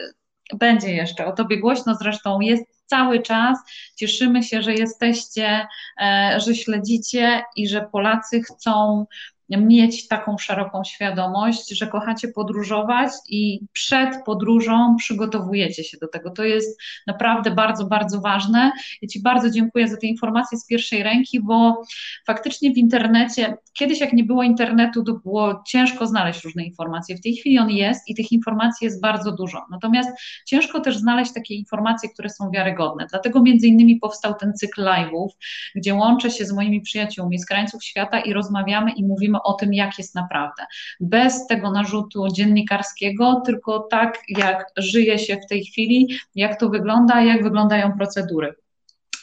będzie 0.54 0.94
jeszcze 0.94 1.26
o 1.26 1.32
tobie 1.32 1.60
głośno. 1.60 1.96
Zresztą 1.96 2.40
jest 2.40 2.74
cały 2.86 3.22
czas. 3.22 3.58
Cieszymy 3.96 4.44
się, 4.44 4.62
że 4.62 4.74
jesteście, 4.74 5.68
e, 6.02 6.40
że 6.40 6.56
śledzicie 6.56 7.44
i 7.56 7.68
że 7.68 7.88
Polacy 7.92 8.42
chcą 8.42 9.06
mieć 9.50 10.08
taką 10.08 10.38
szeroką 10.38 10.84
świadomość, 10.84 11.78
że 11.78 11.88
kochacie 11.88 12.28
podróżować 12.28 13.12
i 13.30 13.60
przed 13.74 14.24
podróżą 14.26 14.96
przygotowujecie 14.96 15.84
się 15.84 15.98
do 15.98 16.08
tego. 16.08 16.30
To 16.30 16.44
jest 16.44 16.82
naprawdę 17.08 17.52
bardzo, 17.52 17.86
bardzo 17.86 18.22
ważne. 18.22 18.72
Ja 19.02 19.08
Ci 19.08 19.22
bardzo 19.22 19.50
dziękuję 19.50 19.88
za 19.88 19.98
te 19.98 20.08
informacje 20.08 20.58
z 20.58 20.68
pierwszej 20.68 21.04
ręki, 21.04 21.40
bo 21.44 21.82
faktycznie 22.28 22.72
w 22.74 22.78
internecie, 22.78 23.58
kiedyś 23.74 24.00
jak 24.00 24.14
nie 24.14 24.24
było 24.24 24.44
internetu, 24.44 25.04
to 25.04 25.14
było 25.14 25.64
ciężko 25.68 26.08
znaleźć 26.08 26.44
różne 26.44 26.64
informacje. 26.64 27.18
W 27.18 27.22
tej 27.22 27.34
chwili 27.36 27.60
on 27.60 27.70
jest 27.70 28.10
i 28.10 28.16
tych 28.16 28.32
informacji 28.32 28.86
jest 28.86 29.02
bardzo 29.02 29.32
dużo. 29.32 29.66
Natomiast 29.72 30.10
ciężko 30.46 30.80
też 30.80 30.98
znaleźć 30.98 31.34
takie 31.34 31.56
informacje, 31.56 32.10
które 32.10 32.30
są 32.30 32.52
wiarygodne. 32.52 33.08
Dlatego 33.10 33.42
między 33.42 33.68
innymi 33.68 33.96
powstał 33.96 34.34
ten 34.34 34.54
cykl 34.54 34.82
live'ów, 34.82 35.28
gdzie 35.76 35.96
łączę 35.96 36.32
się 36.32 36.46
z 36.46 36.52
moimi 36.52 36.82
przyjaciółmi 36.82 37.40
z 37.40 37.46
krańców 37.46 37.84
świata 37.84 38.20
i 38.20 38.34
rozmawiamy 38.34 38.92
i 38.92 39.04
mówimy 39.04 39.33
o 39.42 39.54
tym, 39.54 39.74
jak 39.74 39.98
jest 39.98 40.16
naprawdę. 40.16 40.66
Bez 41.00 41.48
tego 41.48 41.72
narzutu 41.72 42.28
dziennikarskiego, 42.28 43.42
tylko 43.46 43.80
tak, 43.80 44.20
jak 44.28 44.66
żyje 44.78 45.20
się 45.20 45.38
w 45.38 45.48
tej 45.50 45.66
chwili, 45.66 46.20
jak 46.36 46.60
to 46.60 46.70
wygląda, 46.70 47.22
jak 47.22 47.44
wyglądają 47.44 47.98
procedury. 47.98 48.56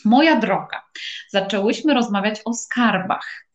Moja 0.05 0.37
droga, 0.37 0.83
zaczęłyśmy 1.31 1.95
rozmawiać 1.95 2.41
o 2.45 2.55
skarbach. 2.55 3.47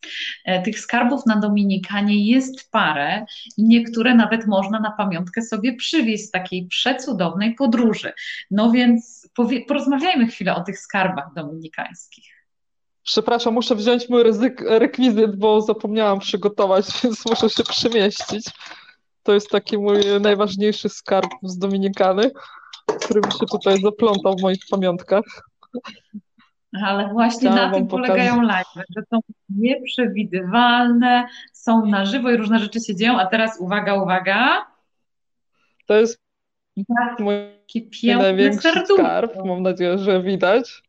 E, 0.44 0.62
tych 0.62 0.80
skarbów 0.80 1.26
na 1.26 1.36
Dominikanie 1.36 2.26
jest 2.26 2.70
parę 2.70 3.26
i 3.56 3.64
niektóre 3.64 4.14
nawet 4.14 4.46
można 4.46 4.80
na 4.80 4.90
pamiątkę 4.90 5.42
sobie 5.42 5.76
przywieźć 5.76 6.24
z 6.24 6.30
takiej 6.30 6.66
przecudownej 6.66 7.54
podróży. 7.54 8.12
No 8.50 8.70
więc 8.70 9.28
porozmawiajmy 9.68 10.26
chwilę 10.26 10.54
o 10.54 10.60
tych 10.60 10.78
skarbach 10.78 11.34
dominikańskich. 11.34 12.35
Przepraszam, 13.06 13.54
muszę 13.54 13.74
wziąć 13.74 14.08
mój 14.08 14.22
ryzyk, 14.22 14.60
rekwizyt, 14.60 15.36
bo 15.36 15.60
zapomniałam 15.60 16.18
przygotować, 16.18 16.86
więc 17.04 17.26
muszę 17.26 17.50
się 17.50 17.62
przemieścić. 17.62 18.46
To 19.22 19.32
jest 19.32 19.50
taki 19.50 19.78
mój 19.78 19.96
najważniejszy 20.20 20.88
skarb 20.88 21.30
z 21.42 21.58
Dominikany, 21.58 22.30
który 23.00 23.20
mi 23.20 23.32
się 23.32 23.46
tutaj 23.50 23.80
zaplątał 23.80 24.36
w 24.36 24.42
moich 24.42 24.60
pamiątkach. 24.70 25.24
Ale 26.82 27.08
właśnie 27.12 27.50
Chciałam 27.50 27.70
na 27.70 27.76
tym 27.78 27.86
polegają 27.88 28.42
live, 28.42 28.66
że 28.76 29.02
są 29.10 29.20
nieprzewidywalne, 29.48 31.28
są 31.52 31.86
na 31.86 32.04
żywo 32.04 32.30
i 32.30 32.36
różne 32.36 32.58
rzeczy 32.58 32.80
się 32.80 32.96
dzieją. 32.96 33.20
A 33.20 33.26
teraz 33.26 33.60
uwaga, 33.60 33.94
uwaga. 33.94 34.66
To 35.86 35.94
jest 35.94 36.20
mój 37.18 37.34
największy 38.04 38.62
serduszko. 38.62 38.94
skarb. 38.96 39.36
Mam 39.44 39.62
nadzieję, 39.62 39.98
że 39.98 40.22
widać. 40.22 40.85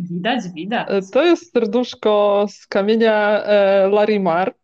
Widać, 0.00 0.40
widać. 0.54 0.88
E, 0.90 1.02
to 1.12 1.24
jest 1.24 1.52
serduszko 1.52 2.44
z 2.48 2.66
kamienia 2.66 3.42
e, 3.42 3.88
Larimar. 3.88 4.54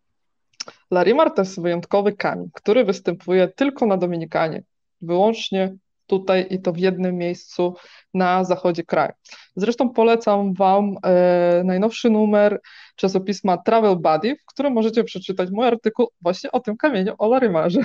Larimar 0.90 1.30
to 1.30 1.42
jest 1.42 1.62
wyjątkowy 1.62 2.12
kamień, 2.12 2.50
który 2.54 2.84
występuje 2.84 3.48
tylko 3.48 3.86
na 3.86 3.96
Dominikanie. 3.96 4.62
Wyłącznie 5.00 5.76
tutaj 6.06 6.46
i 6.50 6.62
to 6.62 6.72
w 6.72 6.78
jednym 6.78 7.16
miejscu 7.16 7.74
na 8.14 8.44
zachodzie 8.44 8.84
kraju. 8.84 9.12
Zresztą 9.56 9.90
polecam 9.90 10.54
Wam 10.54 10.96
e, 11.04 11.62
najnowszy 11.64 12.10
numer 12.10 12.60
czasopisma 12.96 13.56
Travel 13.56 13.96
Buddy, 13.96 14.36
w 14.36 14.44
którym 14.44 14.72
możecie 14.72 15.04
przeczytać 15.04 15.50
mój 15.50 15.66
artykuł 15.66 16.08
właśnie 16.20 16.52
o 16.52 16.60
tym 16.60 16.76
kamieniu, 16.76 17.14
o 17.18 17.28
Larimarze. 17.28 17.80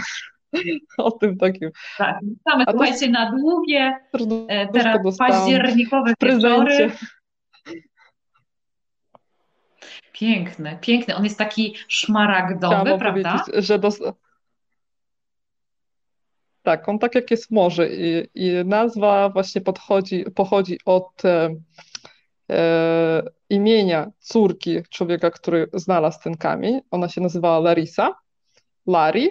o 0.97 1.11
tym 1.11 1.37
takim. 1.37 1.69
Tak, 1.97 2.19
mamy, 2.45 2.65
słuchajcie, 2.69 3.09
na 3.09 3.31
długie, 3.31 3.93
e, 4.47 4.67
teraz 4.67 5.17
październikowe 5.17 6.13
wieczory. 6.21 6.91
Piękny, 10.21 10.77
piękny. 10.81 11.15
On 11.15 11.23
jest 11.23 11.37
taki 11.37 11.75
szmaragdowy, 11.87 12.75
Chciałam 12.75 12.99
prawda? 12.99 13.45
że 13.53 13.79
dos... 13.79 13.99
Tak, 16.61 16.89
on 16.89 16.99
tak 16.99 17.15
jak 17.15 17.31
jest 17.31 17.51
morze 17.51 17.89
i, 17.89 18.27
i 18.35 18.51
nazwa 18.65 19.29
właśnie 19.29 19.61
podchodzi, 19.61 20.25
pochodzi 20.35 20.77
od 20.85 21.25
e, 21.25 21.55
e, 22.51 23.23
imienia 23.49 24.11
córki 24.19 24.83
człowieka, 24.89 25.31
który 25.31 25.69
znalazł 25.73 26.19
ten 26.23 26.37
kamień. 26.37 26.81
Ona 26.91 27.09
się 27.09 27.21
nazywała 27.21 27.59
Larisa, 27.59 28.15
Lari 28.87 29.29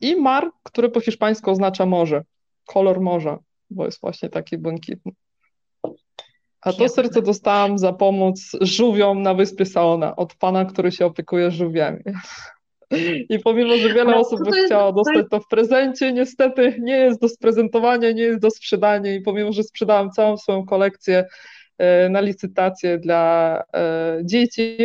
i 0.00 0.16
Mar, 0.16 0.50
który 0.62 0.88
po 0.88 1.00
hiszpańsku 1.00 1.50
oznacza 1.50 1.86
morze, 1.86 2.24
kolor 2.66 3.00
morza, 3.00 3.38
bo 3.70 3.84
jest 3.84 4.00
właśnie 4.00 4.28
taki 4.28 4.58
błękitny. 4.58 5.12
A 6.62 6.72
to 6.72 6.88
serce 6.88 7.22
dostałam 7.22 7.78
za 7.78 7.92
pomoc 7.92 8.50
żółwiom 8.60 9.22
na 9.22 9.34
wyspie 9.34 9.66
Saona 9.66 10.16
od 10.16 10.34
pana, 10.34 10.64
który 10.64 10.92
się 10.92 11.06
opiekuje 11.06 11.50
żółwiami. 11.50 12.02
I 13.28 13.38
pomimo, 13.38 13.76
że 13.76 13.94
wiele 13.94 14.16
osób 14.16 14.44
by 14.44 14.62
chciało 14.62 14.92
dostać 14.92 15.26
to 15.30 15.40
w 15.40 15.48
prezencie, 15.48 16.12
niestety 16.12 16.76
nie 16.80 16.96
jest 16.96 17.20
do 17.20 17.28
sprezentowania, 17.28 18.12
nie 18.12 18.22
jest 18.22 18.40
do 18.40 18.50
sprzedania 18.50 19.14
i 19.14 19.20
pomimo, 19.20 19.52
że 19.52 19.62
sprzedałam 19.62 20.10
całą 20.10 20.36
swoją 20.36 20.66
kolekcję 20.66 21.24
e, 21.78 22.08
na 22.08 22.20
licytację 22.20 22.98
dla 22.98 23.56
e, 23.74 24.18
dzieci, 24.24 24.76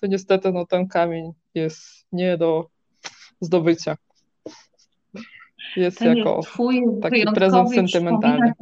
to 0.00 0.06
niestety 0.06 0.52
no, 0.52 0.66
ten 0.66 0.88
kamień 0.88 1.32
jest 1.54 2.06
nie 2.12 2.36
do 2.36 2.66
zdobycia. 3.40 3.96
Jest 5.76 5.98
ten 5.98 6.16
jako 6.16 6.40
jest 6.72 7.02
taki 7.02 7.24
prezent 7.34 7.74
sentymentalny 7.74 8.52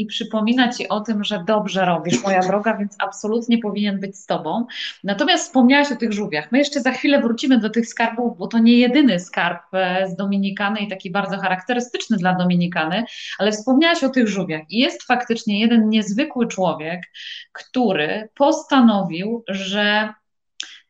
i 0.00 0.06
przypomina 0.06 0.72
ci 0.72 0.88
o 0.88 1.00
tym, 1.00 1.24
że 1.24 1.44
dobrze 1.46 1.84
robisz, 1.84 2.22
moja 2.22 2.40
droga, 2.40 2.76
więc 2.76 2.96
absolutnie 2.98 3.58
powinien 3.58 4.00
być 4.00 4.18
z 4.18 4.26
tobą. 4.26 4.66
Natomiast 5.04 5.44
wspomniałaś 5.44 5.92
o 5.92 5.96
tych 5.96 6.12
żółwiach. 6.12 6.52
My 6.52 6.58
jeszcze 6.58 6.80
za 6.80 6.92
chwilę 6.92 7.22
wrócimy 7.22 7.58
do 7.58 7.70
tych 7.70 7.86
skarbów, 7.86 8.38
bo 8.38 8.46
to 8.46 8.58
nie 8.58 8.78
jedyny 8.78 9.20
skarb 9.20 9.62
e, 9.72 10.08
z 10.08 10.16
Dominikany 10.16 10.80
i 10.80 10.88
taki 10.88 11.10
bardzo 11.10 11.38
charakterystyczny 11.38 12.16
dla 12.16 12.34
Dominikany, 12.34 13.04
ale 13.38 13.52
wspomniałaś 13.52 14.04
o 14.04 14.08
tych 14.08 14.28
żółwiach. 14.28 14.62
I 14.68 14.78
jest 14.78 15.02
faktycznie 15.02 15.60
jeden 15.60 15.88
niezwykły 15.88 16.46
człowiek, 16.46 17.00
który 17.52 18.28
postanowił, 18.34 19.44
że 19.48 20.14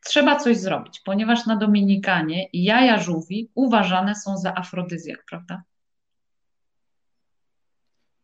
trzeba 0.05 0.37
coś 0.37 0.57
zrobić, 0.57 1.01
ponieważ 1.05 1.47
na 1.47 1.57
Dominikanie 1.57 2.47
jaja 2.53 2.99
żółwi 2.99 3.51
uważane 3.55 4.15
są 4.15 4.37
za 4.37 4.55
afrodyzjak, 4.55 5.25
prawda? 5.31 5.63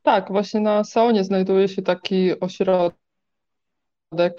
Tak, 0.06 0.32
właśnie 0.32 0.60
na 0.60 0.84
Saonie 0.84 1.24
znajduje 1.24 1.68
się 1.68 1.82
taki 1.82 2.40
ośrodek 2.40 2.92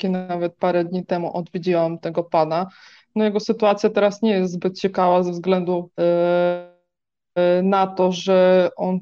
i 0.03 0.09
nawet 0.09 0.55
parę 0.55 0.83
dni 0.85 1.05
temu 1.05 1.37
odwiedziłam 1.37 1.99
tego 1.99 2.23
pana. 2.23 2.67
No 3.15 3.23
jego 3.23 3.39
sytuacja 3.39 3.89
teraz 3.89 4.21
nie 4.21 4.31
jest 4.31 4.53
zbyt 4.53 4.79
ciekawa 4.79 5.23
ze 5.23 5.31
względu 5.31 5.89
na 7.63 7.87
to, 7.87 8.11
że 8.11 8.69
on 8.75 8.99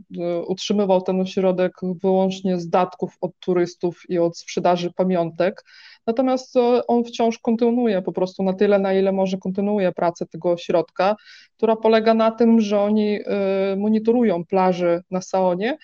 utrzymywał 0.48 1.02
ten 1.02 1.22
ośrodek 1.22 1.74
wyłącznie 2.04 2.60
z 2.60 2.70
datków 2.70 3.18
od 3.22 3.32
turystów 3.40 4.02
i 4.10 4.20
od 4.20 4.38
sprzedaży 4.38 4.92
pamiątek. 4.94 5.64
Natomiast 6.08 6.56
e, 6.56 6.88
on 6.88 7.04
wciąż 7.04 7.40
kontynuuje 7.40 8.02
po 8.02 8.12
prostu 8.12 8.44
na 8.44 8.54
tyle, 8.54 8.80
na 8.80 8.94
ile 8.94 9.12
może 9.12 9.38
kontynuuje 9.38 9.92
pracę 9.92 10.26
tego 10.26 10.52
ośrodka, 10.52 11.16
która 11.58 11.76
polega 11.76 12.14
na 12.14 12.32
tym, 12.32 12.62
że 12.62 12.80
oni 12.80 13.20
e, 13.26 13.76
monitorują 13.76 14.46
plaże 14.46 15.02
na 15.12 15.22
Saonie, 15.22 15.78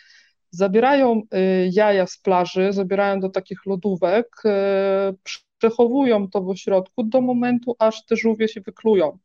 zabierają 0.51 1.21
e, 1.31 1.39
jaja 1.67 2.07
z 2.07 2.17
plaży, 2.17 2.73
zabierają 2.73 3.19
do 3.19 3.29
takich 3.29 3.65
lodówek, 3.65 4.43
przechowują 5.57 6.27
to 6.29 6.41
w 6.41 6.49
ośrodku 6.49 7.03
do 7.03 7.21
momentu, 7.21 7.75
aż 7.79 8.05
te 8.05 8.15
żółwie 8.15 8.47
się 8.47 8.61
wyklują 8.61 9.17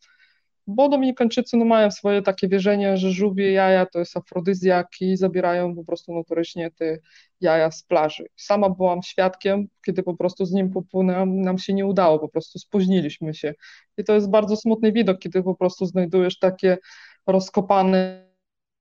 bo 0.66 0.89
Dominikańczycy 0.89 1.57
no, 1.57 1.64
mają 1.64 1.91
swoje 1.91 2.22
takie 2.22 2.49
wierzenie, 2.49 2.97
że 2.97 3.11
żółwie 3.11 3.53
jaja 3.53 3.87
to 3.87 3.99
jest 3.99 4.16
afrodyzjak 4.16 4.89
i 5.01 5.16
zabierają 5.16 5.74
po 5.74 5.85
prostu 5.85 6.14
notorycznie 6.14 6.70
te 6.70 6.99
jaja 7.41 7.70
z 7.70 7.83
plaży. 7.83 8.24
Sama 8.37 8.70
byłam 8.70 9.03
świadkiem, 9.03 9.68
kiedy 9.87 10.03
po 10.03 10.16
prostu 10.16 10.47
z 10.47 10.53
nim 10.53 10.70
popłynęłam, 10.70 11.41
nam 11.41 11.59
się 11.59 11.74
nie 11.74 11.87
udało, 11.87 12.18
po 12.18 12.29
prostu 12.29 12.59
spóźniliśmy 12.59 13.35
się. 13.35 13.55
I 13.99 14.05
to 14.05 14.14
jest 14.14 14.31
bardzo 14.31 14.57
smutny 14.57 14.93
widok, 14.93 15.18
kiedy 15.18 15.43
po 15.43 15.55
prostu 15.55 15.87
znajdujesz 15.87 16.39
takie 16.39 16.79
rozkopane 17.27 18.27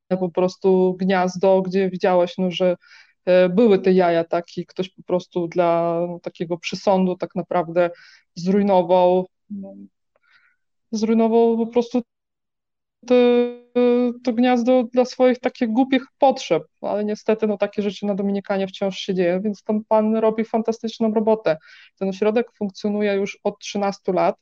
po 0.09 0.29
prostu 0.29 0.95
gniazdo, 0.99 1.61
gdzie 1.61 1.89
widziałeś, 1.89 2.37
no, 2.37 2.51
że 2.51 2.75
e, 3.25 3.49
były 3.49 3.79
te 3.79 3.91
jaja, 3.91 4.23
tak, 4.23 4.57
i 4.57 4.65
ktoś 4.65 4.89
po 4.89 5.03
prostu 5.03 5.47
dla 5.47 5.99
no, 6.07 6.19
takiego 6.19 6.57
przysądu 6.57 7.15
tak 7.15 7.35
naprawdę 7.35 7.89
zrujnował 8.35 9.27
no, 9.49 9.73
zrujnował 10.91 11.57
po 11.57 11.67
prostu 11.67 12.01
to, 13.07 13.15
to 14.23 14.33
gniazdo 14.33 14.83
dla 14.83 15.05
swoich 15.05 15.39
takich 15.39 15.69
głupich 15.69 16.03
potrzeb, 16.17 16.63
ale 16.81 17.05
niestety 17.05 17.47
no, 17.47 17.57
takie 17.57 17.81
rzeczy 17.81 18.05
na 18.05 18.15
Dominikanie 18.15 18.67
wciąż 18.67 18.97
się 18.97 19.13
dzieją, 19.13 19.41
więc 19.41 19.63
ten 19.63 19.83
pan 19.87 20.15
robi 20.15 20.45
fantastyczną 20.45 21.13
robotę. 21.13 21.57
Ten 21.99 22.09
ośrodek 22.09 22.47
funkcjonuje 22.57 23.13
już 23.13 23.39
od 23.43 23.59
13 23.59 24.13
lat 24.13 24.35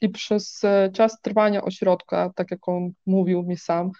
i 0.00 0.08
przez 0.08 0.64
e, 0.64 0.90
czas 0.92 1.20
trwania 1.20 1.62
ośrodka, 1.62 2.30
tak 2.36 2.50
jak 2.50 2.68
on 2.68 2.90
mówił 3.06 3.42
mi 3.42 3.56
sam, 3.56 3.90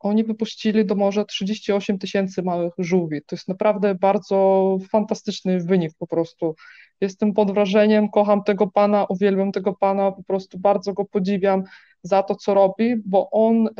oni 0.00 0.24
wypuścili 0.24 0.84
do 0.84 0.94
morza 0.94 1.24
38 1.24 1.98
tysięcy 1.98 2.42
małych 2.42 2.72
żółwi. 2.78 3.22
To 3.26 3.36
jest 3.36 3.48
naprawdę 3.48 3.94
bardzo 3.94 4.78
fantastyczny 4.90 5.60
wynik 5.60 5.92
po 5.98 6.06
prostu. 6.06 6.54
Jestem 7.00 7.32
pod 7.32 7.50
wrażeniem, 7.50 8.08
kocham 8.08 8.44
tego 8.44 8.66
pana, 8.66 9.06
uwielbiam 9.08 9.52
tego 9.52 9.74
pana, 9.74 10.12
po 10.12 10.22
prostu 10.22 10.58
bardzo 10.58 10.92
go 10.92 11.04
podziwiam 11.04 11.64
za 12.02 12.22
to, 12.22 12.34
co 12.34 12.54
robi, 12.54 12.96
bo 12.96 13.30
on 13.30 13.66
e, 13.66 13.70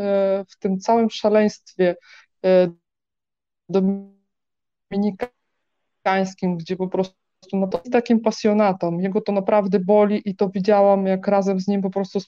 w 0.48 0.58
tym 0.58 0.78
całym 0.78 1.10
szaleństwie 1.10 1.96
e, 2.44 2.70
dominikańskim, 4.90 6.56
gdzie 6.56 6.76
po 6.76 6.88
prostu 6.88 7.20
no 7.52 7.66
to 7.66 7.78
jest 7.78 7.92
takim 7.92 8.20
pasjonatą, 8.20 8.98
jego 8.98 9.20
to 9.20 9.32
naprawdę 9.32 9.80
boli 9.80 10.22
i 10.24 10.36
to 10.36 10.48
widziałam, 10.48 11.06
jak 11.06 11.26
razem 11.26 11.60
z 11.60 11.68
nim 11.68 11.82
po 11.82 11.90
prostu 11.90 12.20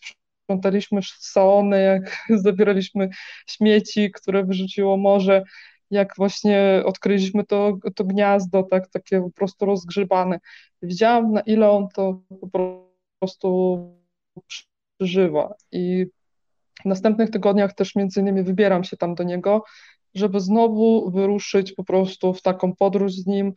sprzątaliśmy 0.52 1.00
salony, 1.18 1.82
jak 1.82 2.16
zabieraliśmy 2.44 3.08
śmieci, 3.46 4.10
które 4.10 4.44
wyrzuciło 4.44 4.96
morze, 4.96 5.42
jak 5.90 6.12
właśnie 6.16 6.82
odkryliśmy 6.84 7.44
to, 7.44 7.78
to 7.94 8.04
gniazdo, 8.04 8.62
tak, 8.62 8.88
takie 8.88 9.20
po 9.20 9.30
prostu 9.30 9.66
rozgrzebane. 9.66 10.40
Widziałam, 10.82 11.32
na 11.32 11.40
ile 11.40 11.70
on 11.70 11.88
to 11.94 12.22
po 12.52 12.88
prostu 13.18 13.78
przeżywa. 14.46 15.54
I 15.72 16.06
w 16.82 16.84
następnych 16.84 17.30
tygodniach 17.30 17.74
też 17.74 17.94
między 17.94 18.20
innymi 18.20 18.42
wybieram 18.42 18.84
się 18.84 18.96
tam 18.96 19.14
do 19.14 19.22
niego, 19.22 19.64
żeby 20.14 20.40
znowu 20.40 21.10
wyruszyć 21.10 21.72
po 21.72 21.84
prostu 21.84 22.34
w 22.34 22.42
taką 22.42 22.76
podróż 22.76 23.12
z 23.12 23.26
nim, 23.26 23.52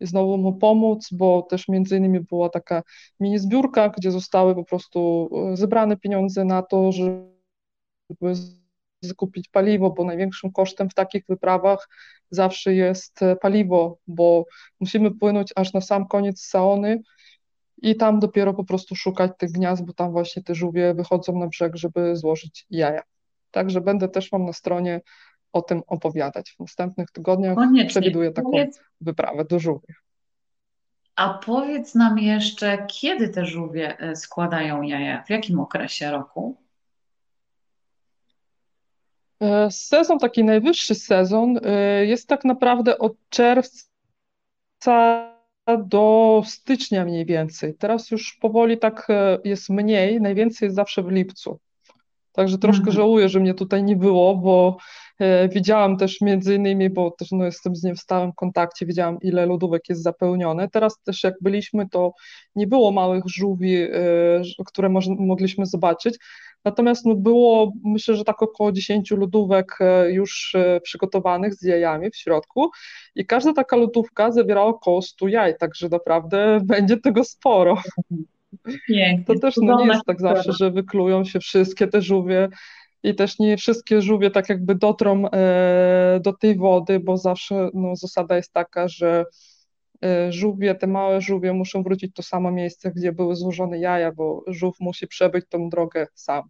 znowu 0.00 0.38
mu 0.38 0.52
pomóc, 0.52 1.08
bo 1.12 1.42
też 1.42 1.68
między 1.68 1.96
innymi 1.96 2.20
była 2.20 2.48
taka 2.48 2.82
mini 3.20 3.38
zbiórka, 3.38 3.88
gdzie 3.88 4.10
zostały 4.10 4.54
po 4.54 4.64
prostu 4.64 5.30
e, 5.52 5.56
zebrane 5.56 5.96
pieniądze 5.96 6.44
na 6.44 6.62
to, 6.62 6.92
żeby 6.92 8.34
zakupić 9.00 9.48
paliwo, 9.48 9.90
bo 9.90 10.04
największym 10.04 10.52
kosztem 10.52 10.90
w 10.90 10.94
takich 10.94 11.24
wyprawach 11.28 11.88
zawsze 12.30 12.74
jest 12.74 13.22
e, 13.22 13.36
paliwo, 13.36 13.98
bo 14.06 14.44
musimy 14.80 15.10
płynąć 15.10 15.52
aż 15.56 15.72
na 15.72 15.80
sam 15.80 16.08
koniec 16.08 16.40
Saony 16.40 17.02
i 17.82 17.96
tam 17.96 18.20
dopiero 18.20 18.54
po 18.54 18.64
prostu 18.64 18.94
szukać 18.94 19.32
tych 19.38 19.50
gniazd, 19.52 19.84
bo 19.84 19.92
tam 19.92 20.12
właśnie 20.12 20.42
te 20.42 20.54
żółwie 20.54 20.94
wychodzą 20.94 21.38
na 21.38 21.46
brzeg, 21.46 21.76
żeby 21.76 22.16
złożyć 22.16 22.66
jaja. 22.70 23.02
Także 23.50 23.80
będę 23.80 24.08
też 24.08 24.30
Wam 24.30 24.44
na 24.44 24.52
stronie 24.52 25.00
o 25.52 25.62
tym 25.62 25.82
opowiadać. 25.86 26.52
W 26.52 26.60
następnych 26.60 27.10
tygodniach 27.10 27.54
Koniecznie. 27.54 27.88
przewiduję 27.88 28.30
taką 28.30 28.50
powiedz, 28.50 28.80
wyprawę 29.00 29.44
do 29.44 29.58
żółwi. 29.58 29.94
A 31.16 31.34
powiedz 31.34 31.94
nam 31.94 32.18
jeszcze, 32.18 32.86
kiedy 32.86 33.28
te 33.28 33.46
żółwie 33.46 33.98
e, 33.98 34.16
składają 34.16 34.82
jaja? 34.82 35.22
W 35.22 35.30
jakim 35.30 35.60
okresie 35.60 36.10
roku? 36.10 36.56
E, 39.40 39.70
sezon, 39.70 40.18
taki 40.18 40.44
najwyższy 40.44 40.94
sezon, 40.94 41.58
e, 41.62 42.06
jest 42.06 42.28
tak 42.28 42.44
naprawdę 42.44 42.98
od 42.98 43.12
czerwca 43.28 45.26
do 45.78 46.42
stycznia 46.46 47.04
mniej 47.04 47.26
więcej. 47.26 47.74
Teraz 47.74 48.10
już 48.10 48.38
powoli 48.40 48.78
tak 48.78 49.08
jest 49.44 49.70
mniej, 49.70 50.20
najwięcej 50.20 50.66
jest 50.66 50.76
zawsze 50.76 51.02
w 51.02 51.10
lipcu. 51.10 51.58
Także 52.32 52.58
troszkę 52.58 52.80
mhm. 52.80 52.96
żałuję, 52.96 53.28
że 53.28 53.40
mnie 53.40 53.54
tutaj 53.54 53.82
nie 53.82 53.96
było, 53.96 54.36
bo 54.36 54.76
widziałam 55.48 55.96
też 55.96 56.20
między 56.20 56.54
innymi, 56.54 56.90
bo 56.90 57.10
też 57.10 57.32
no, 57.32 57.44
jestem 57.44 57.76
z 57.76 57.84
nim 57.84 57.96
w 57.96 58.00
stałym 58.00 58.32
kontakcie, 58.32 58.86
widziałam 58.86 59.18
ile 59.22 59.46
lodówek 59.46 59.88
jest 59.88 60.02
zapełnione. 60.02 60.68
Teraz 60.68 61.02
też 61.02 61.24
jak 61.24 61.34
byliśmy, 61.40 61.88
to 61.88 62.12
nie 62.54 62.66
było 62.66 62.92
małych 62.92 63.24
żółwi, 63.26 63.76
e, 63.76 63.90
które 64.66 64.88
mogliśmy 65.18 65.66
zobaczyć. 65.66 66.18
Natomiast 66.64 67.06
no, 67.06 67.14
było, 67.14 67.72
myślę, 67.84 68.16
że 68.16 68.24
tak 68.24 68.42
około 68.42 68.72
10 68.72 69.10
lodówek 69.10 69.78
e, 69.80 70.12
już 70.12 70.56
przygotowanych 70.82 71.54
z 71.54 71.62
jajami 71.62 72.10
w 72.10 72.16
środku 72.16 72.70
i 73.14 73.26
każda 73.26 73.52
taka 73.52 73.76
lodówka 73.76 74.32
zawierała 74.32 74.66
około 74.66 75.02
100 75.02 75.28
jaj, 75.28 75.58
także 75.58 75.88
naprawdę 75.88 76.60
będzie 76.64 76.96
tego 76.96 77.24
sporo. 77.24 77.76
Pięknie. 78.88 79.24
To 79.26 79.40
też 79.40 79.54
no, 79.56 79.78
nie 79.78 79.86
jest 79.86 80.04
tak 80.06 80.20
zawsze, 80.20 80.52
że 80.52 80.70
wyklują 80.70 81.24
się 81.24 81.40
wszystkie 81.40 81.86
te 81.86 82.02
żółwie 82.02 82.48
i 83.06 83.14
też 83.14 83.38
nie 83.38 83.56
wszystkie 83.56 84.02
żółwie 84.02 84.30
tak 84.30 84.48
jakby 84.48 84.74
dotrą 84.74 85.28
e, 85.28 86.20
do 86.22 86.32
tej 86.32 86.56
wody, 86.56 87.00
bo 87.00 87.16
zawsze 87.16 87.70
no, 87.74 87.96
zasada 87.96 88.36
jest 88.36 88.52
taka, 88.52 88.88
że 88.88 89.24
e, 90.04 90.32
żółwie, 90.32 90.74
te 90.74 90.86
małe 90.86 91.20
żółwie 91.20 91.52
muszą 91.52 91.82
wrócić 91.82 92.14
to 92.14 92.22
samo 92.22 92.50
miejsce, 92.50 92.90
gdzie 92.90 93.12
były 93.12 93.36
złożone 93.36 93.78
jaja, 93.78 94.12
bo 94.12 94.44
żółw 94.46 94.80
musi 94.80 95.06
przebyć 95.06 95.44
tą 95.48 95.68
drogę 95.68 96.06
sam. 96.14 96.42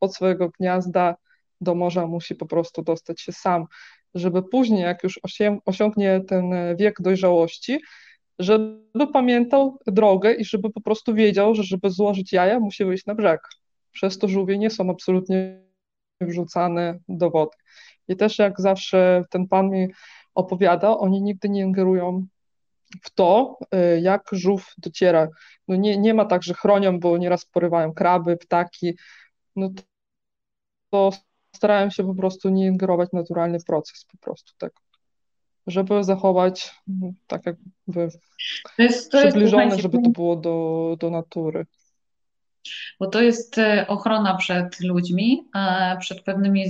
Od 0.00 0.14
swojego 0.14 0.50
gniazda 0.58 1.16
do 1.60 1.74
morza 1.74 2.06
musi 2.06 2.34
po 2.34 2.46
prostu 2.46 2.82
dostać 2.82 3.20
się 3.20 3.32
sam, 3.32 3.66
żeby 4.14 4.42
później, 4.42 4.82
jak 4.82 5.04
już 5.04 5.20
osiągnie 5.66 6.20
ten 6.28 6.76
wiek 6.76 7.02
dojrzałości, 7.02 7.80
żeby 8.38 9.06
pamiętał 9.12 9.78
drogę 9.86 10.32
i 10.32 10.44
żeby 10.44 10.70
po 10.70 10.80
prostu 10.80 11.14
wiedział, 11.14 11.54
że 11.54 11.62
żeby 11.62 11.90
złożyć 11.90 12.32
jaja, 12.32 12.60
musi 12.60 12.84
wyjść 12.84 13.06
na 13.06 13.14
brzeg. 13.14 13.40
Przez 13.92 14.18
to 14.18 14.28
żółwie 14.28 14.58
nie 14.58 14.70
są 14.70 14.90
absolutnie 14.90 15.63
wrzucane 16.20 16.98
do 17.08 17.30
wody. 17.30 17.56
I 18.08 18.16
też 18.16 18.38
jak 18.38 18.60
zawsze 18.60 19.24
ten 19.30 19.48
pan 19.48 19.70
mi 19.70 19.88
opowiada, 20.34 20.98
oni 20.98 21.22
nigdy 21.22 21.48
nie 21.48 21.60
ingerują 21.60 22.26
w 23.02 23.10
to, 23.10 23.58
y, 23.74 24.00
jak 24.00 24.28
żółw 24.32 24.74
dociera. 24.78 25.28
No 25.68 25.76
nie, 25.76 25.98
nie 25.98 26.14
ma 26.14 26.24
tak, 26.24 26.42
że 26.42 26.54
chronią, 26.54 27.00
bo 27.00 27.18
nieraz 27.18 27.44
porywają 27.44 27.94
kraby, 27.94 28.36
ptaki. 28.36 28.98
No 29.56 29.70
to, 29.70 29.82
to 30.90 31.10
starałem 31.56 31.90
się 31.90 32.04
po 32.06 32.14
prostu 32.14 32.48
nie 32.48 32.66
ingerować 32.66 33.10
w 33.10 33.12
naturalny 33.12 33.58
proces 33.66 34.04
po 34.12 34.18
prostu 34.18 34.52
tego 34.58 34.84
żeby 35.66 36.04
zachować 36.04 36.74
mm, 36.88 37.14
tak 37.26 37.46
jakby 37.46 38.08
to 38.76 38.82
jest, 38.82 39.12
to 39.12 39.18
przybliżone, 39.18 39.64
jest, 39.64 39.78
żeby 39.78 40.02
to 40.02 40.10
było 40.10 40.36
do, 40.36 40.96
do 41.00 41.10
natury 41.10 41.66
bo 43.00 43.06
to 43.06 43.22
jest 43.22 43.58
e, 43.58 43.86
ochrona 43.88 44.36
przed 44.36 44.80
ludźmi, 44.80 45.48
e, 45.54 45.96
przed 46.00 46.20
pewnymi 46.20 46.64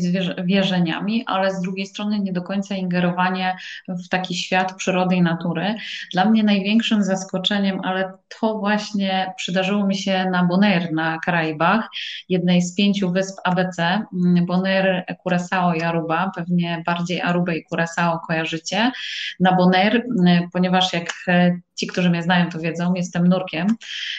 wierzeniami, 0.44 1.24
ale 1.26 1.54
z 1.54 1.60
drugiej 1.60 1.86
strony 1.86 2.20
nie 2.20 2.32
do 2.32 2.42
końca 2.42 2.74
ingerowanie 2.74 3.56
w 3.88 4.08
taki 4.08 4.34
świat 4.34 4.74
przyrody 4.76 5.16
i 5.16 5.22
natury. 5.22 5.74
Dla 6.12 6.24
mnie 6.24 6.44
największym 6.44 7.02
zaskoczeniem, 7.02 7.80
ale 7.84 8.12
to 8.40 8.58
właśnie 8.58 9.32
przydarzyło 9.36 9.86
mi 9.86 9.96
się 9.96 10.30
na 10.30 10.44
Bonaire 10.44 10.92
na 10.92 11.18
Karaibach, 11.18 11.88
jednej 12.28 12.62
z 12.62 12.74
pięciu 12.74 13.12
wysp 13.12 13.40
ABC, 13.44 13.82
mm, 13.82 14.46
Bonaire, 14.46 15.04
Curaçao 15.24 15.74
i 15.74 15.82
Aruba, 15.82 16.32
pewnie 16.36 16.82
bardziej 16.86 17.20
Arubę 17.20 17.56
i 17.56 17.64
Curaçao 17.64 18.18
kojarzycie. 18.26 18.92
Na 19.40 19.52
Bonaire, 19.52 20.02
mm, 20.20 20.50
ponieważ 20.52 20.92
jak 20.92 21.12
e, 21.28 21.58
Ci, 21.74 21.86
którzy 21.86 22.10
mnie 22.10 22.22
znają, 22.22 22.50
to 22.50 22.58
wiedzą, 22.58 22.94
jestem 22.94 23.28
nurkiem. 23.28 23.66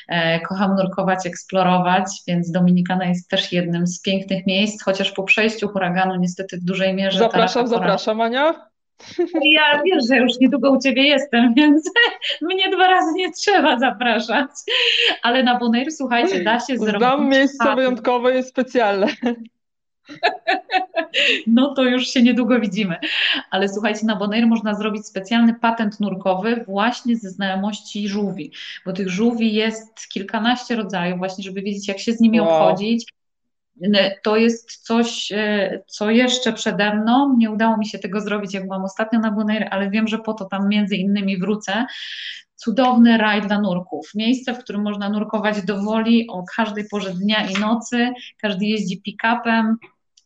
E, 0.07 0.39
kocham 0.39 0.75
nurkować, 0.75 1.25
eksplorować, 1.25 2.03
więc 2.27 2.51
Dominikana 2.51 3.05
jest 3.05 3.29
też 3.29 3.51
jednym 3.51 3.87
z 3.87 4.01
pięknych 4.01 4.47
miejsc, 4.47 4.83
chociaż 4.83 5.11
po 5.11 5.23
przejściu 5.23 5.67
huraganu 5.67 6.15
niestety 6.15 6.57
w 6.57 6.63
dużej 6.63 6.93
mierze. 6.93 7.19
Zapraszam, 7.19 7.67
zapraszam, 7.67 8.21
Ania. 8.21 8.53
Ja 9.41 9.81
wiesz, 9.85 10.03
że 10.09 10.17
już 10.17 10.39
niedługo 10.39 10.71
u 10.71 10.81
Ciebie 10.81 11.03
jestem, 11.03 11.53
więc 11.57 11.91
mnie 12.41 12.69
dwa 12.69 12.87
razy 12.87 13.13
nie 13.15 13.31
trzeba 13.31 13.79
zapraszać. 13.79 14.49
Ale 15.23 15.43
na 15.43 15.59
Bonaire, 15.59 15.91
słuchajcie, 15.91 16.43
da 16.43 16.59
się 16.59 16.77
zrobić. 16.77 16.97
Znam 16.97 17.29
miejsce 17.29 17.75
wyjątkowe 17.75 18.39
i 18.39 18.43
specjalne. 18.43 19.07
No 21.47 21.73
to 21.73 21.83
już 21.83 22.07
się 22.07 22.21
niedługo 22.21 22.59
widzimy. 22.59 22.95
Ale 23.51 23.69
słuchajcie, 23.69 24.05
na 24.05 24.15
Bonaire 24.15 24.47
można 24.47 24.75
zrobić 24.75 25.07
specjalny 25.07 25.53
patent 25.53 25.99
nurkowy 25.99 26.63
właśnie 26.67 27.17
ze 27.17 27.29
znajomości 27.29 28.07
żółwi, 28.07 28.51
bo 28.85 28.93
tych 28.93 29.09
żółwi 29.09 29.53
jest 29.53 30.07
kilkanaście 30.07 30.75
rodzajów, 30.75 31.17
właśnie 31.17 31.43
żeby 31.43 31.61
wiedzieć, 31.61 31.87
jak 31.87 31.99
się 31.99 32.13
z 32.13 32.19
nimi 32.19 32.41
wow. 32.41 32.49
obchodzić. 32.49 33.05
To 34.23 34.37
jest 34.37 34.75
coś, 34.75 35.31
e, 35.31 35.81
co 35.87 36.09
jeszcze 36.09 36.53
przede 36.53 36.95
mną. 36.95 37.37
Nie 37.37 37.51
udało 37.51 37.77
mi 37.77 37.87
się 37.87 37.99
tego 37.99 38.21
zrobić, 38.21 38.53
jak 38.53 38.63
byłam 38.63 38.83
ostatnio 38.83 39.19
na 39.19 39.31
Bonaire, 39.31 39.67
ale 39.71 39.89
wiem, 39.89 40.07
że 40.07 40.19
po 40.19 40.33
to 40.33 40.45
tam 40.45 40.69
między 40.69 40.95
innymi 40.95 41.37
wrócę 41.37 41.85
cudowny 42.55 43.17
raj 43.17 43.41
dla 43.41 43.61
nurków. 43.61 44.11
Miejsce, 44.15 44.53
w 44.53 44.59
którym 44.59 44.81
można 44.81 45.09
nurkować 45.09 45.61
do 45.61 45.81
woli 45.81 46.27
o 46.27 46.43
każdej 46.55 46.87
porze 46.91 47.13
dnia 47.13 47.49
i 47.49 47.53
nocy. 47.53 48.13
Każdy 48.41 48.65
jeździ 48.65 49.01
pick-upem, 49.07 49.75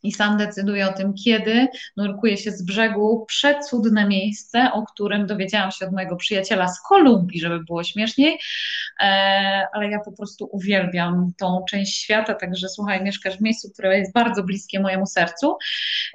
i 0.02 0.12
sam 0.12 0.38
decyduje 0.38 0.88
o 0.88 0.92
tym, 0.92 1.14
kiedy 1.24 1.68
nurkuje 1.96 2.36
się 2.36 2.50
z 2.50 2.62
brzegu. 2.62 3.24
Przecudne 3.28 4.08
miejsce, 4.08 4.72
o 4.72 4.82
którym 4.82 5.26
dowiedziałam 5.26 5.70
się 5.70 5.86
od 5.86 5.92
mojego 5.92 6.16
przyjaciela 6.16 6.68
z 6.68 6.80
Kolumbii, 6.88 7.40
żeby 7.40 7.64
było 7.64 7.84
śmieszniej, 7.84 8.38
e, 9.00 9.66
ale 9.72 9.90
ja 9.90 10.00
po 10.04 10.12
prostu 10.12 10.48
uwielbiam 10.52 11.32
tą 11.38 11.64
część 11.70 12.02
świata, 12.02 12.34
także 12.34 12.68
słuchaj, 12.68 13.04
mieszkasz 13.04 13.36
w 13.36 13.40
miejscu, 13.40 13.70
które 13.72 13.98
jest 13.98 14.12
bardzo 14.12 14.42
bliskie 14.42 14.80
mojemu 14.80 15.06
sercu. 15.06 15.56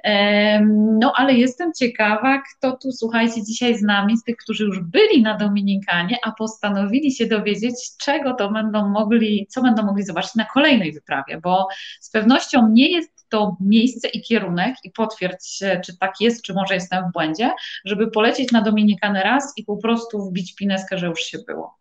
E, 0.04 0.60
no 1.00 1.12
ale 1.16 1.34
jestem 1.34 1.72
ciekawa, 1.78 2.42
kto 2.42 2.76
tu, 2.76 2.92
słuchajcie, 2.92 3.44
dzisiaj 3.44 3.78
z 3.78 3.82
nami, 3.82 4.16
z 4.16 4.22
tych, 4.22 4.36
którzy 4.36 4.64
już 4.64 4.80
byli 4.80 5.22
na 5.22 5.36
Dominikanie, 5.36 6.18
a 6.24 6.32
postanowili 6.32 7.12
się 7.12 7.26
dowiedzieć, 7.26 7.74
czego 7.98 8.34
to 8.34 8.50
będą 8.50 8.88
mogli, 8.88 9.46
co 9.50 9.62
będą 9.62 9.82
mogli 9.82 10.04
zobaczyć 10.04 10.34
na 10.34 10.44
kolejnej 10.44 10.92
wyprawie, 10.92 11.40
bo 11.40 11.68
z 12.00 12.10
pewnością 12.10 12.68
nie 12.68 12.90
jest 12.90 13.15
to 13.28 13.56
miejsce 13.60 14.08
i 14.08 14.22
kierunek 14.22 14.74
i 14.84 14.90
potwierdź, 14.90 15.58
czy 15.84 15.98
tak 15.98 16.14
jest, 16.20 16.42
czy 16.42 16.54
może 16.54 16.74
jestem 16.74 17.08
w 17.08 17.12
błędzie, 17.12 17.52
żeby 17.84 18.10
polecieć 18.10 18.52
na 18.52 18.62
Dominikanę 18.62 19.22
raz 19.22 19.52
i 19.56 19.64
po 19.64 19.76
prostu 19.76 20.28
wbić 20.28 20.54
pineskę, 20.54 20.98
że 20.98 21.06
już 21.06 21.20
się 21.20 21.38
było. 21.46 21.78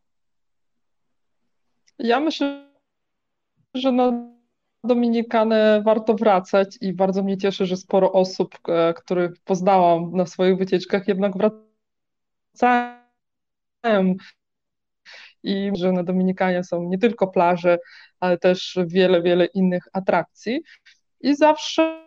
Ja 2.00 2.20
myślę, 2.20 2.70
że 3.74 3.92
na 3.92 4.36
Dominikanę 4.84 5.82
warto 5.86 6.14
wracać 6.14 6.78
i 6.82 6.94
bardzo 6.94 7.24
mnie 7.24 7.38
cieszy, 7.38 7.66
że 7.66 7.78
sporo 7.78 8.12
osób, 8.12 8.56
e, 8.68 8.94
których 8.94 9.32
poznałam 9.44 10.12
na 10.12 10.26
swoich 10.26 10.58
wycieczkach, 10.58 11.08
jednak 11.08 11.34
wracają 12.54 14.16
i 15.44 15.72
że 15.76 15.92
na 15.92 16.04
Dominikanie 16.04 16.64
są 16.64 16.84
nie 16.84 16.98
tylko 16.98 17.28
plaże, 17.28 17.78
ale 18.20 18.38
też 18.38 18.80
wiele, 18.88 19.22
wiele 19.22 19.46
innych 19.46 19.84
atrakcji. 19.94 20.62
I 21.26 21.36
zawsze 21.36 22.06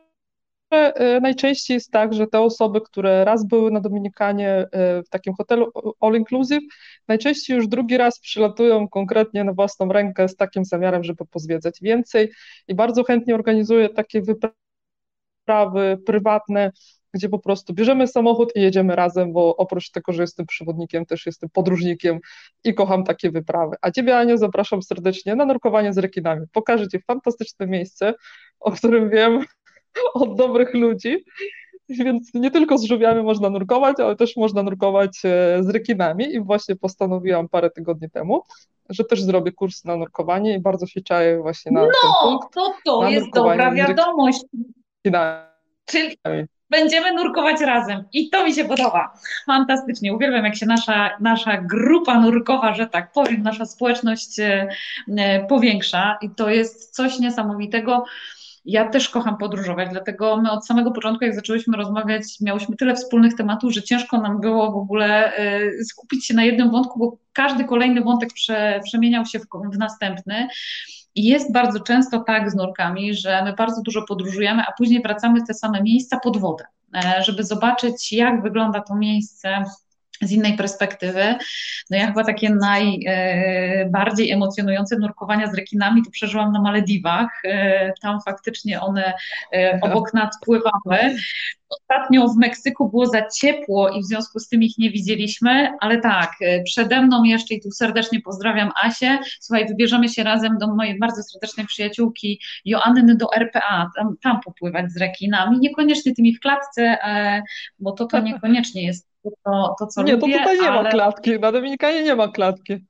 e, 0.71 1.21
najczęściej 1.21 1.75
jest 1.75 1.91
tak, 1.91 2.15
że 2.15 2.27
te 2.27 2.41
osoby, 2.41 2.81
które 2.81 3.25
raz 3.25 3.47
były 3.47 3.71
na 3.71 3.81
Dominikanie 3.81 4.49
e, 4.51 5.03
w 5.03 5.09
takim 5.09 5.35
hotelu 5.35 5.73
all 6.01 6.15
inclusive, 6.15 6.63
najczęściej 7.09 7.57
już 7.57 7.69
drugi 7.69 7.97
raz 7.97 8.21
przylatują 8.21 8.89
konkretnie 8.89 9.45
na 9.45 9.53
własną 9.53 9.93
rękę 9.93 10.29
z 10.29 10.37
takim 10.37 10.65
zamiarem, 10.65 11.05
żeby 11.05 11.27
pozwiedzać 11.27 11.79
więcej. 11.83 12.33
I 12.69 12.75
bardzo 12.75 13.05
chętnie 13.05 13.35
organizuję 13.35 13.89
takie 13.89 14.23
wyprawy 14.23 15.99
prywatne, 16.07 16.73
gdzie 17.15 17.29
po 17.29 17.39
prostu 17.39 17.75
bierzemy 17.75 18.07
samochód 18.07 18.53
i 18.57 18.61
jedziemy 18.61 18.97
razem, 18.97 19.33
bo 19.33 19.57
oprócz 19.57 19.91
tego, 19.91 20.13
że 20.13 20.23
jestem 20.23 20.47
przewodnikiem, 20.47 21.07
też 21.07 21.27
jestem 21.27 21.51
podróżnikiem 21.53 22.19
i 22.65 22.75
kocham 22.75 23.05
takie 23.05 23.31
wyprawy. 23.31 23.77
A 23.83 23.91
Ciebie, 23.91 24.19
Aniu, 24.19 24.37
zapraszam 24.37 24.83
serdecznie 24.83 25.37
na 25.37 25.45
nurkowanie 25.45 25.93
z 25.93 25.99
rekinami. 25.99 26.47
Pokażę 26.53 26.89
Ci 26.89 26.99
fantastyczne 27.01 27.67
miejsce, 27.67 28.15
o 28.61 28.71
którym 28.71 29.11
wiem 29.11 29.45
od 30.15 30.37
dobrych 30.37 30.75
ludzi, 30.75 31.25
więc 31.89 32.35
nie 32.35 32.51
tylko 32.51 32.79
z 32.79 32.85
żółwiami 32.85 33.23
można 33.23 33.51
nurkować, 33.51 34.01
ale 34.01 34.17
też 34.17 34.37
można 34.37 34.63
nurkować 34.63 35.21
e, 35.25 35.63
z 35.63 35.69
rekinami 35.69 36.35
i 36.35 36.41
właśnie 36.41 36.77
postanowiłam 36.77 37.49
parę 37.49 37.71
tygodni 37.71 38.11
temu, 38.11 38.43
że 38.89 39.05
też 39.05 39.23
zrobię 39.23 39.53
kurs 39.53 39.85
na 39.85 39.97
nurkowanie 39.97 40.55
i 40.55 40.61
bardzo 40.61 40.87
się 40.87 41.01
czaję 41.01 41.39
właśnie 41.43 41.73
na 41.73 41.83
no, 41.83 41.91
punkt. 42.23 42.55
To 42.55 42.75
to 42.85 43.09
jest 43.09 43.31
dobra 43.35 43.73
wiadomość. 43.75 44.45
Czyli 45.85 46.17
będziemy 46.71 47.13
nurkować 47.13 47.61
razem 47.61 48.05
i 48.13 48.31
to 48.31 48.45
mi 48.45 48.55
się 48.55 48.65
podoba. 48.65 49.13
Fantastycznie. 49.47 50.15
Uwielbiam, 50.15 50.45
jak 50.45 50.57
się 50.57 50.67
nasza, 50.67 51.11
nasza 51.21 51.57
grupa 51.57 52.21
nurkowa, 52.21 52.75
że 52.75 52.87
tak 52.87 53.13
powiem, 53.13 53.43
nasza 53.43 53.67
społeczność 53.67 54.41
e, 54.41 54.69
e, 55.19 55.47
powiększa 55.47 56.19
i 56.23 56.31
to 56.31 56.51
jest 56.51 56.95
coś 56.95 57.19
niesamowitego. 57.19 58.05
Ja 58.65 58.89
też 58.89 59.09
kocham 59.09 59.37
podróżować, 59.37 59.89
dlatego 59.91 60.37
my 60.37 60.51
od 60.51 60.67
samego 60.67 60.91
początku, 60.91 61.25
jak 61.25 61.35
zaczęłyśmy 61.35 61.77
rozmawiać, 61.77 62.23
miałyśmy 62.41 62.77
tyle 62.77 62.95
wspólnych 62.95 63.35
tematów, 63.35 63.73
że 63.73 63.83
ciężko 63.83 64.21
nam 64.21 64.41
było 64.41 64.73
w 64.73 64.77
ogóle 64.77 65.37
e, 65.37 65.61
skupić 65.85 66.27
się 66.27 66.35
na 66.35 66.45
jednym 66.45 66.71
wątku, 66.71 66.99
bo 66.99 67.17
każdy 67.33 67.65
kolejny 67.65 68.01
wątek 68.01 68.33
prze, 68.33 68.81
przemieniał 68.85 69.27
się 69.27 69.39
w, 69.39 69.47
w 69.75 69.79
następny. 69.79 70.49
I 71.19 71.25
jest 71.25 71.53
bardzo 71.53 71.81
często 71.81 72.21
tak 72.21 72.51
z 72.51 72.55
nurkami, 72.55 73.15
że 73.15 73.45
my 73.45 73.53
bardzo 73.53 73.83
dużo 73.83 74.03
podróżujemy, 74.03 74.63
a 74.63 74.73
później 74.73 75.03
wracamy 75.03 75.41
w 75.41 75.47
te 75.47 75.55
same 75.55 75.83
miejsca 75.83 76.21
pod 76.21 76.37
wodę, 76.37 76.65
e, 76.95 77.23
żeby 77.23 77.45
zobaczyć, 77.45 78.13
jak 78.13 78.43
wygląda 78.43 78.81
to 78.81 78.97
miejsce 78.97 79.65
z 80.23 80.33
innej 80.33 80.57
perspektywy. 80.57 81.35
No 81.91 81.97
ja 81.97 82.07
chyba 82.07 82.25
takie 82.25 82.51
najbardziej 82.51 84.31
e, 84.31 84.35
emocjonujące 84.35 84.99
nurkowania 84.99 85.51
z 85.51 85.55
rekinami 85.55 86.03
to 86.05 86.11
przeżyłam 86.11 86.53
na 86.53 86.61
Malediwach. 86.61 87.43
E, 87.45 87.93
tam 88.03 88.21
faktycznie 88.25 88.81
one 88.81 89.13
obok 89.83 90.15
nas 90.15 90.39
pływały. 90.45 91.17
Ostatnio 91.71 92.29
w 92.29 92.37
Meksyku 92.37 92.89
było 92.89 93.07
za 93.07 93.29
ciepło 93.29 93.89
i 93.89 94.01
w 94.01 94.05
związku 94.05 94.39
z 94.39 94.49
tym 94.49 94.63
ich 94.63 94.79
nie 94.79 94.91
widzieliśmy, 94.91 95.73
ale 95.81 96.01
tak, 96.01 96.33
e, 96.41 96.63
przede 96.63 97.03
mną 97.03 97.25
jeszcze 97.25 97.55
i 97.55 97.61
tu 97.61 97.71
serdecznie 97.71 98.21
pozdrawiam 98.21 98.71
Asię. 98.83 99.19
Słuchaj, 99.41 99.69
wybierzemy 99.69 100.09
się 100.09 100.25
razem 100.25 100.59
do 100.59 100.75
mojej 100.75 100.99
bardzo 100.99 101.23
serdecznej 101.23 101.67
przyjaciółki 101.67 102.41
Joanny 102.65 103.17
do 103.17 103.35
RPA, 103.35 103.91
tam, 103.97 104.17
tam 104.23 104.41
popływać 104.41 104.93
z 104.93 104.97
rekinami, 104.97 105.59
niekoniecznie 105.59 106.15
tymi 106.15 106.35
w 106.35 106.41
klatce, 106.41 106.83
e, 106.83 107.43
bo 107.79 107.93
to 107.93 108.07
to 108.07 108.21
niekoniecznie 108.31 108.87
jest 108.87 109.09
to, 109.45 109.75
to 109.79 109.87
co 109.87 110.03
nie, 110.03 110.13
lubię. 110.13 110.27
Nie, 110.27 110.35
to 110.35 110.39
tutaj 110.39 110.61
nie 110.61 110.71
ale... 110.71 110.83
ma 110.83 110.91
klatki, 110.91 111.41
na 111.41 111.53
Dominikanie 111.53 112.03
nie 112.03 112.15
ma 112.15 112.29
klatki. 112.29 112.87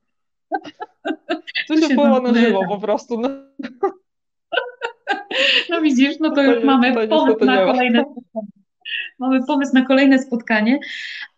Tu 1.67 1.77
się 1.77 1.95
pływa 1.95 2.19
na 2.19 2.33
żywo 2.33 2.67
po 2.67 2.79
prostu. 2.79 3.19
No. 3.19 3.29
no 5.69 5.81
widzisz, 5.81 6.19
no 6.19 6.29
to, 6.29 6.35
to 6.35 6.43
już 6.43 6.63
mamy 6.63 7.07
pomysł 7.07 7.45
na 7.45 7.65
kolejne 7.65 8.03
mamy 9.19 9.45
pomysł 9.45 9.73
na 9.73 9.85
kolejne 9.85 10.19
spotkanie, 10.19 10.79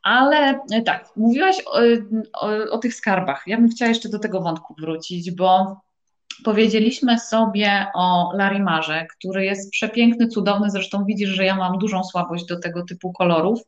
ale 0.04 0.60
e, 0.72 0.82
tak, 0.82 1.10
mówiłaś 1.16 1.56
o, 1.66 1.80
o, 2.34 2.72
o 2.72 2.78
tych 2.78 2.94
skarbach. 2.94 3.44
Ja 3.48 3.58
bym 3.58 3.70
chciała 3.70 3.90
jeszcze 3.90 4.10
do 4.10 4.20
tego 4.20 4.42
wątku 4.42 4.76
wrócić, 4.80 5.32
bo 5.32 5.82
Powiedzieliśmy 6.44 7.20
sobie 7.20 7.86
o 7.94 8.32
Larimarze, 8.36 9.06
który 9.18 9.46
jest 9.46 9.72
przepiękny, 9.72 10.28
cudowny. 10.28 10.70
Zresztą 10.70 11.06
widzisz, 11.06 11.30
że 11.30 11.46
ja 11.46 11.56
mam 11.56 11.78
dużą 11.78 12.04
słabość 12.04 12.46
do 12.46 12.60
tego 12.60 12.84
typu 12.86 13.14
kolorów. 13.14 13.62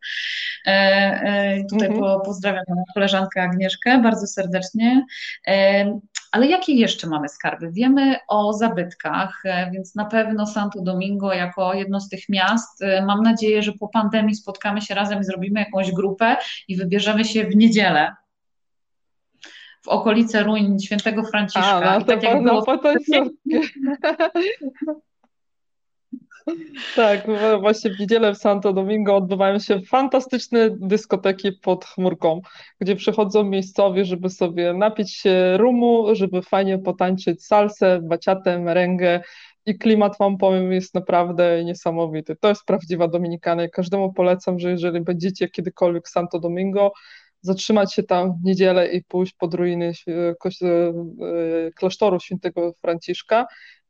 E, 0.65 0.69
e, 0.69 1.63
tutaj 1.69 1.87
mm 1.87 2.01
-hmm. 2.01 2.21
pozdrawiam 2.25 2.63
koleżankę 2.93 3.43
Agnieszkę 3.43 4.01
bardzo 4.01 4.27
serdecznie. 4.27 5.05
E, 5.47 5.85
ale 6.33 6.47
jakie 6.47 6.73
jeszcze 6.73 7.07
mamy 7.07 7.29
skarby? 7.29 7.71
Wiemy 7.71 8.15
o 8.27 8.53
zabytkach, 8.53 9.41
e, 9.45 9.71
więc 9.71 9.95
na 9.95 10.05
pewno 10.05 10.47
Santo 10.47 10.81
Domingo 10.81 11.33
jako 11.33 11.73
jedno 11.73 11.99
z 11.99 12.09
tych 12.09 12.29
miast. 12.29 12.81
E, 12.81 13.05
mam 13.05 13.23
nadzieję, 13.23 13.63
że 13.63 13.73
po 13.73 13.87
pandemii 13.87 14.35
spotkamy 14.35 14.81
się 14.81 14.95
razem 14.95 15.19
i 15.19 15.23
zrobimy 15.23 15.59
jakąś 15.59 15.91
grupę 15.91 16.37
i 16.67 16.77
wybierzemy 16.77 17.25
się 17.25 17.43
w 17.43 17.55
niedzielę 17.55 18.15
w 19.81 19.87
okolice 19.87 20.43
ruin 20.43 20.79
świętego 20.79 21.23
Franciszka. 21.23 21.91
A, 21.91 21.99
no, 21.99 22.05
tak 22.05 22.23
jak 22.23 22.43
było... 22.43 22.65
Tak, 26.95 27.27
właśnie 27.59 27.91
w 27.91 27.99
niedzielę 27.99 28.33
w 28.33 28.37
Santo 28.37 28.73
Domingo 28.73 29.15
odbywają 29.15 29.59
się 29.59 29.81
fantastyczne 29.81 30.69
dyskoteki 30.69 31.51
pod 31.51 31.85
chmurką, 31.85 32.41
gdzie 32.79 32.95
przychodzą 32.95 33.43
miejscowi, 33.43 34.05
żeby 34.05 34.29
sobie 34.29 34.73
napić 34.73 35.13
się 35.13 35.57
rumu, 35.57 36.15
żeby 36.15 36.41
fajnie 36.41 36.79
potańczyć 36.79 37.45
salsę, 37.45 37.99
baciatę, 38.03 38.59
merengę 38.59 39.21
i 39.65 39.77
klimat, 39.77 40.17
wam 40.19 40.37
powiem, 40.37 40.71
jest 40.71 40.95
naprawdę 40.95 41.63
niesamowity. 41.63 42.35
To 42.35 42.49
jest 42.49 42.65
prawdziwa 42.65 43.07
Dominikana 43.07 43.63
i 43.63 43.69
każdemu 43.69 44.13
polecam, 44.13 44.59
że 44.59 44.71
jeżeli 44.71 45.01
będziecie 45.01 45.49
kiedykolwiek 45.49 46.07
w 46.07 46.09
Santo 46.11 46.39
Domingo, 46.39 46.91
zatrzymać 47.41 47.93
się 47.93 48.03
tam 48.03 48.33
w 48.33 48.43
niedzielę 48.43 48.87
i 48.87 49.03
pójść 49.03 49.33
pod 49.33 49.53
ruiny 49.53 49.91
klasztoru 51.75 52.19
świętego 52.19 52.73
Franciszka 52.81 53.45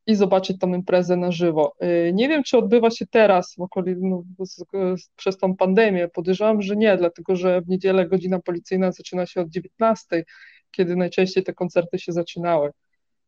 i 0.07 0.15
zobaczyć 0.15 0.59
tą 0.59 0.73
imprezę 0.73 1.17
na 1.17 1.31
żywo. 1.31 1.75
Nie 2.13 2.29
wiem, 2.29 2.43
czy 2.43 2.57
odbywa 2.57 2.91
się 2.91 3.05
teraz 3.07 3.55
w 3.57 3.61
okolic, 3.61 3.97
no, 4.01 4.23
przez 5.15 5.37
tą 5.37 5.55
pandemię. 5.55 6.07
Podejrzewam, 6.07 6.61
że 6.61 6.75
nie, 6.75 6.97
dlatego 6.97 7.35
że 7.35 7.61
w 7.61 7.67
niedzielę 7.67 8.07
godzina 8.07 8.39
policyjna 8.39 8.91
zaczyna 8.91 9.25
się 9.25 9.41
od 9.41 9.49
19, 9.49 10.23
kiedy 10.71 10.95
najczęściej 10.95 11.43
te 11.43 11.53
koncerty 11.53 11.99
się 11.99 12.11
zaczynały. 12.11 12.71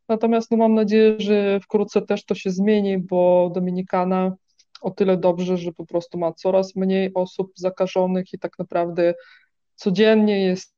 Natomiast 0.10 0.52
no, 0.52 0.58
mam 0.58 0.74
nadzieję, 0.74 1.16
że 1.18 1.60
wkrótce 1.60 2.02
też 2.02 2.26
to 2.26 2.36
się 2.36 2.52
zmieni, 2.52 2.98
bo 2.98 3.52
Dominikana 3.54 4.36
o 4.82 4.92
tyle 4.92 5.18
dobrze, 5.18 5.58
że 5.58 5.72
po 5.72 5.86
prostu 5.86 6.18
ma 6.18 6.34
coraz 6.34 6.76
mniej 6.76 7.12
osób 7.14 7.52
zakażonych 7.56 8.34
i 8.34 8.40
tak 8.40 8.60
naprawdę 8.60 9.14
codziennie 9.76 10.46
jest 10.46 10.74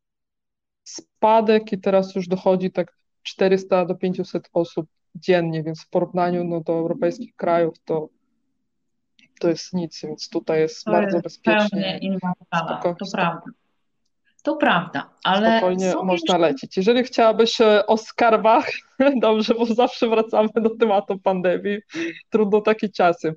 spadek 0.84 1.74
i 1.74 1.80
teraz 1.80 2.16
już 2.16 2.28
dochodzi 2.28 2.72
tak 2.72 2.98
400 3.24 3.86
do 3.86 3.96
500 3.96 4.50
osób 4.54 4.88
dziennie, 5.16 5.64
więc 5.64 5.84
w 5.84 5.90
porównaniu 5.90 6.44
no, 6.44 6.62
do 6.62 6.74
europejskich 6.74 7.36
krajów 7.36 7.76
to, 7.86 8.10
to 9.40 9.50
jest 9.50 9.74
nic, 9.74 10.02
więc 10.04 10.30
tutaj 10.30 10.60
jest 10.60 10.84
to 10.84 10.92
bardzo 10.92 11.18
jest 11.18 11.24
bezpiecznie. 11.24 12.00
Inna 12.02 12.34
to 12.40 12.46
prawda. 13.12 13.42
To 14.44 14.56
prawda, 14.56 15.10
ale. 15.24 15.58
Spokojnie 15.58 15.94
można 15.96 16.14
jeszcze... 16.14 16.38
lecieć. 16.38 16.78
Jeżeli 16.78 17.04
chciałabyś 17.04 17.62
e, 17.62 17.88
o 17.88 17.98
skarbach, 17.98 18.70
dobrze, 19.22 19.54
bo 19.54 19.66
zawsze 19.66 20.10
wracamy 20.10 20.50
do 20.56 20.70
tematu 20.70 21.20
pandemii, 21.20 21.80
trudno 22.30 22.62
takie 22.62 22.90
czasy. 22.90 23.36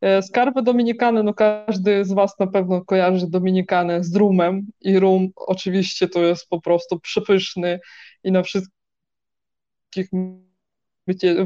E, 0.00 0.22
skarby 0.22 0.62
Dominikany, 0.62 1.22
no 1.22 1.34
każdy 1.34 2.04
z 2.04 2.12
Was 2.12 2.38
na 2.38 2.46
pewno 2.46 2.84
kojarzy 2.84 3.30
Dominikanę 3.30 4.04
z 4.04 4.16
rumem 4.16 4.66
i 4.80 4.98
rum 4.98 5.28
oczywiście 5.36 6.08
to 6.08 6.20
jest 6.20 6.48
po 6.48 6.60
prostu 6.60 7.00
przepyszny 7.00 7.80
i 8.24 8.32
na 8.32 8.42
wszystkich 8.42 10.08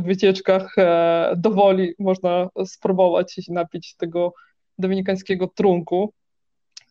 wycieczkach 0.01 0.79
e, 0.79 1.35
dowoli 1.37 1.95
można 1.99 2.49
spróbować 2.67 3.39
i 3.49 3.53
napić 3.53 3.97
tego 3.97 4.35
dominikańskiego 4.79 5.49
trunku. 5.49 6.13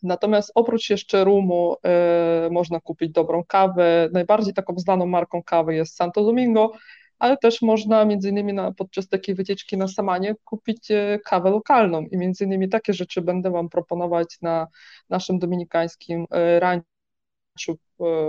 Natomiast 0.02 0.52
oprócz 0.54 0.90
jeszcze 0.90 1.24
rumu 1.24 1.76
e, 1.84 2.48
można 2.50 2.80
kupić 2.80 3.12
dobrą 3.12 3.44
kawę. 3.44 4.08
Najbardziej 4.12 4.54
taką 4.54 4.78
znaną 4.78 5.06
marką 5.06 5.42
kawy 5.42 5.74
jest 5.74 5.96
Santo 5.96 6.24
Domingo, 6.24 6.72
ale 7.18 7.36
też 7.36 7.62
można 7.62 8.04
między 8.04 8.28
innymi 8.28 8.52
na, 8.52 8.72
podczas 8.72 9.08
takiej 9.08 9.34
wycieczki 9.34 9.76
na 9.76 9.88
Samanie 9.88 10.34
kupić 10.44 10.90
e, 10.90 11.18
kawę 11.24 11.50
lokalną 11.50 12.02
i 12.02 12.16
między 12.16 12.44
innymi 12.44 12.68
takie 12.68 12.92
rzeczy 12.92 13.22
będę 13.22 13.50
Wam 13.50 13.68
proponować 13.68 14.36
na 14.42 14.66
naszym 15.10 15.38
dominikańskim 15.38 16.26
e, 16.30 16.60
ranczu, 16.60 17.78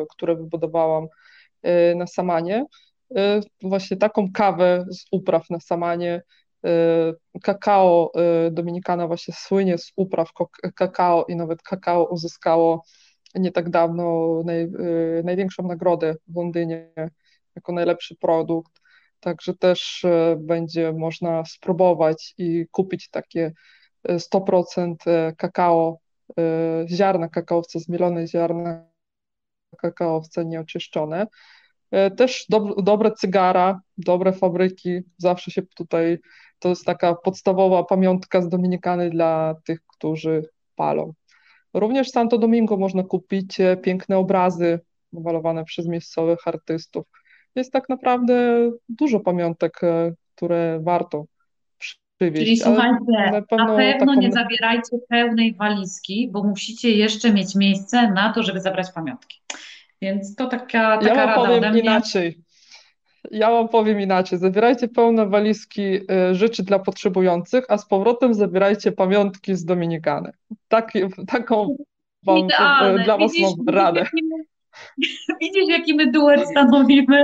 które 0.10 0.36
wybudowałam 0.36 1.08
na 1.96 2.08
Samanie. 2.08 2.66
Właśnie 3.62 3.98
taką 3.98 4.32
kawę 4.34 4.86
z 4.92 5.06
upraw 5.12 5.50
na 5.50 5.60
Samanie 5.60 6.22
Y, 6.66 7.40
kakao 7.42 8.12
y, 8.48 8.52
Dominikana 8.52 9.08
właśnie 9.08 9.34
słynie 9.38 9.78
z 9.78 9.92
upraw 9.96 10.32
kakao 10.76 11.26
i 11.26 11.36
nawet 11.36 11.62
kakao 11.62 12.04
uzyskało 12.04 12.84
nie 13.36 13.52
tak 13.52 13.70
dawno 13.70 14.30
naj, 14.46 14.62
y, 14.64 15.22
największą 15.26 15.64
nagrodę 15.64 16.16
w 16.28 16.36
Londynie 16.36 16.92
jako 17.56 17.72
najlepszy 17.72 18.16
produkt. 18.16 18.82
Także 19.20 19.54
też 19.54 20.06
będzie 20.38 20.94
można 20.94 21.46
spróbować 21.46 22.34
i 22.38 22.66
kupić 22.72 23.10
takie 23.10 23.52
100% 24.20 24.96
kakao, 25.38 26.00
ziarna 26.88 27.30
kakaowca, 27.30 27.80
zmielone 27.80 28.28
ziarna 28.28 28.86
kakaowca 29.78 30.44
nieoczyszczone. 30.44 31.28
Też 32.18 32.46
do, 32.50 32.60
dobre 32.60 33.12
cygara, 33.12 33.82
dobre 33.98 34.34
fabryki, 34.34 35.00
zawsze 35.18 35.52
się 35.52 35.62
tutaj 35.62 36.18
to 36.60 36.70
jest 36.70 36.86
taka 36.86 37.16
podstawowa 37.16 37.84
pamiątka 37.84 38.42
z 38.42 38.50
Dominikany 38.50 39.10
dla 39.10 39.56
tych, 39.66 39.80
którzy 39.88 40.50
palą. 40.76 41.14
Również 41.74 42.08
w 42.08 42.12
Santo 42.12 42.38
Domingo 42.38 42.78
można 42.78 43.04
kupić 43.04 43.60
e, 43.60 43.78
piękne 43.78 44.18
obrazy 44.18 44.80
malowane 45.14 45.66
przez 45.66 45.88
miejscowych 45.88 46.48
artystów. 46.48 47.06
Jest 47.56 47.72
tak 47.72 47.90
naprawdę 47.90 48.70
dużo 48.90 49.20
pamiątek, 49.20 49.84
e, 49.84 50.14
które 50.36 50.80
warto 50.84 51.26
przywieźć. 51.78 52.46
Czyli 52.46 52.58
słuchajcie, 52.58 53.06
na 53.32 53.42
pewno, 53.42 53.66
na 53.66 53.74
pewno 53.76 54.00
taką... 54.00 54.14
nie 54.14 54.32
zabierajcie 54.32 54.98
pełnej 55.10 55.56
walizki, 55.56 56.30
bo 56.32 56.44
musicie 56.44 56.92
jeszcze 56.92 57.34
mieć 57.34 57.56
miejsce 57.56 58.12
na 58.12 58.34
to, 58.34 58.44
żeby 58.44 58.62
zabrać 58.62 58.92
pamiątki. 58.92 59.42
Więc 60.02 60.36
to 60.36 60.48
taka, 60.48 60.98
taka 60.98 61.08
ja 61.08 61.14
rada 61.14 61.36
powiem 61.36 61.58
ode 61.58 61.72
mnie. 61.72 61.80
inaczej. 61.80 62.38
Ja 63.32 63.52
wam 63.52 63.70
powiem 63.70 64.02
inaczej. 64.02 64.40
Zabierajcie 64.40 64.88
pełne 64.88 65.28
walizki 65.28 65.82
y, 65.82 66.36
rzeczy 66.36 66.64
dla 66.64 66.80
potrzebujących, 66.80 67.66
a 67.70 67.78
z 67.78 67.88
powrotem 67.88 68.34
zabierajcie 68.34 68.92
pamiątki 68.92 69.56
z 69.56 69.66
Dominikany. 69.66 70.32
Tak, 70.68 70.92
taką 71.28 71.78
wam, 72.24 72.38
y, 72.38 73.04
dla 73.04 73.18
was 73.18 73.32
widzisz, 73.32 73.50
mam 73.58 73.76
radę. 73.76 74.06
Widzisz, 75.42 75.68
jaki 75.70 75.94
my 76.00 76.12
duet 76.12 76.50
stanowimy? 76.50 77.24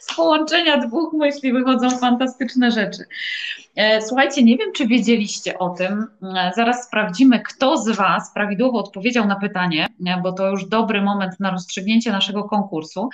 Z 0.00 0.16
połączenia 0.16 0.76
dwóch 0.76 1.12
myśli 1.12 1.52
wychodzą 1.52 1.90
fantastyczne 1.90 2.70
rzeczy. 2.70 3.04
E, 3.76 4.02
słuchajcie, 4.02 4.42
nie 4.42 4.56
wiem, 4.56 4.72
czy 4.72 4.86
wiedzieliście 4.86 5.58
o 5.58 5.70
tym. 5.70 6.06
E, 6.22 6.52
zaraz 6.56 6.86
sprawdzimy, 6.86 7.40
kto 7.40 7.78
z 7.78 7.88
Was 7.88 8.34
prawidłowo 8.34 8.78
odpowiedział 8.78 9.26
na 9.26 9.36
pytanie, 9.36 9.86
e, 10.06 10.20
bo 10.22 10.32
to 10.32 10.50
już 10.50 10.68
dobry 10.68 11.02
moment 11.02 11.40
na 11.40 11.50
rozstrzygnięcie 11.50 12.12
naszego 12.12 12.44
konkursu. 12.44 13.08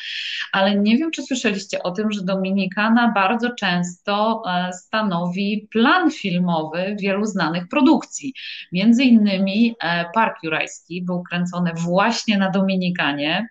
Ale 0.52 0.74
nie 0.74 0.96
wiem, 0.96 1.10
czy 1.10 1.22
słyszeliście 1.22 1.82
o 1.82 1.90
tym, 1.90 2.12
że 2.12 2.22
Dominikana 2.22 3.12
bardzo 3.14 3.50
często 3.50 4.42
stanowi 4.72 5.68
plan 5.70 6.10
filmowy 6.10 6.96
wielu 7.00 7.24
znanych 7.26 7.68
produkcji. 7.68 8.34
Między 8.72 9.04
innymi 9.04 9.76
Park 10.14 10.36
Jurajski 10.42 11.02
był 11.02 11.22
kręcony 11.22 11.72
właśnie 11.74 12.38
na 12.38 12.50
Dominikanie 12.50 13.48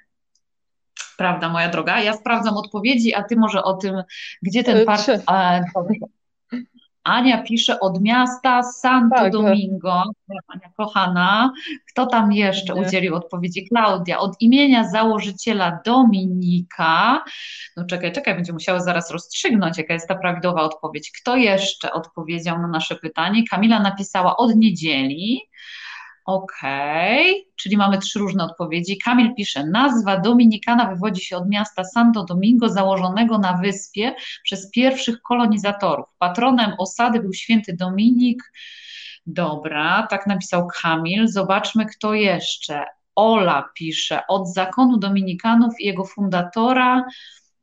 prawda, 1.19 1.49
moja 1.49 1.69
droga? 1.69 2.01
Ja 2.01 2.13
sprawdzam 2.13 2.57
odpowiedzi, 2.57 3.13
a 3.13 3.23
ty 3.23 3.35
może 3.35 3.63
o 3.63 3.73
tym, 3.73 4.03
gdzie 4.41 4.63
ten 4.63 4.85
park. 4.85 5.03
Ania 7.03 7.43
pisze 7.43 7.79
od 7.79 8.01
miasta 8.01 8.63
Santo 8.63 9.15
tak, 9.15 9.23
tak. 9.23 9.31
Domingo. 9.31 10.03
Ania 10.47 10.69
kochana. 10.77 11.53
Kto 11.91 12.05
tam 12.05 12.31
jeszcze 12.31 12.73
nie. 12.73 12.81
udzielił 12.81 13.15
odpowiedzi? 13.15 13.67
Klaudia. 13.67 14.19
Od 14.19 14.41
imienia 14.41 14.89
założyciela 14.89 15.79
Dominika. 15.85 17.23
No 17.77 17.85
czekaj, 17.85 18.11
czekaj, 18.11 18.35
będzie 18.35 18.53
musiała 18.53 18.79
zaraz 18.79 19.11
rozstrzygnąć, 19.11 19.77
jaka 19.77 19.93
jest 19.93 20.07
ta 20.07 20.15
prawidłowa 20.15 20.61
odpowiedź. 20.61 21.11
Kto 21.21 21.35
jeszcze 21.35 21.91
odpowiedział 21.91 22.61
na 22.61 22.67
nasze 22.67 22.95
pytanie? 22.95 23.43
Kamila 23.49 23.79
napisała 23.79 24.37
od 24.37 24.55
niedzieli. 24.55 25.41
Okej, 26.29 27.31
okay. 27.31 27.51
czyli 27.55 27.77
mamy 27.77 27.97
trzy 27.97 28.19
różne 28.19 28.43
odpowiedzi. 28.43 28.97
Kamil 28.97 29.35
pisze, 29.35 29.65
nazwa 29.65 30.17
Dominikana 30.17 30.85
wywodzi 30.85 31.21
się 31.21 31.37
od 31.37 31.49
miasta 31.49 31.83
Santo 31.83 32.23
Domingo, 32.23 32.69
założonego 32.69 33.37
na 33.37 33.57
wyspie 33.57 34.15
przez 34.43 34.71
pierwszych 34.71 35.21
kolonizatorów. 35.21 36.05
Patronem 36.19 36.71
osady 36.77 37.19
był 37.19 37.33
święty 37.33 37.75
Dominik. 37.75 38.43
Dobra, 39.25 40.07
tak 40.09 40.27
napisał 40.27 40.67
Kamil. 40.67 41.27
Zobaczmy, 41.27 41.85
kto 41.85 42.13
jeszcze. 42.13 42.85
Ola 43.15 43.69
pisze, 43.75 44.21
od 44.27 44.53
zakonu 44.53 44.97
Dominikanów 44.97 45.73
i 45.79 45.85
jego 45.85 46.05
fundatora 46.05 47.05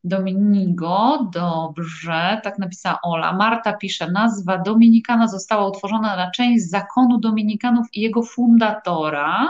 Dominigo, 0.06 1.28
dobrze, 1.32 2.40
tak 2.44 2.58
napisała 2.58 2.98
Ola. 3.02 3.32
Marta 3.32 3.72
pisze, 3.72 4.10
nazwa 4.10 4.58
Dominikana 4.58 5.28
została 5.28 5.68
utworzona 5.68 6.16
na 6.16 6.30
część 6.30 6.70
zakonu 6.70 7.18
Dominikanów 7.18 7.86
i 7.92 8.00
jego 8.00 8.22
fundatora. 8.22 9.48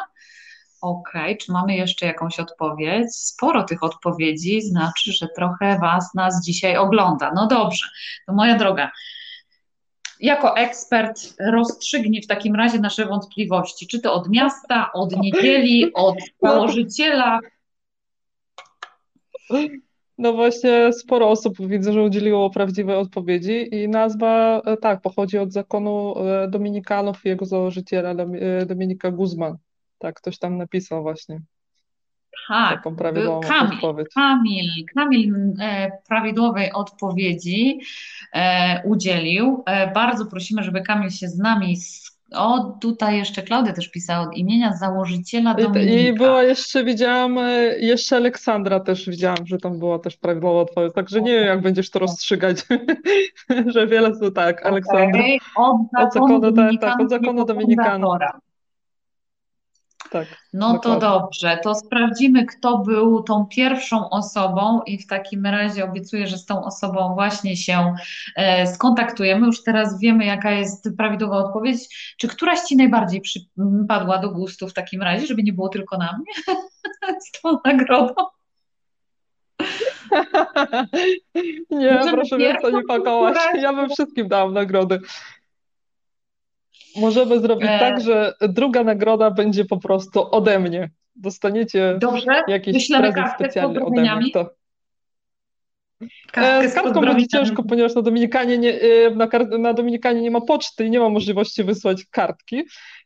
Ok, 0.81 1.13
czy 1.41 1.53
mamy 1.53 1.77
jeszcze 1.77 2.07
jakąś 2.07 2.41
odpowiedź? 2.41 3.15
Sporo 3.15 3.63
tych 3.63 3.83
odpowiedzi, 3.83 4.63
znaczy, 4.63 5.13
że 5.13 5.29
trochę 5.37 5.79
Was 5.79 6.15
nas 6.15 6.45
dzisiaj 6.45 6.77
ogląda. 6.77 7.33
No 7.35 7.47
dobrze, 7.47 7.87
to 8.27 8.33
moja 8.33 8.59
droga, 8.59 8.91
jako 10.21 10.57
ekspert 10.57 11.35
rozstrzygnij 11.53 12.23
w 12.23 12.27
takim 12.27 12.55
razie 12.55 12.79
nasze 12.79 13.07
wątpliwości. 13.07 13.87
Czy 13.87 14.01
to 14.01 14.15
od 14.15 14.29
miasta, 14.29 14.93
od 14.93 15.17
niedzieli, 15.17 15.93
od 15.95 16.17
założyciela? 16.43 17.41
No 20.19 20.33
właśnie 20.33 20.93
sporo 20.93 21.31
osób 21.31 21.69
widzę, 21.69 21.93
że 21.93 22.03
udzieliło 22.03 22.51
prawdziwej 22.51 22.97
odpowiedzi 22.97 23.75
i 23.75 23.89
nazwa 23.89 24.61
e, 24.65 24.77
tak 24.77 25.01
pochodzi 25.01 25.39
od 25.39 25.53
zakonu 25.53 26.15
e, 26.19 26.49
Dominikanów 26.49 27.25
i 27.25 27.29
jego 27.29 27.45
założyciela 27.45 28.11
e, 28.11 28.67
Dominika 28.67 29.11
Guzman. 29.11 29.57
Tak, 29.99 30.15
ktoś 30.15 30.39
tam 30.39 30.57
napisał 30.57 31.03
właśnie. 31.03 31.41
Tak, 32.49 32.77
taką 32.77 32.97
prawidłową 32.97 33.41
Kamil, 33.41 33.75
odpowiedź. 33.75 34.09
Kamil, 34.15 34.87
Kamil 34.95 35.35
e, 35.61 35.91
prawidłowej 36.09 36.73
odpowiedzi 36.73 37.81
e, 38.33 38.83
udzielił. 38.85 39.63
E, 39.67 39.93
bardzo 39.93 40.27
prosimy, 40.27 40.63
żeby 40.63 40.83
Kamil 40.83 41.11
się 41.11 41.29
z 41.29 41.39
nami 41.39 41.77
O, 42.35 42.77
tutaj 42.81 43.17
jeszcze 43.17 43.43
Klaudia 43.43 43.73
też 43.73 43.91
pisała 43.91 44.29
od 44.29 44.37
imienia 44.37 44.73
założyciela 44.73 45.55
Dominika. 45.55 45.81
I 45.81 46.13
była 46.13 46.43
jeszcze, 46.43 46.85
widziałam, 46.85 47.39
e, 47.39 47.79
jeszcze 47.79 48.17
Aleksandra 48.17 48.81
też 48.81 49.11
widziałam, 49.11 49.47
że 49.47 49.59
tam 49.59 49.79
była 49.79 49.99
też 49.99 50.17
prawidłowa 50.17 50.61
odpowiedź, 50.61 50.95
także 50.95 51.21
nie 51.21 51.33
wiem, 51.33 51.47
jak 51.47 51.61
będziesz 51.61 51.91
to 51.91 51.99
rozstrzygać, 51.99 52.57
że 53.75 53.87
wiele 53.87 54.19
to 54.19 54.31
tak, 54.31 54.67
Aleksandra. 54.67 55.21
Okay. 55.21 55.39
Od 55.57 56.13
zakonu, 56.13 56.37
od 56.37 56.43
zakonu 56.43 56.79
tak, 56.79 56.81
tak, 56.81 57.01
od 57.01 57.11
zakonu 57.11 57.45
Dominikanów. 57.45 58.17
Tak, 60.11 60.27
no 60.53 60.73
dokładnie. 60.73 61.01
to 61.01 61.21
dobrze, 61.21 61.59
to 61.63 61.75
sprawdzimy, 61.75 62.47
kto 62.47 62.79
był 62.79 63.23
tą 63.23 63.47
pierwszą 63.47 64.11
osobą 64.11 64.81
i 64.87 64.99
w 64.99 65.07
takim 65.07 65.47
razie 65.47 65.85
obiecuję, 65.85 66.27
że 66.27 66.39
z 66.39 66.47
tą 66.47 66.65
osobą 66.65 67.15
właśnie 67.15 67.57
się 67.57 67.95
e, 68.37 68.67
skontaktujemy. 68.67 69.47
Już 69.47 69.63
teraz 69.63 70.01
wiemy, 70.01 70.25
jaka 70.25 70.51
jest 70.51 70.89
prawidłowa 70.99 71.37
odpowiedź. 71.37 72.15
Czy 72.19 72.29
któraś 72.29 72.61
Ci 72.61 72.77
najbardziej 72.77 73.21
przypadła 73.21 74.19
do 74.19 74.31
gustu 74.31 74.69
w 74.69 74.75
takim 74.75 75.03
razie, 75.03 75.27
żeby 75.27 75.43
nie 75.43 75.53
było 75.53 75.69
tylko 75.69 75.99
na 75.99 76.19
mnie 76.19 76.57
z 77.27 77.41
tą 77.41 77.59
nagrodą? 77.65 78.15
nie, 81.71 81.95
Możemy 81.95 82.13
proszę 82.13 82.37
mnie 82.37 82.57
to 82.63 82.71
nie 82.71 82.83
pakować. 82.83 83.37
Ja 83.61 83.73
bym 83.73 83.89
wszystkim 83.89 84.29
dałam 84.29 84.55
nagrody. 84.55 85.01
Możemy 86.97 87.41
zrobić 87.41 87.71
e... 87.71 87.79
tak, 87.79 88.01
że 88.01 88.35
druga 88.41 88.85
nagroda 88.85 89.31
będzie 89.31 89.65
po 89.65 89.77
prostu 89.77 90.31
ode 90.31 90.59
mnie. 90.59 90.91
Dostaniecie 91.17 91.97
Dobrze. 92.01 92.43
jakiś 92.49 92.89
prezent 92.89 93.29
specjalny 93.35 93.85
ode 93.85 94.01
mnie. 94.01 94.31
To. 94.33 94.51
E, 96.37 96.69
z 96.69 96.75
kartką 96.75 97.01
będzie 97.01 97.27
ciężko, 97.29 97.63
ponieważ 97.63 97.95
na 97.95 98.03
Dominikanie, 98.03 98.59
nie, 98.59 98.81
e, 98.81 99.11
na, 99.11 99.29
na 99.59 99.75
Dominikanie 99.75 100.21
nie 100.21 100.31
ma 100.31 100.41
poczty 100.41 100.85
i 100.85 100.91
nie 100.91 101.01
ma 101.01 101.09
możliwości 101.09 101.65
wysłać 101.65 102.05
kartki. 102.11 102.63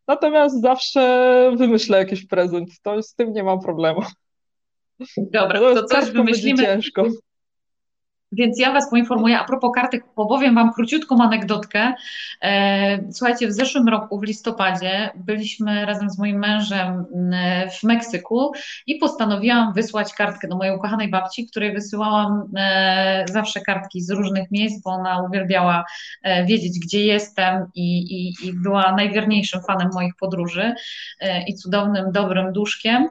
Natomiast 0.07 0.61
zawsze 0.61 1.53
wymyślę 1.57 1.99
jakiś 1.99 2.27
prezent. 2.27 2.71
To 2.83 3.03
z 3.03 3.15
tym 3.15 3.33
nie 3.33 3.43
mam 3.43 3.61
problemu. 3.61 4.03
Dobra, 5.17 5.61
to, 5.61 5.75
to 5.75 5.85
coś 5.85 6.11
wymyślimy. 6.11 6.63
Ciężko. 6.63 7.07
Więc 8.33 8.61
ja 8.61 8.73
Was 8.73 8.91
poinformuję, 8.91 9.39
a 9.39 9.45
propos 9.45 9.71
kartek, 9.75 10.05
powiem 10.15 10.55
Wam 10.55 10.73
króciutką 10.73 11.23
anegdotkę. 11.23 11.95
E, 12.43 13.13
słuchajcie, 13.13 13.49
w 13.49 13.53
zeszłym 13.53 13.89
roku, 13.89 14.21
w 14.21 14.23
listopadzie, 14.23 15.11
byliśmy 15.15 15.87
razem 15.87 16.11
z 16.11 16.19
moim 16.19 16.39
mężem 16.39 17.05
mm, 17.15 17.71
w 17.71 17.83
Meksyku 17.83 18.53
i 18.87 18.97
postanowiłam 18.97 19.73
wysłać 19.73 20.15
kartkę 20.15 20.49
do 20.49 20.57
mojej 20.57 20.77
ukochanej 20.77 21.09
babci, 21.09 21.47
której 21.47 21.73
wysyłałam 21.73 22.43
e, 22.57 23.25
zawsze 23.29 23.61
kartki 23.61 24.01
z 24.01 24.11
różnych 24.11 24.51
miejsc, 24.51 24.83
bo 24.83 24.91
ona 24.91 25.23
uwielbiała 25.23 25.85
e, 26.23 26.45
wiedzieć, 26.45 26.79
gdzie 26.79 27.05
jestem 27.05 27.67
i, 27.75 27.99
i, 27.99 28.47
i 28.49 28.53
była 28.53 28.93
najwierniejszym 28.93 29.61
fanem 29.63 29.89
moich 29.95 30.15
podróży 30.21 30.75
i 31.47 31.55
cudownym, 31.55 32.13
dobrym 32.13 32.53
duszkiem 32.53 33.09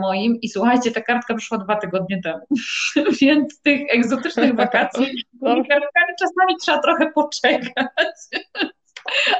moim. 0.00 0.40
I 0.40 0.48
słuchajcie, 0.48 0.90
ta 0.90 1.00
kartka 1.00 1.34
przyszła 1.34 1.58
dwa 1.58 1.76
tygodnie 1.76 2.22
temu, 2.22 2.46
więc 3.20 3.60
tych 3.60 3.80
egzotycznych 3.94 4.43
tych 4.46 4.56
wakacji. 4.56 5.06
kartkami 5.40 6.14
czasami 6.18 6.56
trzeba 6.60 6.78
trochę 6.78 7.12
poczekać. 7.12 8.14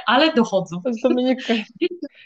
Ale 0.05 0.33
dochodzą. 0.33 0.81
Z, 0.89 1.01
Dominika, 1.01 1.53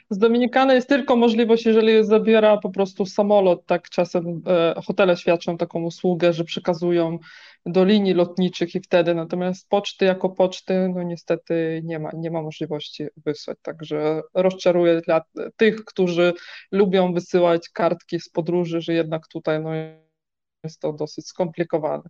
z 0.10 0.18
Dominikany 0.18 0.76
jest 0.76 0.90
tylko 0.90 1.16
możliwość, 1.16 1.66
jeżeli 1.66 2.06
zabiera 2.06 2.58
po 2.58 2.70
prostu 2.70 3.06
samolot, 3.06 3.66
tak 3.66 3.90
czasem 3.90 4.42
e, 4.48 4.82
hotele 4.86 5.18
świadczą 5.18 5.58
taką 5.58 5.84
usługę, 5.84 6.34
że 6.34 6.44
przekazują 6.44 7.18
do 7.66 7.86
linii 7.86 8.14
lotniczych 8.14 8.76
i 8.76 8.80
wtedy, 8.80 9.16
natomiast 9.16 9.70
poczty 9.70 10.06
jako 10.06 10.30
poczty, 10.30 10.90
no 10.96 11.04
niestety 11.04 11.82
nie 11.84 12.00
ma, 12.00 12.10
nie 12.14 12.32
ma 12.32 12.42
możliwości 12.42 13.08
wysłać, 13.26 13.58
także 13.62 14.22
rozczaruję 14.34 15.02
dla 15.02 15.22
tych, 15.58 15.86
którzy 15.86 16.34
lubią 16.72 17.14
wysyłać 17.14 17.70
kartki 17.70 18.20
z 18.20 18.30
podróży, 18.30 18.82
że 18.82 18.94
jednak 18.94 19.28
tutaj 19.28 19.60
no, 19.64 19.70
jest 20.64 20.80
to 20.80 20.94
dosyć 20.94 21.28
skomplikowane 21.28 22.04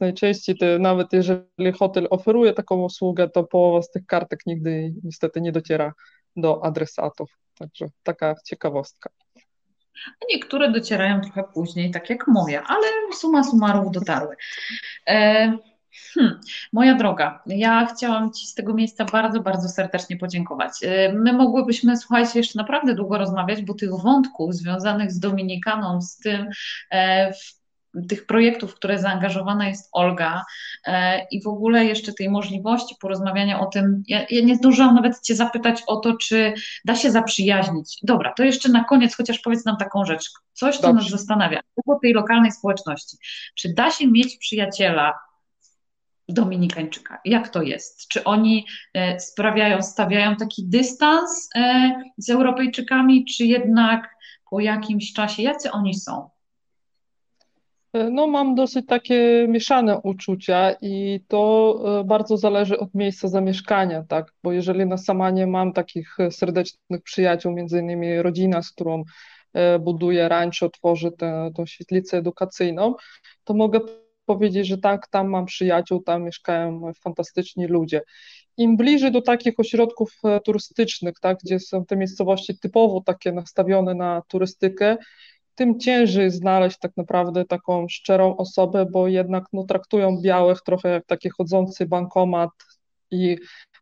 najczęściej 0.00 0.58
te, 0.58 0.78
nawet 0.78 1.12
jeżeli 1.12 1.72
hotel 1.78 2.06
oferuje 2.10 2.52
taką 2.52 2.82
usługę, 2.82 3.28
to 3.28 3.44
połowa 3.44 3.82
z 3.82 3.90
tych 3.90 4.06
kartek 4.06 4.40
nigdy 4.46 4.94
niestety 5.04 5.40
nie 5.40 5.52
dociera 5.52 5.92
do 6.36 6.64
adresatów. 6.64 7.30
Także 7.58 7.86
taka 8.02 8.34
ciekawostka. 8.44 9.10
Niektóre 10.30 10.72
docierają 10.72 11.20
trochę 11.20 11.44
później, 11.54 11.90
tak 11.90 12.10
jak 12.10 12.28
moja, 12.28 12.62
ale 12.66 12.86
suma 13.14 13.44
summarów 13.44 13.92
dotarły. 13.92 14.36
E, 15.08 15.52
Hmm, 16.16 16.40
moja 16.72 16.94
droga, 16.94 17.42
ja 17.46 17.86
chciałam 17.86 18.32
Ci 18.32 18.46
z 18.46 18.54
tego 18.54 18.74
miejsca 18.74 19.04
bardzo, 19.04 19.40
bardzo 19.40 19.68
serdecznie 19.68 20.16
podziękować. 20.16 20.72
E, 20.82 21.12
my 21.12 21.32
mogłybyśmy, 21.32 21.96
słuchajcie, 21.96 22.38
jeszcze 22.38 22.58
naprawdę 22.58 22.94
długo 22.94 23.18
rozmawiać, 23.18 23.62
bo 23.62 23.74
tych 23.74 23.90
wątków 23.90 24.54
związanych 24.54 25.12
z 25.12 25.18
Dominikaną, 25.18 26.02
z 26.02 26.16
tym, 26.16 26.48
e, 26.90 27.32
w 27.32 27.61
tych 28.08 28.26
projektów, 28.26 28.72
w 28.72 28.74
które 28.74 28.98
zaangażowana 28.98 29.68
jest 29.68 29.88
Olga 29.92 30.44
e, 30.86 31.26
i 31.30 31.42
w 31.42 31.46
ogóle 31.46 31.84
jeszcze 31.84 32.12
tej 32.12 32.30
możliwości 32.30 32.94
porozmawiania 33.00 33.60
o 33.60 33.66
tym. 33.66 34.02
Ja, 34.08 34.26
ja, 34.30 34.44
nie 34.44 34.56
zdążyłam 34.56 34.94
nawet 34.94 35.20
Cię 35.20 35.34
zapytać 35.34 35.82
o 35.86 35.96
to, 35.96 36.16
czy 36.16 36.54
da 36.84 36.94
się 36.94 37.10
zaprzyjaźnić. 37.10 37.98
Dobra, 38.02 38.32
to 38.32 38.44
jeszcze 38.44 38.68
na 38.68 38.84
koniec 38.84 39.16
chociaż 39.16 39.38
powiedz 39.38 39.64
nam 39.64 39.76
taką 39.76 40.04
rzecz. 40.04 40.30
Coś, 40.52 40.76
co 40.76 40.82
Dobrze. 40.82 41.02
nas 41.02 41.10
zastanawia, 41.10 41.60
o 41.86 41.98
tej 42.02 42.12
lokalnej 42.12 42.52
społeczności. 42.52 43.16
Czy 43.54 43.74
da 43.74 43.90
się 43.90 44.08
mieć 44.08 44.36
przyjaciela 44.36 45.14
Dominikańczyka. 46.28 47.20
Jak 47.24 47.48
to 47.48 47.62
jest? 47.62 48.08
Czy 48.08 48.24
oni 48.24 48.66
e, 48.94 49.20
sprawiają, 49.20 49.82
stawiają 49.82 50.36
taki 50.36 50.64
dystans 50.68 51.48
e, 51.54 51.92
z 52.18 52.30
Europejczykami, 52.30 53.24
czy 53.24 53.44
jednak 53.44 54.16
po 54.50 54.60
jakimś 54.60 55.12
czasie, 55.12 55.42
jacy 55.42 55.70
oni 55.70 55.94
są? 55.94 56.31
No, 57.94 58.26
mam 58.26 58.54
dosyć 58.54 58.86
takie 58.86 59.46
mieszane 59.48 60.00
uczucia 60.00 60.72
i 60.80 61.20
to 61.28 61.82
e, 62.00 62.04
bardzo 62.04 62.36
zależy 62.36 62.78
od 62.78 62.94
miejsca 62.94 63.28
zamieszkania, 63.28 64.04
tak? 64.08 64.32
Bo 64.42 64.52
jeżeli 64.52 64.86
na 64.86 64.96
Samanie 64.96 65.46
mam 65.46 65.72
takich 65.72 66.16
serdecznych 66.30 67.02
przyjaciół, 67.02 67.52
między 67.52 67.80
innymi 67.80 68.22
rodzina, 68.22 68.62
z 68.62 68.70
którą 68.70 69.04
e, 69.52 69.78
buduję 69.78 70.28
rancho, 70.28 70.70
tworzę 70.70 71.10
tę, 71.10 71.50
tę 71.56 71.66
świetlicę 71.66 72.18
edukacyjną, 72.18 72.94
to 73.44 73.54
mogę 73.54 73.80
powiedzieć, 74.26 74.66
że 74.66 74.78
tak, 74.78 75.08
tam 75.08 75.28
mam 75.28 75.46
przyjaciół, 75.46 76.02
tam 76.02 76.24
mieszkają 76.24 76.92
fantastyczni 77.02 77.66
ludzie. 77.66 78.02
Im 78.56 78.76
bliżej 78.76 79.12
do 79.12 79.22
takich 79.22 79.60
ośrodków 79.60 80.12
e, 80.24 80.40
turystycznych, 80.40 81.14
tak, 81.20 81.38
gdzie 81.44 81.60
są 81.60 81.84
te 81.84 81.96
miejscowości 81.96 82.58
typowo 82.58 83.00
takie 83.00 83.32
nastawione 83.32 83.94
na 83.94 84.22
turystykę, 84.28 84.96
tym 85.54 85.80
ciężej 85.80 86.30
znaleźć 86.30 86.78
tak 86.78 86.92
naprawdę 86.96 87.44
taką 87.44 87.88
szczerą 87.88 88.36
osobę, 88.36 88.86
bo 88.86 89.08
jednak 89.08 89.44
no, 89.52 89.64
traktują 89.64 90.20
białych 90.22 90.60
trochę 90.66 90.88
jak 90.88 91.06
taki 91.06 91.30
chodzący 91.30 91.86
bankomat 91.86 92.50
i 93.10 93.36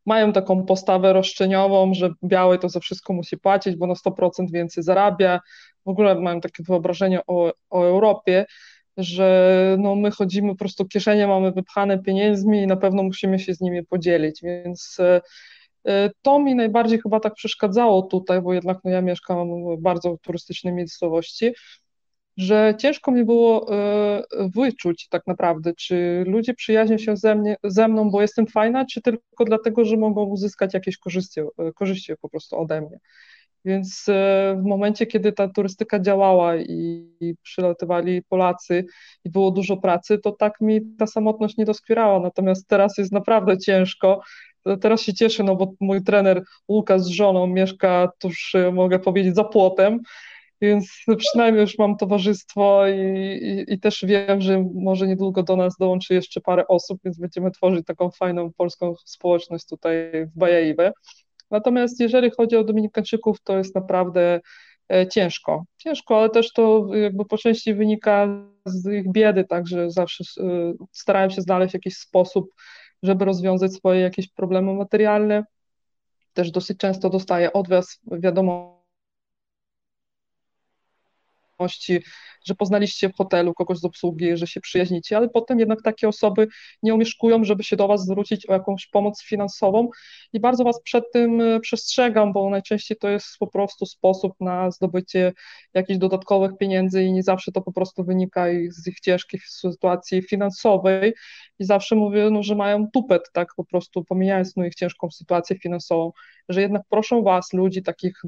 mają 0.07 0.33
taką 0.33 0.67
postawę 0.67 1.13
roszczeniową, 1.13 1.95
że 1.95 2.11
biały 2.25 2.59
to 2.59 2.69
za 2.69 2.81
wszystko 2.81 3.13
musi 3.13 3.39
płacić, 3.39 3.77
bo 3.77 3.87
na 3.87 3.95
100% 3.95 4.51
więcej 4.53 4.85
zarabia. 4.85 5.41
W 5.87 5.89
ogóle 5.89 6.21
mają 6.21 6.41
takie 6.41 6.63
wyobrażenie 6.63 7.21
o, 7.27 7.53
o 7.71 7.85
Europie, 7.85 8.47
że 8.97 9.77
no, 9.79 9.97
my 9.97 10.11
chodzimy 10.11 10.49
po 10.49 10.59
prostu 10.59 10.87
kieszenie 10.87 11.27
mamy 11.27 11.53
wypchane 11.53 11.99
pieniędzmi 11.99 12.63
i 12.63 12.67
na 12.67 12.77
pewno 12.77 13.03
musimy 13.03 13.39
się 13.39 13.55
z 13.55 13.61
nimi 13.61 13.87
podzielić, 13.87 14.41
więc 14.43 14.97
E, 15.01 15.21
to 16.23 16.39
mi 16.39 16.55
najbardziej 16.55 17.01
chyba 17.01 17.21
tak 17.21 17.35
przeszkadzało 17.35 18.03
tutaj, 18.03 18.43
bo 18.43 18.55
jednak 18.55 18.79
no, 18.85 18.91
ja 18.91 19.03
mieszkam 19.03 19.49
w 19.49 19.81
bardzo 19.81 20.17
turystycznej 20.23 20.75
miejscowości, 20.75 21.53
że 22.37 22.75
ciężko 22.79 23.13
mi 23.13 23.25
było 23.25 23.75
e, 23.75 24.23
wyczuć 24.55 25.09
tak 25.09 25.27
naprawdę, 25.27 25.73
czy 25.75 26.25
ludzie 26.27 26.55
przyjaźnią 26.55 26.99
się 26.99 27.17
ze, 27.17 27.35
mnie, 27.35 27.57
ze 27.65 27.89
mną, 27.89 28.11
bo 28.11 28.23
jestem 28.23 28.47
fajna, 28.47 28.85
czy 28.85 29.03
tylko 29.03 29.45
dlatego, 29.47 29.85
że 29.85 29.97
mogą 29.97 30.25
uzyskać 30.25 30.75
jakieś 30.75 30.99
korzyści, 30.99 31.41
e, 31.41 31.73
korzyści 31.73 32.13
po 32.21 32.29
prostu 32.29 32.61
ode 32.61 32.81
mnie. 32.81 32.99
Więc 33.65 34.07
w 34.57 34.63
momencie, 34.65 35.07
kiedy 35.07 35.33
ta 35.33 35.49
turystyka 35.49 36.01
działała 36.01 36.57
i, 36.57 37.09
i 37.21 37.35
przylatywali 37.43 38.23
Polacy 38.23 38.85
i 39.25 39.31
było 39.31 39.51
dużo 39.51 39.77
pracy, 39.77 40.19
to 40.19 40.33
tak 40.33 40.61
mi 40.61 40.81
ta 40.99 41.07
samotność 41.07 41.57
nie 41.57 41.65
doskwierała. 41.65 42.21
Natomiast 42.21 42.69
teraz 42.69 42.99
jest 42.99 43.13
naprawdę 43.13 43.59
ciężko 43.59 44.21
Teraz 44.81 45.03
się 45.03 45.15
cieszę, 45.15 45.45
no 45.45 45.57
bo 45.57 45.73
mój 45.81 46.05
trener 46.05 46.43
Łukasz 46.69 47.01
z 47.03 47.07
żoną 47.07 47.47
mieszka 47.47 48.09
tuż, 48.19 48.55
e, 48.55 48.73
mogę 48.73 48.99
powiedzieć, 48.99 49.35
za 49.35 49.45
płotem, 49.45 50.01
więc 50.61 51.05
przynajmniej 51.19 51.61
już 51.61 51.79
mam 51.79 51.97
towarzystwo 51.97 52.89
i, 52.89 53.01
i, 53.43 53.75
i, 53.75 53.81
też 53.81 54.05
wiem, 54.05 54.41
że 54.41 54.65
może 54.75 55.07
niedługo 55.07 55.43
do 55.43 55.57
nas 55.57 55.77
dołączy 55.77 56.15
jeszcze 56.15 56.41
parę 56.41 56.67
osób, 56.69 57.01
więc 57.05 57.19
będziemy 57.19 57.51
tworzyć 57.51 57.87
taką 57.87 58.11
fajną 58.11 58.53
polską 58.53 58.95
społeczność 59.05 59.67
tutaj 59.67 60.27
w 60.27 60.39
Bajaibe. 60.39 60.93
Natomiast 61.51 62.01
jeżeli 62.01 62.31
chodzi 62.31 62.57
o 62.57 62.65
Dominikańczyków, 62.65 63.41
to 63.45 63.59
jest 63.59 63.75
naprawdę 63.75 64.41
e, 64.93 65.09
ciężko. 65.09 65.65
Ciężko, 65.77 66.19
ale 66.19 66.31
też 66.31 66.53
to 66.53 66.95
jakby 66.95 67.25
po 67.25 67.39
części 67.39 67.75
wynika 67.75 68.29
z 68.65 68.93
ich 68.93 69.13
biedy, 69.13 69.45
także 69.45 69.91
zawsze 69.91 70.25
e, 70.41 70.73
starałem 70.93 71.31
się 71.31 71.43
znaleźć 71.43 71.75
jakiś 71.75 71.97
sposób 71.97 72.51
żeby 73.03 73.25
rozwiązać 73.25 73.73
swoje 73.73 74.01
jakieś 74.01 74.29
problemy 74.29 74.75
materialne. 74.75 75.45
też 76.33 76.51
dosyć 76.51 76.79
często 76.79 77.11
dostaję 77.11 77.53
od 77.53 77.69
Was 77.69 78.01
wiadomo 78.13 78.80
że 82.45 82.55
poznaliście 82.55 83.09
w 83.09 83.17
hotelu 83.17 83.55
kogoś 83.55 83.79
z 83.79 83.85
obsługi, 83.85 84.37
że 84.37 84.47
się 84.47 84.61
przyjaźnicie, 84.61 85.17
ale 85.17 85.29
potem 85.29 85.59
jednak 85.59 85.83
takie 85.83 86.09
osoby 86.09 86.49
nie 86.83 86.95
umieszkują, 86.95 87.45
żeby 87.45 87.65
się 87.65 87.77
do 87.77 87.89
Was 87.89 88.05
zwrócić 88.05 88.49
o 88.49 88.53
jakąś 88.53 88.87
pomoc 88.87 89.23
finansową. 89.23 89.89
I 90.33 90.41
bardzo 90.41 90.65
Was 90.65 90.83
przed 90.83 91.05
tym 91.13 91.41
e, 91.41 91.61
przestrzegam, 91.61 92.33
bo 92.33 92.51
najczęściej 92.51 92.97
to 92.97 93.09
jest 93.09 93.39
po 93.39 93.47
prostu 93.47 93.87
sposób 93.87 94.33
na 94.41 94.71
zdobycie 94.71 95.33
jakichś 95.75 95.99
dodatkowych 95.99 96.51
pieniędzy 96.59 97.03
i 97.03 97.13
nie 97.13 97.23
zawsze 97.23 97.53
to 97.53 97.61
po 97.63 97.73
prostu 97.73 98.05
wynika 98.05 98.47
z 98.69 98.87
ich 98.87 99.01
ciężkiej 99.01 99.41
sytuacji 99.47 100.23
finansowej. 100.23 101.15
I 101.59 101.65
zawsze 101.65 101.97
mówię, 101.97 102.31
no, 102.31 102.43
że 102.43 102.55
mają 102.55 102.91
tupet, 102.91 103.23
tak 103.33 103.49
po 103.57 103.65
prostu 103.65 104.05
pomijając 104.05 104.57
no, 104.57 104.65
ich 104.65 104.75
ciężką 104.75 105.11
sytuację 105.11 105.59
finansową, 105.59 106.13
że 106.49 106.61
jednak 106.61 106.83
proszą 106.89 107.23
Was, 107.23 107.53
ludzi 107.53 107.83
takich, 107.83 108.23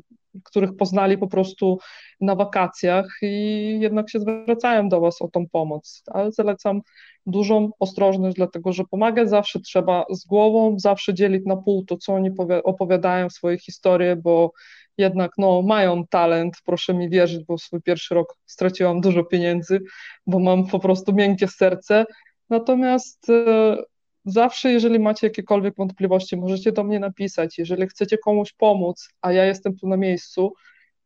których 0.44 0.76
poznali 0.76 1.18
po 1.18 1.28
prostu 1.28 1.78
na 2.20 2.34
wakacjach 2.34 3.06
i 3.22 3.78
jednak 3.80 4.10
się 4.10 4.20
zwracają 4.20 4.88
do 4.88 5.00
Was 5.00 5.22
o 5.22 5.28
tą 5.28 5.48
pomoc, 5.48 6.02
ale 6.06 6.32
zalecam 6.32 6.80
dużą 7.26 7.70
ostrożność, 7.78 8.36
dlatego 8.36 8.72
że 8.72 8.84
pomagać 8.90 9.30
zawsze 9.30 9.60
trzeba 9.60 10.04
z 10.10 10.24
głową, 10.24 10.78
zawsze 10.78 11.14
dzielić 11.14 11.42
na 11.46 11.56
pół 11.56 11.84
to, 11.84 11.96
co 11.96 12.14
oni 12.14 12.30
opowiadają, 12.64 13.30
swoje 13.30 13.58
historie, 13.58 14.16
bo 14.16 14.52
jednak 14.98 15.30
no, 15.38 15.62
mają 15.62 16.06
talent, 16.06 16.56
proszę 16.64 16.94
mi 16.94 17.10
wierzyć, 17.10 17.44
bo 17.44 17.58
swój 17.58 17.82
pierwszy 17.82 18.14
rok 18.14 18.36
straciłam 18.46 19.00
dużo 19.00 19.24
pieniędzy, 19.24 19.80
bo 20.26 20.38
mam 20.38 20.66
po 20.66 20.78
prostu 20.78 21.12
miękkie 21.12 21.48
serce, 21.48 22.04
natomiast 22.50 23.30
e, 23.30 23.76
zawsze, 24.24 24.72
jeżeli 24.72 24.98
macie 24.98 25.26
jakiekolwiek 25.26 25.76
wątpliwości, 25.76 26.36
możecie 26.36 26.72
do 26.72 26.84
mnie 26.84 27.00
napisać. 27.00 27.58
Jeżeli 27.58 27.86
chcecie 27.86 28.18
komuś 28.18 28.52
pomóc, 28.52 29.08
a 29.20 29.32
ja 29.32 29.44
jestem 29.44 29.76
tu 29.76 29.88
na 29.88 29.96
miejscu, 29.96 30.52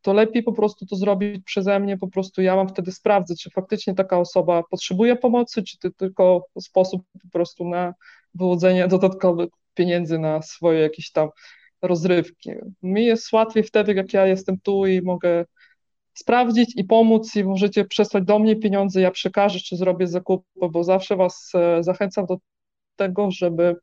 to 0.03 0.12
lepiej 0.12 0.43
po 0.43 0.53
prostu 0.53 0.87
to 0.87 0.97
zrobić 0.97 1.45
przeze 1.45 1.81
mnie, 1.81 1.99
po 1.99 2.09
prostu 2.09 2.43
ja 2.43 2.57
mam 2.57 2.69
wtedy 2.69 2.93
sprawdzę, 2.93 3.35
czy 3.35 3.51
faktycznie 3.51 3.95
taka 3.95 4.19
osoba 4.19 4.62
potrzebuje 4.71 5.17
pomocy, 5.17 5.62
czy 5.62 5.79
to 5.79 5.91
tylko 5.91 6.47
sposób 6.61 7.03
po 7.23 7.29
prostu 7.33 7.69
na 7.69 7.95
wyłudzenie 8.35 8.89
dodatkowych 8.89 9.49
pieniędzy 9.75 10.19
na 10.19 10.43
swoje 10.43 10.81
jakieś 10.81 11.12
tam 11.12 11.29
rozrywki. 11.83 12.51
Mi 12.83 13.05
jest 13.05 13.33
łatwiej 13.33 13.62
wtedy, 13.62 13.95
jak 13.95 14.12
ja 14.12 14.27
jestem 14.27 14.61
tu 14.61 14.87
i 14.87 15.03
mogę 15.03 15.45
sprawdzić 16.14 16.73
i 16.77 16.85
pomóc 16.85 17.37
i 17.37 17.45
możecie 17.45 17.85
przesłać 17.85 18.25
do 18.25 18.39
mnie 18.39 18.57
pieniądze, 18.57 19.01
ja 19.01 19.11
przekażę, 19.11 19.61
czy 19.61 19.77
zrobię 19.77 20.07
zakupy, 20.07 20.69
bo 20.71 20.85
zawsze 20.85 21.17
Was 21.17 21.53
e, 21.55 21.83
zachęcam 21.83 22.27
do 22.27 22.37
tego, 22.97 23.30
żeby 23.30 23.76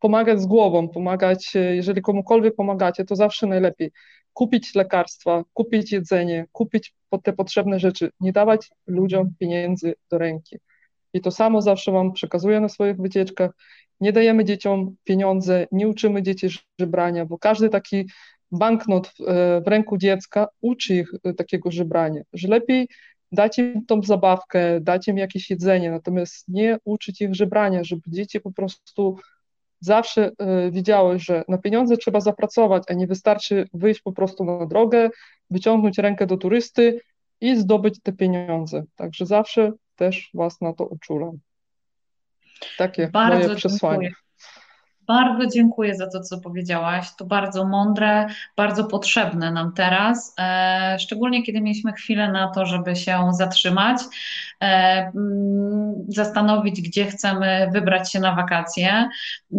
pomagać 0.00 0.40
z 0.40 0.46
głową, 0.46 0.88
pomagać, 0.88 1.56
e, 1.56 1.76
jeżeli 1.76 2.02
komukolwiek 2.02 2.54
pomagacie, 2.54 3.04
to 3.04 3.16
zawsze 3.16 3.46
najlepiej 3.46 3.92
kupić 4.32 4.74
lekarstwa, 4.74 5.44
kupić 5.52 5.92
jedzenie, 5.92 6.46
kupić 6.52 6.94
te 7.22 7.32
potrzebne 7.32 7.80
rzeczy, 7.80 8.10
nie 8.20 8.32
dawać 8.32 8.70
ludziom 8.86 9.34
pieniędzy 9.38 9.94
do 10.10 10.18
ręki. 10.18 10.56
I 11.12 11.20
to 11.20 11.30
samo 11.30 11.62
zawsze 11.62 11.92
Wam 11.92 12.12
przekazuję 12.12 12.60
na 12.60 12.68
swoich 12.68 12.96
wycieczkach. 12.96 13.50
Nie 14.00 14.12
dajemy 14.12 14.44
dzieciom 14.44 14.96
pieniądze, 15.04 15.66
nie 15.72 15.88
uczymy 15.88 16.22
dzieci 16.22 16.48
żebrania, 16.80 17.26
bo 17.26 17.38
każdy 17.38 17.68
taki 17.68 18.08
banknot 18.52 19.08
w, 19.08 19.20
e, 19.28 19.60
ręku 19.66 19.98
dziecka 19.98 20.48
uczy 20.60 20.94
ich 20.94 21.12
e, 21.24 21.34
takiego 21.34 21.70
żebrania, 21.70 22.22
że 22.32 22.48
lepiej 22.48 22.88
dać 23.32 23.58
im 23.58 23.86
tą 23.86 24.02
zabawkę, 24.02 24.80
dać 24.80 25.08
im 25.08 25.18
jakieś 25.18 25.50
jedzenie, 25.50 25.90
natomiast 25.90 26.48
nie 26.48 26.78
uczyć 26.84 27.20
ich 27.20 27.34
żebrania, 27.34 27.84
żeby 27.84 28.02
dzieci 28.06 28.40
po 28.40 28.52
prostu 28.52 29.16
zawsze 29.80 30.30
e, 30.38 30.70
widziały, 30.70 31.18
że 31.18 31.44
na 31.48 31.58
pieniądze 31.58 31.96
trzeba 31.96 32.20
zapracować, 32.20 32.82
a 32.88 32.94
nie 32.94 33.06
wystarczy 33.06 33.68
wyjść 33.74 34.00
po 34.00 34.12
prostu 34.12 34.44
na 34.44 34.66
drogę, 34.66 35.10
wyciągnąć 35.50 35.98
rękę 35.98 36.26
do 36.26 36.36
turysty 36.36 37.00
i 37.40 37.56
zdobyć 37.56 38.00
te 38.02 38.12
pieniądze. 38.12 38.84
Także 38.96 39.26
zawsze 39.26 39.72
też 39.96 40.30
Was 40.34 40.60
na 40.60 40.72
to 40.72 40.86
uczulam. 40.86 41.38
Takie 42.78 43.08
Bardzo 43.08 43.46
moje 43.46 43.56
przesłanie. 43.56 44.02
Dziękuję. 44.08 44.29
Bardzo 45.10 45.46
dziękuję 45.46 45.94
za 45.94 46.10
to, 46.10 46.20
co 46.20 46.40
powiedziałaś. 46.40 47.06
To 47.18 47.24
bardzo 47.24 47.64
mądre, 47.64 48.26
bardzo 48.56 48.84
potrzebne 48.84 49.52
nam 49.52 49.72
teraz, 49.72 50.34
e, 50.38 50.96
szczególnie 51.00 51.42
kiedy 51.42 51.60
mieliśmy 51.60 51.92
chwilę 51.92 52.32
na 52.32 52.48
to, 52.48 52.66
żeby 52.66 52.96
się 52.96 53.28
zatrzymać, 53.32 54.02
e, 54.62 54.66
mm, 55.14 55.94
zastanowić, 56.08 56.82
gdzie 56.82 57.06
chcemy 57.06 57.70
wybrać 57.72 58.12
się 58.12 58.20
na 58.20 58.34
wakacje, 58.34 59.08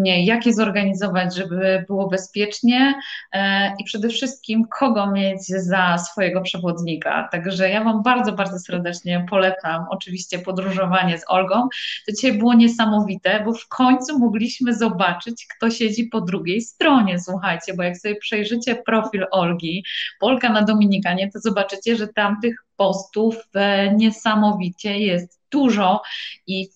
jak 0.04 0.46
je 0.46 0.54
zorganizować, 0.54 1.36
żeby 1.36 1.86
było 1.88 2.08
bezpiecznie 2.08 2.94
e, 3.34 3.74
i 3.80 3.84
przede 3.84 4.10
wszystkim 4.10 4.68
kogo 4.80 5.12
mieć 5.12 5.48
za 5.48 5.98
swojego 5.98 6.42
przewodnika. 6.42 7.30
Także 7.32 7.70
ja 7.70 7.84
Wam 7.84 8.04
bardzo, 8.04 8.32
bardzo 8.32 8.60
serdecznie 8.60 9.26
polecam 9.30 9.86
oczywiście 9.90 10.40
podróżowanie 10.40 11.18
z 11.18 11.24
Olgą. 11.28 11.70
To 12.06 12.12
dzisiaj 12.12 12.38
było 12.38 12.54
niesamowite, 12.54 13.44
bo 13.46 13.54
w 13.54 13.68
końcu 13.68 14.20
mogliśmy 14.20 14.74
zobaczyć, 14.74 15.41
kto 15.48 15.70
siedzi 15.70 16.04
po 16.08 16.22
drugiej 16.22 16.62
stronie, 16.62 17.20
słuchajcie, 17.20 17.74
bo 17.74 17.84
jak 17.84 17.98
sobie 17.98 18.16
przejrzycie 18.16 18.76
profil 18.76 19.26
Olgi, 19.32 19.84
Polka 20.20 20.50
na 20.50 20.62
Dominikanie, 20.62 21.32
to 21.32 21.40
zobaczycie, 21.40 21.96
że 21.96 22.08
tam 22.08 22.42
tych 22.42 22.56
postów 22.76 23.36
e, 23.54 23.96
niesamowicie 23.96 25.00
jest 25.00 25.41
dużo 25.52 26.02
i 26.48 26.70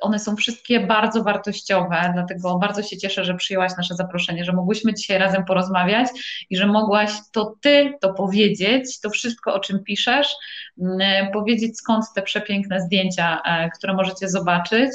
one 0.00 0.18
są 0.18 0.36
wszystkie 0.36 0.80
bardzo 0.80 1.22
wartościowe, 1.22 2.10
dlatego 2.14 2.58
bardzo 2.58 2.82
się 2.82 2.96
cieszę, 2.96 3.24
że 3.24 3.34
przyjęłaś 3.34 3.72
nasze 3.76 3.94
zaproszenie, 3.94 4.44
że 4.44 4.52
mogłyśmy 4.52 4.94
dzisiaj 4.94 5.18
razem 5.18 5.44
porozmawiać 5.44 6.08
i 6.50 6.56
że 6.56 6.66
mogłaś 6.66 7.12
to 7.32 7.54
ty 7.60 7.94
to 8.00 8.12
powiedzieć, 8.14 9.00
to 9.00 9.10
wszystko, 9.10 9.54
o 9.54 9.60
czym 9.60 9.84
piszesz, 9.84 10.34
mm, 10.80 11.32
powiedzieć 11.32 11.78
skąd 11.78 12.04
te 12.14 12.22
przepiękne 12.22 12.80
zdjęcia, 12.80 13.42
e, 13.44 13.70
które 13.70 13.94
możecie 13.94 14.28
zobaczyć 14.28 14.90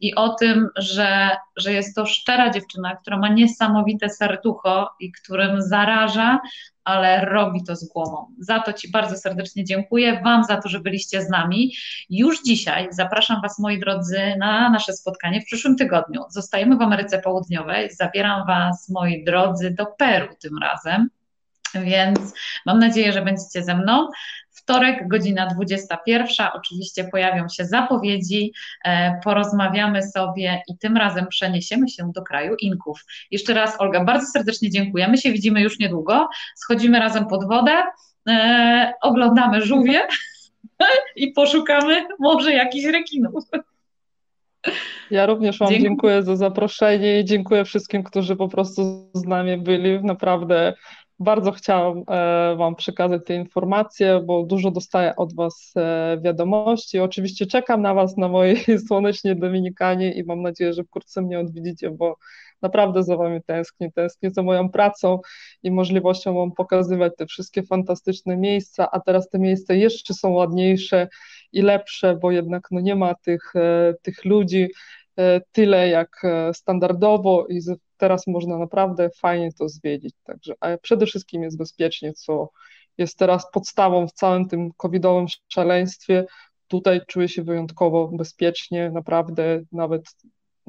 i 0.00 0.14
o 0.14 0.28
tym, 0.28 0.68
że, 0.76 1.30
że 1.56 1.72
jest 1.72 1.96
to 1.96 2.06
szczera 2.06 2.50
dziewczyna, 2.50 2.96
która 2.96 3.18
ma 3.18 3.28
niesamowite 3.28 4.10
serducho 4.10 4.90
i 5.00 5.12
którym 5.12 5.62
zaraża, 5.62 6.40
ale 6.84 7.24
robi 7.24 7.64
to 7.64 7.76
z 7.76 7.88
głową. 7.88 8.26
Za 8.38 8.60
to 8.60 8.72
Ci 8.72 8.90
bardzo 8.90 9.16
serdecznie 9.16 9.64
dziękuję, 9.64 10.20
Wam 10.24 10.44
za 10.44 10.56
to, 10.56 10.68
że 10.68 10.80
byliście 10.80 11.22
z 11.22 11.28
nami. 11.28 11.72
Już 12.10 12.42
dzisiaj 12.42 12.88
zapraszam 12.90 13.42
Was, 13.42 13.58
moi 13.58 13.78
drodzy, 13.78 14.20
na 14.38 14.70
nasze 14.70 14.92
spotkanie 14.92 15.40
w 15.40 15.44
przyszłym 15.44 15.76
tygodniu. 15.76 16.20
Zostajemy 16.30 16.76
w 16.76 16.82
Ameryce 16.82 17.18
Południowej, 17.18 17.90
zabieram 17.90 18.46
Was, 18.46 18.88
moi 18.88 19.24
drodzy, 19.24 19.70
do 19.70 19.86
Peru 19.86 20.28
tym 20.42 20.58
razem. 20.58 21.08
Więc 21.74 22.18
mam 22.66 22.78
nadzieję, 22.78 23.12
że 23.12 23.22
będziecie 23.22 23.62
ze 23.62 23.74
mną. 23.74 24.08
Wtorek, 24.50 25.08
godzina 25.08 25.46
21. 25.46 26.46
Oczywiście 26.54 27.04
pojawią 27.04 27.48
się 27.48 27.64
zapowiedzi, 27.64 28.52
e, 28.84 29.20
porozmawiamy 29.24 30.02
sobie 30.02 30.62
i 30.68 30.78
tym 30.78 30.96
razem 30.96 31.26
przeniesiemy 31.28 31.88
się 31.88 32.12
do 32.14 32.22
kraju 32.22 32.56
Inków. 32.60 33.04
Jeszcze 33.30 33.54
raz, 33.54 33.80
Olga, 33.80 34.04
bardzo 34.04 34.26
serdecznie 34.26 34.70
dziękuję. 34.70 35.08
My 35.08 35.18
się 35.18 35.32
widzimy 35.32 35.60
już 35.60 35.78
niedługo. 35.78 36.28
Schodzimy 36.56 36.98
razem 36.98 37.26
pod 37.26 37.48
wodę, 37.48 37.82
e, 38.28 38.92
oglądamy 39.02 39.62
żółwie 39.62 40.02
i 41.16 41.32
poszukamy 41.32 42.06
może 42.18 42.52
jakichś 42.52 42.86
rekinów. 42.86 43.44
Ja 45.10 45.26
również 45.26 45.58
Wam 45.58 45.68
dziękuję. 45.68 45.88
dziękuję 45.88 46.22
za 46.22 46.36
zaproszenie 46.36 47.20
i 47.20 47.24
dziękuję 47.24 47.64
wszystkim, 47.64 48.02
którzy 48.02 48.36
po 48.36 48.48
prostu 48.48 49.10
z 49.14 49.24
nami 49.24 49.56
byli. 49.56 50.04
Naprawdę 50.04 50.74
bardzo 51.20 51.52
chciałam 51.52 52.04
e, 52.08 52.56
Wam 52.56 52.76
przekazać 52.76 53.22
te 53.26 53.34
informacje, 53.34 54.20
bo 54.20 54.42
dużo 54.42 54.70
dostaję 54.70 55.16
od 55.16 55.34
Was 55.34 55.72
e, 55.76 56.18
wiadomości. 56.24 56.98
Oczywiście 56.98 57.46
czekam 57.46 57.82
na 57.82 57.94
Was 57.94 58.16
na 58.16 58.28
mojej 58.28 58.64
słonecznej 58.88 59.38
Dominikanie 59.38 60.12
i 60.12 60.24
mam 60.24 60.42
nadzieję, 60.42 60.72
że 60.72 60.84
wkrótce 60.84 61.22
mnie 61.22 61.38
odwiedzicie, 61.38 61.90
bo 61.90 62.16
naprawdę 62.62 63.02
za 63.02 63.16
Wami 63.16 63.42
tęsknię. 63.42 63.92
Tęsknię 63.92 64.30
za 64.30 64.42
moją 64.42 64.68
pracą 64.68 65.18
i 65.62 65.70
możliwością 65.70 66.34
Wam 66.34 66.52
pokazywać 66.52 67.12
te 67.16 67.26
wszystkie 67.26 67.62
fantastyczne 67.62 68.36
miejsca, 68.36 68.90
a 68.90 69.00
teraz 69.00 69.28
te 69.28 69.38
miejsca 69.38 69.74
jeszcze 69.74 70.14
są 70.14 70.30
ładniejsze 70.30 71.08
i 71.52 71.62
lepsze, 71.62 72.16
bo 72.16 72.30
jednak 72.30 72.68
no, 72.70 72.80
nie 72.80 72.96
ma 72.96 73.14
tych, 73.14 73.56
e, 73.56 73.94
tych 74.02 74.24
ludzi 74.24 74.68
tyle 75.52 75.88
jak 75.88 76.22
standardowo 76.52 77.46
i 77.46 77.60
teraz 77.96 78.26
można 78.26 78.58
naprawdę 78.58 79.10
fajnie 79.18 79.52
to 79.52 79.68
zwiedzić. 79.68 80.14
Także, 80.24 80.54
a 80.60 80.78
przede 80.78 81.06
wszystkim 81.06 81.42
jest 81.42 81.58
bezpiecznie, 81.58 82.12
co 82.12 82.50
jest 82.98 83.18
teraz 83.18 83.50
podstawą 83.50 84.08
w 84.08 84.12
całym 84.12 84.48
tym 84.48 84.72
covidowym 84.76 85.26
szaleństwie. 85.48 86.26
Tutaj 86.68 87.00
czuję 87.06 87.28
się 87.28 87.42
wyjątkowo 87.42 88.08
bezpiecznie, 88.08 88.90
naprawdę 88.90 89.60
nawet 89.72 90.02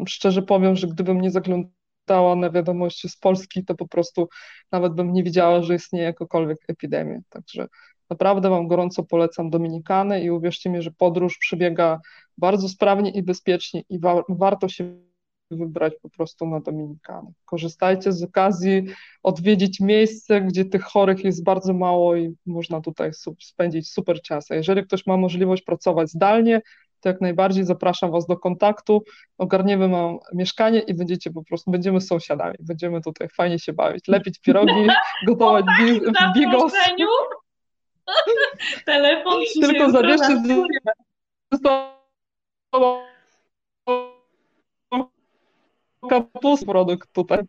szczerze 0.07 0.41
powiem, 0.41 0.76
że 0.76 0.88
gdybym 0.88 1.22
nie 1.22 1.32
zaglądała 1.32 2.36
na 2.36 2.49
wiadomości 2.49 3.10
z 3.10 3.18
Polski, 3.18 3.65
to 3.65 3.76
po 3.76 3.88
prostu 3.88 4.30
nawet 4.72 4.94
bym 4.94 5.14
nie 5.14 5.23
wiedziała, 5.23 5.61
że 5.61 5.76
istnieje 5.76 6.06
jakakolwiek 6.06 6.57
epidemia. 6.68 7.19
Także 7.30 7.68
naprawdę 8.12 8.50
Wam 8.50 8.68
gorąco 8.68 9.04
polecam 9.04 9.50
Dominikany 9.50 10.24
i 10.24 10.32
uwierzcie 10.32 10.70
mi, 10.70 10.82
że 10.82 10.92
podróż 10.92 11.38
przebiega 11.38 12.00
bardzo 12.38 12.70
sprawnie 12.70 13.12
i 13.12 13.24
bezpiecznie 13.24 13.84
i 13.90 14.00
wa 14.00 14.24
warto 14.30 14.70
się 14.70 14.98
wybrać 15.52 15.94
po 16.02 16.10
prostu 16.10 16.48
na 16.48 16.60
Dominikanę. 16.60 17.32
Korzystajcie 17.46 18.12
z 18.12 18.24
okazji, 18.24 18.84
odwiedzić 19.24 19.80
miejsce, 19.80 20.42
gdzie 20.42 20.66
tych 20.66 20.84
chorych 20.84 21.24
jest 21.24 21.44
bardzo 21.44 21.74
mało 21.74 22.16
i 22.16 22.36
można 22.46 22.82
tutaj 22.82 23.12
spędzić 23.40 23.92
super 23.92 24.22
czas. 24.22 24.52
A 24.52 24.56
jeżeli 24.56 24.84
ktoś 24.84 25.06
ma 25.08 25.18
możliwość 25.18 25.64
pracować 25.64 26.10
zdalnie, 26.10 26.62
to 27.00 27.10
jak 27.10 27.22
najbardziej 27.22 27.64
zapraszam 27.66 28.12
Was 28.12 28.28
do 28.28 28.38
kontaktu, 28.38 29.04
ogarniemy 29.38 29.88
mam 29.88 30.18
mieszkanie 30.34 30.80
i 30.80 30.94
będziecie 30.94 31.32
po 31.32 31.44
prostu, 31.44 31.72
będziemy 31.72 32.02
sąsiadami, 32.02 32.56
będziemy 32.60 33.02
tutaj 33.02 33.28
fajnie 33.30 33.60
się 33.60 33.74
bawić, 33.74 34.08
lepić 34.08 34.40
pierogi, 34.40 34.88
gotować 35.28 35.66
bigos. 36.36 36.74
Telefon 38.86 39.42
Tylko 39.62 39.92
zabierzcie 39.92 40.44
z 41.52 41.62
kapust 46.10 46.66
produkt 46.66 47.14
tutaj. 47.14 47.40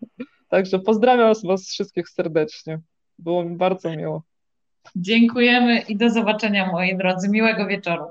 Także 0.49 0.79
pozdrawiam 0.79 1.35
Was 1.45 1.69
wszystkich 1.69 2.09
serdecznie. 2.09 2.81
Było 3.19 3.45
mi 3.45 3.57
bardzo 3.57 3.91
miło. 3.91 4.23
Dziękujemy 4.97 5.81
i 5.81 5.97
do 5.97 6.11
zobaczenia 6.11 6.73
moi 6.73 6.97
drodzy. 6.97 7.29
Miłego 7.29 7.67
wieczoru. 7.67 8.05